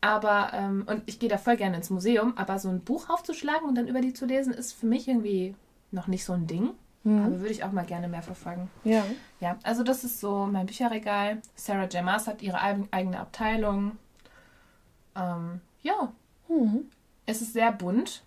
[0.00, 3.68] Aber, ähm, und ich gehe da voll gerne ins Museum, aber so ein Buch aufzuschlagen
[3.68, 5.54] und dann über die zu lesen, ist für mich irgendwie
[5.90, 6.70] noch nicht so ein Ding.
[7.02, 7.24] Mhm.
[7.24, 8.70] Aber würde ich auch mal gerne mehr verfolgen.
[8.84, 9.04] Ja.
[9.40, 11.40] Ja, also das ist so mein Bücherregal.
[11.54, 12.04] Sarah J.
[12.04, 13.96] Maas hat ihre eigene Abteilung.
[15.16, 16.12] Ähm, ja.
[16.48, 16.90] Mhm.
[17.26, 18.22] Es ist sehr bunt.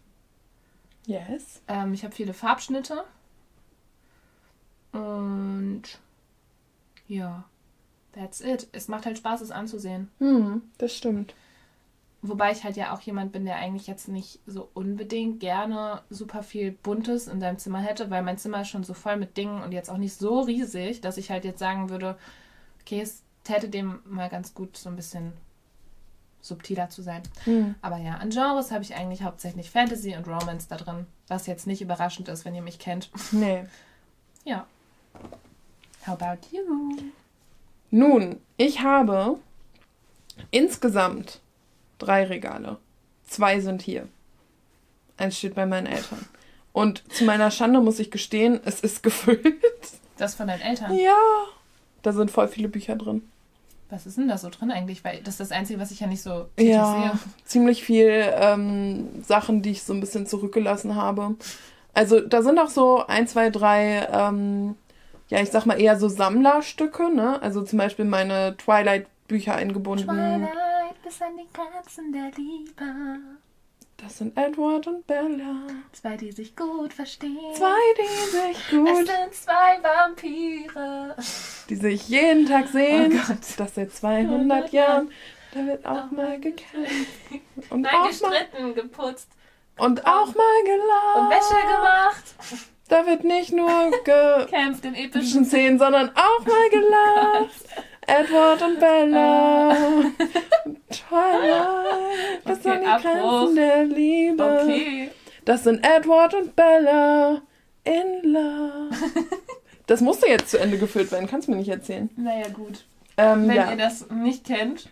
[1.05, 1.61] Yes.
[1.67, 3.03] Ähm, ich habe viele Farbschnitte.
[4.91, 5.83] Und
[7.07, 7.43] ja,
[8.13, 8.67] that's it.
[8.71, 10.09] Es macht halt Spaß, es anzusehen.
[10.19, 11.35] Mhm, das stimmt.
[12.25, 16.41] Wobei ich halt ja auch jemand bin, der eigentlich jetzt nicht so unbedingt gerne super
[16.41, 19.61] viel Buntes in seinem Zimmer hätte, weil mein Zimmer ist schon so voll mit Dingen
[19.61, 22.17] und jetzt auch nicht so riesig, dass ich halt jetzt sagen würde,
[22.81, 25.33] okay, es täte dem mal ganz gut so ein bisschen
[26.39, 27.23] subtiler zu sein.
[27.45, 27.75] Mhm.
[27.81, 31.67] Aber ja, an Genres habe ich eigentlich hauptsächlich Fantasy und Romance da drin, was jetzt
[31.67, 33.11] nicht überraschend ist, wenn ihr mich kennt.
[33.33, 33.65] Nee.
[34.45, 34.65] Ja.
[36.07, 37.11] How about you?
[37.91, 39.39] Nun, ich habe
[40.51, 41.41] insgesamt
[42.03, 42.77] drei Regale.
[43.27, 44.07] Zwei sind hier.
[45.17, 46.25] Eins steht bei meinen Eltern.
[46.71, 49.55] Und zu meiner Schande muss ich gestehen, es ist gefüllt.
[50.17, 50.93] Das von deinen Eltern?
[50.95, 51.17] Ja.
[52.01, 53.23] Da sind voll viele Bücher drin.
[53.89, 55.03] Was ist denn da so drin eigentlich?
[55.03, 57.19] Weil das ist das Einzige, was ich ja nicht so ja, sehe.
[57.45, 61.35] Ziemlich viel ähm, Sachen, die ich so ein bisschen zurückgelassen habe.
[61.93, 64.75] Also da sind auch so ein, zwei, drei, ähm,
[65.29, 67.39] ja, ich sag mal eher so Sammlerstücke, ne?
[67.43, 70.05] Also zum Beispiel meine Twilight-Bücher eingebunden.
[70.05, 70.72] Twilight
[71.13, 73.19] bis an die Grenzen der Liebe.
[73.97, 75.67] Das sind Edward und Bella.
[75.91, 77.53] Zwei, die sich gut verstehen.
[77.53, 78.89] Zwei, die sich gut.
[78.89, 81.15] Es sind zwei Vampire.
[81.69, 83.13] Die sich jeden Tag sehen.
[83.13, 83.37] Oh Gott.
[83.57, 85.11] Das seit 200 Jahren.
[85.53, 87.07] Da wird auch oh mal gekämpft.
[87.69, 89.29] Und Nein, auch gestritten, mal, geputzt.
[89.77, 91.17] Und auch mal gelacht.
[91.17, 92.23] Und Wäsche gemacht.
[92.89, 97.53] Da wird nicht nur gekämpft in epischen Szenen, sondern auch mal gelacht.
[98.05, 99.77] Oh Edward und Bella.
[101.13, 101.67] Twilight.
[102.45, 103.39] Das okay, sind die Abbruch.
[103.39, 104.59] Grenzen der Liebe.
[104.63, 105.09] Okay.
[105.45, 107.41] Das sind Edward und Bella
[107.83, 108.89] in love.
[109.87, 111.27] das musste jetzt zu Ende geführt werden.
[111.27, 112.09] Kannst du mir nicht erzählen.
[112.15, 112.85] Naja, gut.
[113.17, 113.71] Ähm, Wenn ja.
[113.71, 114.89] ihr das nicht kennt,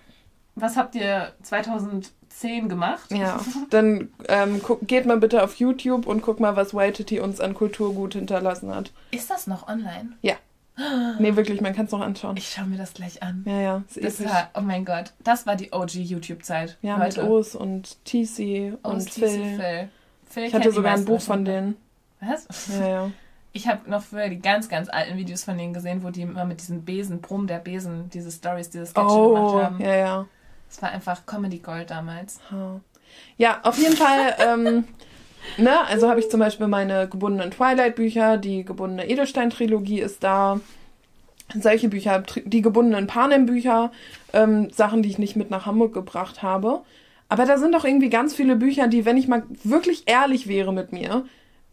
[0.56, 3.12] was habt ihr 2010 gemacht?
[3.12, 7.40] Ja, dann ähm, guck, geht mal bitte auf YouTube und guck mal, was Waititi uns
[7.40, 8.92] an Kulturgut hinterlassen hat.
[9.12, 10.14] Ist das noch online?
[10.22, 10.36] Ja.
[11.20, 12.38] Nee, wirklich, man kann es noch anschauen.
[12.38, 13.44] Ich schaue mir das gleich an.
[13.46, 13.84] Ja, ja.
[13.96, 16.78] Das war, oh mein Gott, das war die OG-YouTube-Zeit.
[16.82, 17.22] Ja, Leute.
[17.22, 19.28] mit Os und TC und Os, Phil.
[19.30, 19.90] Phil.
[20.30, 20.44] Phil.
[20.46, 21.78] Ich hatte sogar ein Buch von denen.
[22.20, 22.48] Was?
[22.80, 23.12] Ja, ja.
[23.54, 26.46] Ich habe noch früher die ganz, ganz alten Videos von denen gesehen, wo die immer
[26.46, 29.82] mit diesem Besen, Brumm der Besen, diese Stories, diese Sketche oh, gemacht haben.
[29.82, 30.26] Ja, ja.
[30.70, 32.40] Es war einfach Comedy Gold damals.
[33.36, 34.36] Ja, auf jeden Fall.
[34.40, 34.86] ähm,
[35.58, 35.86] Ne?
[35.88, 40.60] Also habe ich zum Beispiel meine gebundenen Twilight-Bücher, die gebundene Edelstein-Trilogie ist da.
[41.54, 43.92] Solche Bücher, die gebundenen Panem-Bücher,
[44.34, 46.82] ähm, Sachen, die ich nicht mit nach Hamburg gebracht habe.
[47.28, 50.74] Aber da sind doch irgendwie ganz viele Bücher, die, wenn ich mal wirklich ehrlich wäre
[50.74, 51.26] mit mir,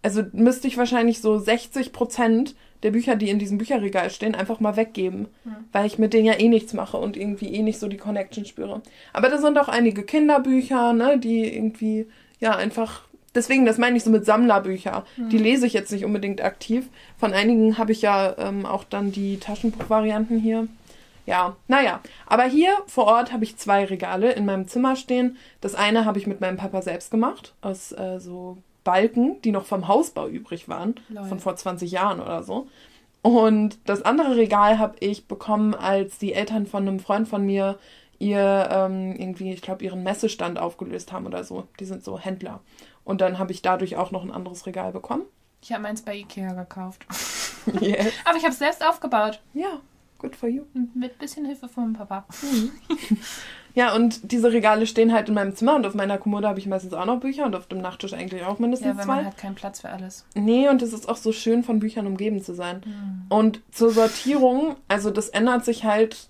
[0.02, 4.60] also müsste ich wahrscheinlich so 60 Prozent der Bücher, die in diesem Bücherregal stehen, einfach
[4.60, 5.26] mal weggeben.
[5.44, 5.56] Mhm.
[5.72, 8.44] Weil ich mit denen ja eh nichts mache und irgendwie eh nicht so die Connection
[8.44, 8.82] spüre.
[9.12, 12.06] Aber da sind auch einige Kinderbücher, ne, die irgendwie,
[12.38, 15.04] ja, einfach deswegen, das meine ich so mit Sammlerbücher.
[15.16, 15.28] Mhm.
[15.30, 16.88] Die lese ich jetzt nicht unbedingt aktiv.
[17.18, 20.68] Von einigen habe ich ja ähm, auch dann die Taschenbuchvarianten hier.
[21.26, 22.00] Ja, naja.
[22.26, 25.36] Aber hier vor Ort habe ich zwei Regale in meinem Zimmer stehen.
[25.60, 29.66] Das eine habe ich mit meinem Papa selbst gemacht, aus äh, so Balken, die noch
[29.66, 31.28] vom Hausbau übrig waren, Leute.
[31.28, 32.68] von vor 20 Jahren oder so.
[33.20, 37.78] Und das andere Regal habe ich bekommen, als die Eltern von einem Freund von mir
[38.18, 41.68] ihr ähm, irgendwie, ich glaube, ihren Messestand aufgelöst haben oder so.
[41.78, 42.60] Die sind so Händler.
[43.08, 45.22] Und dann habe ich dadurch auch noch ein anderes Regal bekommen.
[45.62, 47.06] Ich habe meins bei Ikea gekauft.
[47.80, 48.12] Yes.
[48.24, 49.42] Aber ich habe es selbst aufgebaut.
[49.52, 49.80] Ja,
[50.16, 50.62] good for you.
[50.72, 52.24] Mit ein bisschen Hilfe von Papa.
[52.40, 52.70] Mhm.
[53.74, 56.66] Ja, und diese Regale stehen halt in meinem Zimmer und auf meiner Kommode habe ich
[56.66, 59.02] meistens auch noch Bücher und auf dem Nachttisch eigentlich auch mindestens zwei.
[59.02, 60.24] Ja, weil man hat keinen Platz für alles.
[60.34, 62.80] Nee, und es ist auch so schön, von Büchern umgeben zu sein.
[62.86, 63.26] Mhm.
[63.28, 66.28] Und zur Sortierung, also das ändert sich halt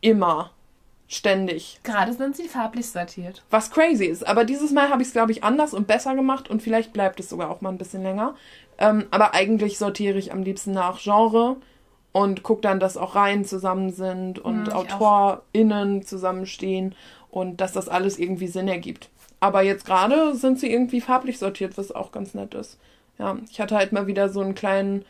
[0.00, 0.50] immer.
[1.14, 1.78] Ständig.
[1.84, 3.42] Gerade sind sie farblich sortiert.
[3.48, 4.26] Was crazy ist.
[4.26, 7.20] Aber dieses Mal habe ich es, glaube ich, anders und besser gemacht und vielleicht bleibt
[7.20, 8.34] es sogar auch mal ein bisschen länger.
[8.78, 11.56] Ähm, aber eigentlich sortiere ich am liebsten nach Genre
[12.10, 16.96] und guck dann, dass auch Reihen zusammen sind und hm, AutorInnen zusammenstehen
[17.30, 19.10] und dass das alles irgendwie Sinn ergibt.
[19.38, 22.78] Aber jetzt gerade sind sie irgendwie farblich sortiert, was auch ganz nett ist.
[23.18, 25.04] Ja, ich hatte halt mal wieder so einen kleinen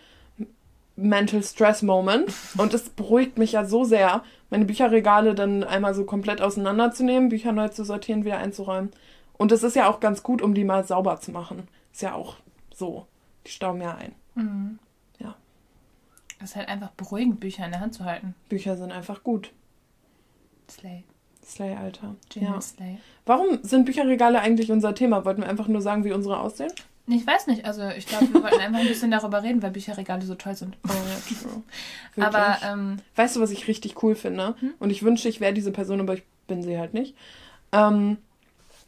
[0.96, 4.22] Mental Stress Moment und es beruhigt mich ja so sehr,
[4.54, 8.90] meine Bücherregale dann einmal so komplett auseinanderzunehmen, Bücher neu zu sortieren, wieder einzuräumen.
[9.34, 11.68] Und es ist ja auch ganz gut, um die mal sauber zu machen.
[11.92, 12.36] Ist ja auch
[12.72, 13.06] so.
[13.46, 14.14] Die stauben ja ein.
[14.34, 14.78] Mhm.
[16.44, 18.34] Es ist halt einfach beruhigend, Bücher in der Hand zu halten.
[18.50, 19.50] Bücher sind einfach gut.
[20.68, 21.04] Slay.
[21.42, 22.16] Slay, Alter.
[22.34, 22.60] ja.
[22.60, 22.98] Slay.
[23.24, 25.24] Warum sind Bücherregale eigentlich unser Thema?
[25.24, 26.72] Wollten wir einfach nur sagen, wie unsere aussehen?
[27.06, 27.64] Ich weiß nicht.
[27.66, 30.76] Also ich glaube, wir wollten einfach ein bisschen darüber reden, weil Bücherregale so toll sind.
[30.88, 30.92] Oh
[32.16, 32.26] ja, true.
[32.26, 34.54] aber ähm, weißt du, was ich richtig cool finde?
[34.60, 34.74] Hm?
[34.78, 37.14] Und ich wünsche, ich wäre diese Person, aber ich bin sie halt nicht.
[37.72, 38.18] Ähm,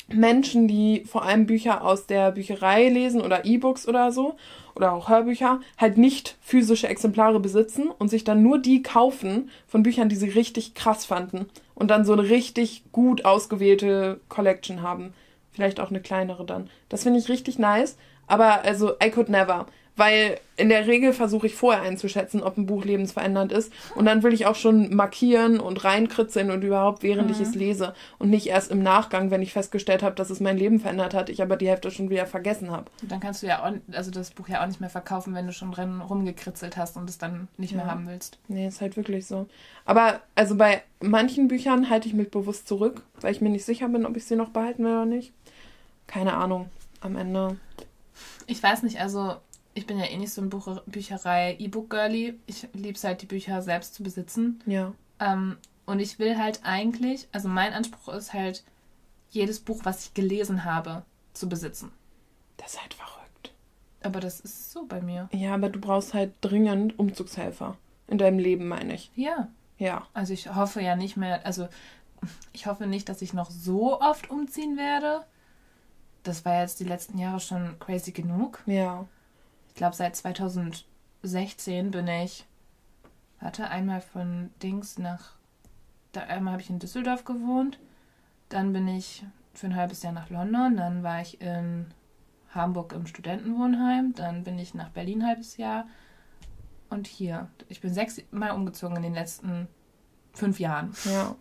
[0.08, 4.36] Menschen, die vor allem Bücher aus der Bücherei lesen oder E-Books oder so
[4.74, 9.82] oder auch Hörbücher, halt nicht physische Exemplare besitzen und sich dann nur die kaufen von
[9.82, 15.14] Büchern, die sie richtig krass fanden und dann so eine richtig gut ausgewählte Collection haben.
[15.56, 16.70] Vielleicht auch eine kleinere dann.
[16.88, 17.96] Das finde ich richtig nice.
[18.28, 19.66] Aber also, I could never
[19.96, 23.72] weil in der Regel versuche ich vorher einzuschätzen, ob ein Buch lebensverändernd ist.
[23.94, 27.32] Und dann will ich auch schon markieren und reinkritzeln und überhaupt, während mhm.
[27.32, 27.94] ich es lese.
[28.18, 31.30] Und nicht erst im Nachgang, wenn ich festgestellt habe, dass es mein Leben verändert hat,
[31.30, 32.90] ich aber die Hälfte schon wieder vergessen habe.
[33.02, 35.52] Dann kannst du ja auch, also das Buch ja auch nicht mehr verkaufen, wenn du
[35.52, 37.78] schon drin rumgekritzelt hast und es dann nicht ja.
[37.78, 38.38] mehr haben willst.
[38.48, 39.46] Nee, ist halt wirklich so.
[39.84, 43.88] Aber also bei manchen Büchern halte ich mich bewusst zurück, weil ich mir nicht sicher
[43.88, 45.32] bin, ob ich sie noch behalten will oder nicht.
[46.06, 46.70] Keine Ahnung.
[47.00, 47.58] Am Ende.
[48.46, 49.36] Ich weiß nicht, also
[49.74, 52.38] ich bin ja eh nicht so ein Buch Bücherei E-Book-Girly.
[52.46, 54.62] Ich liebe es halt, die Bücher selbst zu besitzen.
[54.66, 54.92] Ja.
[55.20, 58.64] Ähm, und ich will halt eigentlich, also mein Anspruch ist halt,
[59.30, 61.02] jedes Buch, was ich gelesen habe,
[61.34, 61.92] zu besitzen.
[62.56, 63.52] Das ist halt verrückt.
[64.02, 65.28] Aber das ist so bei mir.
[65.32, 67.76] Ja, aber du brauchst halt dringend Umzugshelfer.
[68.08, 69.10] In deinem Leben, meine ich.
[69.14, 69.48] Ja.
[69.78, 70.06] Ja.
[70.14, 71.68] Also ich hoffe ja nicht mehr, also
[72.52, 75.24] ich hoffe nicht, dass ich noch so oft umziehen werde.
[76.26, 78.62] Das war jetzt die letzten Jahre schon crazy genug.
[78.66, 79.06] Ja
[79.76, 82.46] ich glaube, seit 2016 bin ich,
[83.40, 85.32] warte, einmal von Dings nach,
[86.12, 87.78] da einmal habe ich in Düsseldorf gewohnt,
[88.48, 89.22] dann bin ich
[89.52, 91.88] für ein halbes Jahr nach London, dann war ich in
[92.54, 95.86] Hamburg im Studentenwohnheim, dann bin ich nach Berlin ein halbes Jahr
[96.88, 97.50] und hier.
[97.68, 99.68] Ich bin sechs Mal umgezogen in den letzten
[100.32, 100.94] fünf Jahren.
[101.04, 101.36] Ja.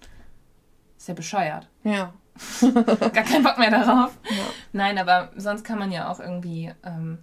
[0.97, 1.69] Ist ja bescheuert.
[1.85, 2.13] Ja.
[2.61, 4.17] Gar keinen Bock mehr darauf.
[4.29, 4.43] Ja.
[4.73, 7.19] Nein, aber sonst kann man ja auch irgendwie ähm,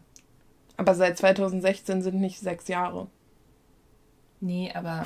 [0.76, 3.09] aber seit 2016 sind nicht sechs Jahre.
[4.40, 5.05] Nee, aber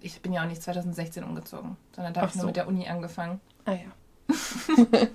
[0.00, 2.88] ich bin ja auch nicht 2016 umgezogen, sondern da habe ich nur mit der Uni
[2.88, 3.40] angefangen.
[3.64, 4.34] Ah ja.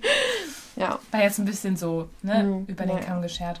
[0.76, 0.98] ja.
[1.10, 2.66] War jetzt ein bisschen so, ne, mhm.
[2.66, 3.60] über den ja, Kamm geschert.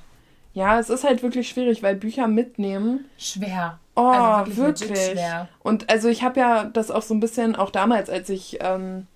[0.52, 3.06] Ja, es ist halt wirklich schwierig, weil Bücher mitnehmen.
[3.18, 3.80] Schwer.
[3.96, 4.88] Oh, also wirklich.
[4.88, 5.10] wirklich.
[5.10, 5.48] Schwer.
[5.58, 9.06] Und also ich habe ja das auch so ein bisschen, auch damals, als ich ähm,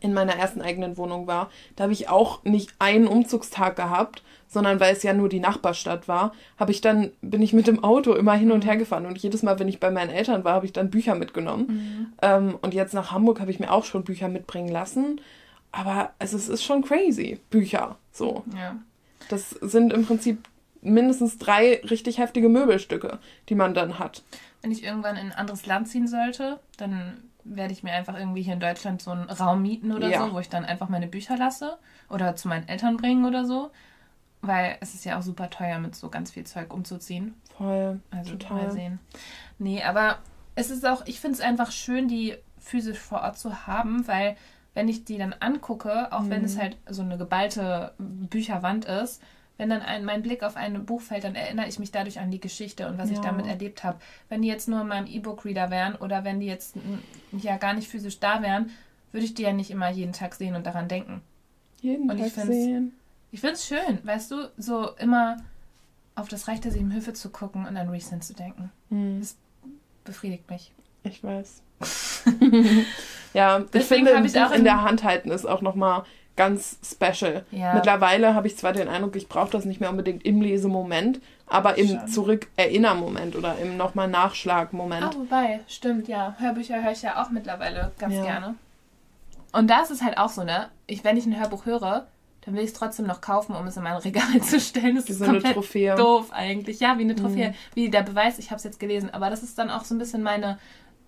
[0.00, 4.80] in meiner ersten eigenen Wohnung war, da habe ich auch nicht einen Umzugstag gehabt, sondern
[4.80, 8.14] weil es ja nur die Nachbarstadt war, habe ich dann bin ich mit dem Auto
[8.14, 10.66] immer hin und her gefahren und jedes Mal, wenn ich bei meinen Eltern war, habe
[10.66, 11.66] ich dann Bücher mitgenommen.
[11.66, 12.12] Mhm.
[12.22, 15.20] Ähm, und jetzt nach Hamburg habe ich mir auch schon Bücher mitbringen lassen,
[15.72, 18.44] aber also, es ist schon crazy Bücher so.
[18.56, 18.76] Ja.
[19.28, 20.48] Das sind im Prinzip
[20.80, 23.18] mindestens drei richtig heftige Möbelstücke,
[23.48, 24.22] die man dann hat.
[24.62, 27.18] Wenn ich irgendwann in ein anderes Land ziehen sollte, dann
[27.54, 30.26] werde ich mir einfach irgendwie hier in Deutschland so einen Raum mieten oder ja.
[30.26, 33.70] so, wo ich dann einfach meine Bücher lasse oder zu meinen Eltern bringen oder so.
[34.40, 37.34] Weil es ist ja auch super teuer, mit so ganz viel Zeug umzuziehen.
[37.56, 38.00] Voll.
[38.10, 38.62] Also total.
[38.62, 39.00] mal sehen.
[39.58, 40.18] Nee, aber
[40.54, 44.36] es ist auch, ich finde es einfach schön, die physisch vor Ort zu haben, weil
[44.74, 46.30] wenn ich die dann angucke, auch mhm.
[46.30, 46.60] wenn es mhm.
[46.60, 49.22] halt so eine geballte Bücherwand ist,
[49.58, 52.30] wenn dann ein, mein Blick auf ein Buch fällt, dann erinnere ich mich dadurch an
[52.30, 53.16] die Geschichte und was ja.
[53.16, 53.98] ich damit erlebt habe.
[54.28, 56.76] Wenn die jetzt nur in meinem E-Book-Reader wären oder wenn die jetzt
[57.32, 58.70] ja gar nicht physisch da wären,
[59.12, 61.22] würde ich die ja nicht immer jeden Tag sehen und daran denken.
[61.80, 62.94] Jeden und Tag sehen.
[63.32, 65.36] Ich finde es schön, weißt du, so immer
[66.14, 68.70] auf das Reich der sieben Höfe zu gucken und an Recent zu denken.
[68.90, 69.20] Hm.
[69.20, 69.36] Das
[70.04, 70.72] befriedigt mich.
[71.02, 71.62] Ich weiß.
[73.34, 76.04] ja, Deswegen ich finde, ich auch in der Hand halten ist auch nochmal
[76.38, 77.44] ganz special.
[77.50, 77.74] Ja.
[77.74, 81.76] Mittlerweile habe ich zwar den Eindruck, ich brauche das nicht mehr unbedingt im Lesemoment, aber
[81.76, 85.02] im Zurückerinnermoment oder im nochmal Nachschlagmoment.
[85.02, 86.36] Ah, wobei, stimmt, ja.
[86.38, 88.22] Hörbücher höre ich ja auch mittlerweile ganz ja.
[88.22, 88.54] gerne.
[89.52, 90.68] Und da ist es halt auch so, ne?
[90.86, 92.06] Ich, wenn ich ein Hörbuch höre,
[92.42, 94.94] dann will ich es trotzdem noch kaufen, um es in mein Regal zu stellen.
[94.94, 95.96] Das wie ist so komplett eine Trophäe.
[95.96, 96.78] doof eigentlich.
[96.80, 97.50] Ja, wie eine Trophäe.
[97.50, 97.54] Mhm.
[97.74, 99.10] Wie der Beweis, ich habe es jetzt gelesen.
[99.12, 100.58] Aber das ist dann auch so ein bisschen meine,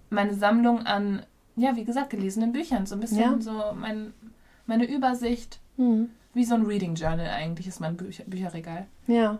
[0.08, 1.24] meine Sammlung an,
[1.54, 2.86] ja, wie gesagt, gelesenen Büchern.
[2.86, 3.40] So ein bisschen ja.
[3.40, 4.12] so mein,
[4.70, 5.60] meine Übersicht.
[5.76, 6.10] Mhm.
[6.32, 8.86] Wie so ein Reading Journal eigentlich ist mein Bücher Bücherregal.
[9.08, 9.38] Ja.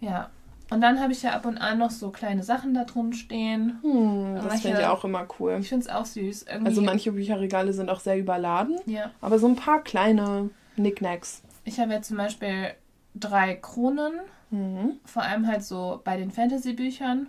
[0.00, 0.28] Ja.
[0.70, 3.78] Und dann habe ich ja ab und an noch so kleine Sachen da drin stehen.
[3.82, 5.58] Hm, das finde ich auch immer cool.
[5.60, 6.42] Ich finde es auch süß.
[6.42, 8.80] Irgendwie also manche Bücherregale sind auch sehr überladen.
[8.86, 9.12] Ja.
[9.20, 11.42] Aber so ein paar kleine Knickknacks.
[11.64, 12.72] Ich habe ja zum Beispiel
[13.14, 14.14] drei Kronen.
[14.50, 14.94] Mhm.
[15.04, 17.28] Vor allem halt so bei den Fantasy-Büchern.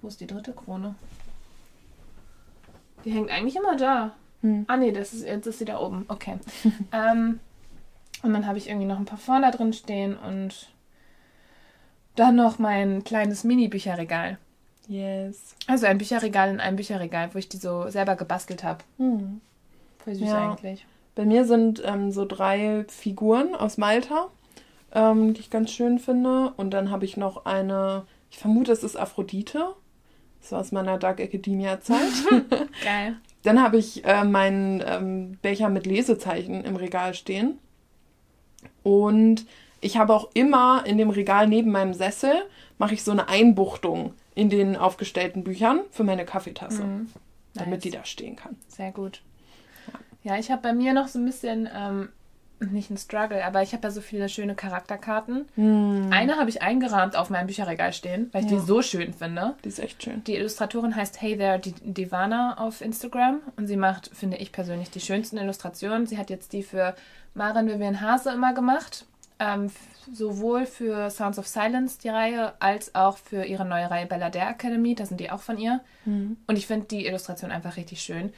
[0.00, 0.94] Wo ist die dritte Krone?
[3.04, 4.12] Die hängt eigentlich immer da.
[4.44, 4.66] Hm.
[4.68, 6.04] Ah nee, das ist, jetzt ist sie da oben.
[6.08, 6.36] Okay.
[6.92, 7.40] ähm,
[8.22, 10.68] und dann habe ich irgendwie noch ein paar vorne drin stehen und
[12.14, 14.38] dann noch mein kleines Mini-Bücherregal.
[14.86, 15.56] Yes.
[15.66, 18.84] Also ein Bücherregal in einem Bücherregal, wo ich die so selber gebastelt habe.
[18.98, 19.40] Hm.
[20.04, 20.50] Voll süß ja.
[20.50, 20.86] eigentlich.
[21.14, 24.28] Bei mir sind ähm, so drei Figuren aus Malta,
[24.92, 26.52] ähm, die ich ganz schön finde.
[26.58, 29.74] Und dann habe ich noch eine, ich vermute, es ist Aphrodite.
[30.42, 32.12] Das war aus meiner Dark Academia-Zeit.
[32.84, 33.16] Geil.
[33.44, 37.58] Dann habe ich äh, meinen ähm, Becher mit Lesezeichen im Regal stehen.
[38.82, 39.46] Und
[39.80, 42.34] ich habe auch immer in dem Regal neben meinem Sessel,
[42.78, 46.98] mache ich so eine Einbuchtung in den aufgestellten Büchern für meine Kaffeetasse, mhm.
[47.52, 47.64] nice.
[47.64, 48.56] damit die da stehen kann.
[48.66, 49.22] Sehr gut.
[50.22, 52.08] Ja, ich habe bei mir noch so ein bisschen, ähm,
[52.60, 55.46] nicht ein Struggle, aber ich habe ja so viele schöne Charakterkarten.
[55.54, 56.08] Hm.
[56.10, 58.58] Eine habe ich eingerahmt auf meinem Bücherregal stehen, weil ich ja.
[58.58, 59.54] die so schön finde.
[59.64, 60.22] Die ist echt schön.
[60.24, 65.00] Die Illustratorin heißt Hey There Divana auf Instagram und sie macht, finde ich persönlich, die
[65.00, 66.06] schönsten Illustrationen.
[66.06, 66.94] Sie hat jetzt die für
[67.34, 69.06] Maren Vivian Hase immer gemacht.
[69.40, 69.70] Ähm,
[70.12, 74.50] sowohl für Sounds of Silence, die Reihe, als auch für ihre neue Reihe Bella Dare
[74.50, 74.94] Academy.
[74.94, 75.80] Da sind die auch von ihr.
[76.04, 76.36] Mhm.
[76.46, 78.32] Und ich finde die Illustration einfach richtig schön.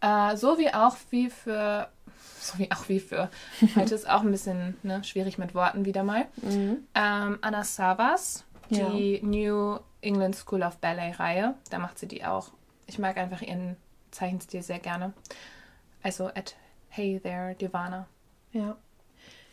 [0.00, 1.88] Äh, so wie auch wie für,
[2.42, 3.30] so wie auch wie für,
[3.76, 6.26] heute ist auch ein bisschen ne, schwierig mit Worten wieder mal.
[6.42, 6.86] Mhm.
[6.94, 9.22] Ähm, Anna Savas, die ja.
[9.22, 12.50] New England School of Ballet Reihe, da macht sie die auch.
[12.86, 13.76] Ich mag einfach ihren
[14.10, 15.12] Zeichenstil sehr gerne.
[16.02, 16.56] Also at
[16.88, 18.06] Hey There Divana.
[18.52, 18.76] Ja.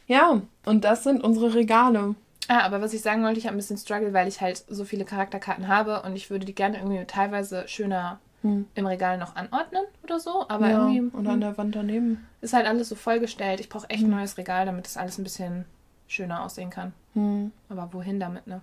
[0.07, 2.15] Ja, und das sind unsere Regale.
[2.47, 4.83] Ah, aber was ich sagen wollte, ich habe ein bisschen Struggle, weil ich halt so
[4.83, 8.67] viele Charakterkarten habe und ich würde die gerne irgendwie teilweise schöner hm.
[8.75, 10.47] im Regal noch anordnen oder so.
[10.49, 11.15] Aber ja, irgendwie.
[11.15, 12.27] Oder an hm, der Wand daneben.
[12.41, 13.59] Ist halt alles so vollgestellt.
[13.59, 14.09] Ich brauche echt hm.
[14.09, 15.65] ein neues Regal, damit das alles ein bisschen
[16.07, 16.93] schöner aussehen kann.
[17.13, 17.51] Hm.
[17.69, 18.61] Aber wohin damit, ne?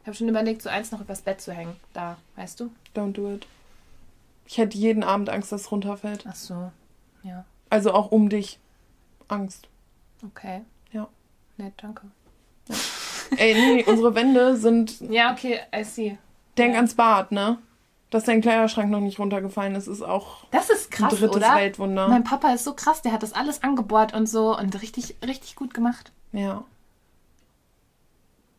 [0.00, 1.76] Ich habe schon überlegt, so eins noch übers Bett zu hängen.
[1.92, 2.70] Da, weißt du?
[2.94, 3.46] Don't do it.
[4.46, 6.24] Ich hätte jeden Abend Angst, dass es runterfällt.
[6.28, 6.72] Ach so,
[7.22, 7.44] ja.
[7.70, 8.58] Also auch um dich.
[9.28, 9.68] Angst.
[10.24, 10.62] Okay.
[10.90, 11.08] Ja.
[11.56, 12.02] Nett, danke.
[12.68, 12.76] Ja.
[13.36, 15.00] Ey, nee, unsere Wände sind.
[15.00, 16.18] Ja, okay, I see.
[16.58, 16.80] Denk ja.
[16.80, 17.58] ans Bad, ne?
[18.12, 21.54] Dass dein Kleiderschrank noch nicht runtergefallen ist, ist auch das ist krass, ein drittes oder?
[21.54, 22.08] Weltwunder.
[22.08, 25.56] Mein Papa ist so krass, der hat das alles angebohrt und so und richtig, richtig
[25.56, 26.12] gut gemacht.
[26.32, 26.62] Ja.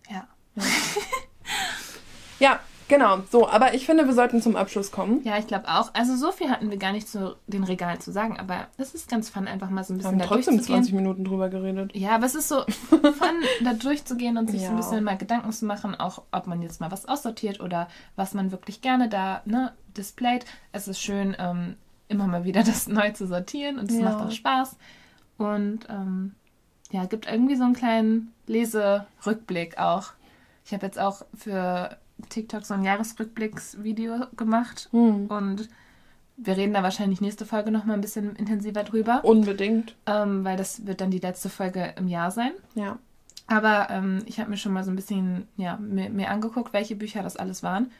[0.09, 0.27] Ja.
[0.55, 0.65] Ja,
[2.39, 2.59] ja
[2.93, 5.21] Genau, so, aber ich finde, wir sollten zum Abschluss kommen.
[5.23, 5.95] Ja, ich glaube auch.
[5.95, 9.09] Also so viel hatten wir gar nicht zu den Regalen zu sagen, aber es ist
[9.09, 11.95] ganz fun, einfach mal so ein bisschen wir haben da trotzdem 20 Minuten drüber geredet.
[11.95, 14.67] Ja, aber es ist so fun, da durchzugehen und sich ja.
[14.67, 17.87] so ein bisschen mal Gedanken zu machen, auch ob man jetzt mal was aussortiert oder
[18.15, 20.45] was man wirklich gerne da ne, displayt.
[20.71, 21.77] Es ist schön, ähm,
[22.09, 24.03] immer mal wieder das neu zu sortieren und es ja.
[24.03, 24.77] macht auch Spaß.
[25.39, 26.35] Und ähm,
[26.91, 30.11] ja, gibt irgendwie so einen kleinen Leserückblick auch.
[30.63, 31.97] Ich habe jetzt auch für
[32.29, 35.27] TikTok so ein Jahresrückblicksvideo gemacht mhm.
[35.27, 35.69] und
[36.35, 39.23] wir reden da wahrscheinlich nächste Folge noch mal ein bisschen intensiver drüber.
[39.23, 39.95] Unbedingt.
[40.05, 42.51] Ähm, weil das wird dann die letzte Folge im Jahr sein.
[42.75, 42.97] Ja.
[43.45, 46.95] Aber ähm, ich habe mir schon mal so ein bisschen ja, mir, mir, angeguckt, welche
[46.95, 47.91] Bücher das alles waren.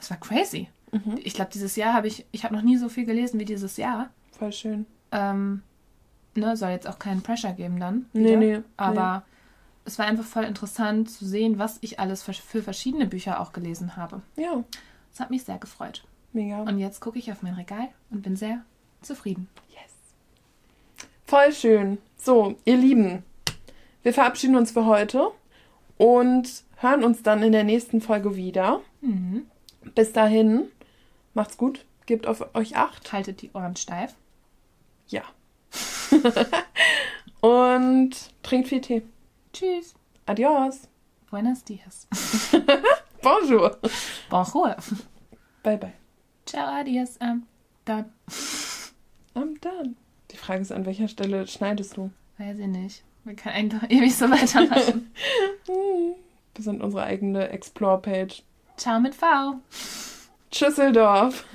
[0.00, 0.68] Es war crazy.
[0.90, 1.18] Mhm.
[1.22, 3.76] Ich glaube, dieses Jahr habe ich, ich habe noch nie so viel gelesen wie dieses
[3.76, 4.10] Jahr.
[4.32, 4.86] Voll schön.
[5.12, 5.62] Ähm,
[6.34, 8.06] ne, soll jetzt auch keinen Pressure geben dann.
[8.12, 8.36] Wieder.
[8.36, 8.60] Nee, nee.
[8.76, 9.35] Aber nee
[9.86, 13.96] es war einfach voll interessant zu sehen, was ich alles für, verschiedene Bücher auch gelesen
[13.96, 14.20] habe.
[14.34, 14.64] Ja.
[15.10, 16.04] Das hat mich sehr gefreut.
[16.32, 16.60] Mega.
[16.62, 18.62] Und jetzt gucke ich auf mein Regal und bin sehr
[19.00, 19.48] zufrieden.
[19.70, 19.92] Yes.
[21.24, 21.98] Voll schön.
[22.18, 23.22] So, ihr Lieben,
[24.02, 25.30] wir verabschieden uns für heute
[25.96, 28.80] und hören uns dann in der nächsten Folge wieder.
[29.00, 29.46] Mhm.
[29.94, 30.64] Bis dahin,
[31.32, 33.12] macht's gut, gebt auf euch Acht.
[33.12, 34.14] Haltet die Ohren steif.
[35.06, 35.22] Ja.
[37.40, 38.10] und
[38.42, 39.02] trinkt viel Tee.
[39.56, 39.94] Tschüss.
[40.26, 40.86] Adios.
[41.30, 42.06] Buenos dias.
[43.22, 43.74] Bonjour.
[44.28, 44.76] Bonjour.
[45.62, 45.92] Bye bye.
[46.44, 47.16] Ciao, adios.
[47.22, 47.44] I'm
[47.86, 48.12] done.
[49.34, 49.96] I'm done.
[50.30, 52.10] Die Frage ist, an welcher Stelle schneidest du?
[52.36, 53.02] Weiß ich nicht.
[53.24, 55.10] Wir können einfach ewig so weitermachen.
[55.66, 58.42] Wir sind unsere eigene Explore-Page.
[58.76, 59.54] Ciao mit V.
[60.50, 61.46] Tschüsseldorf.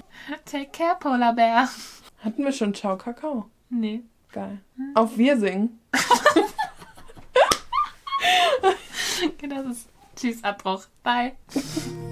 [0.46, 1.70] Take care, Polar Bear.
[2.24, 3.46] Hatten wir schon Ciao Kakao?
[3.70, 4.02] Nee.
[4.32, 4.60] Geil.
[4.96, 5.18] Auf
[9.42, 9.50] Wirsing.
[9.50, 10.88] das ist Tschüss, Abbruch.
[11.04, 11.34] Bye.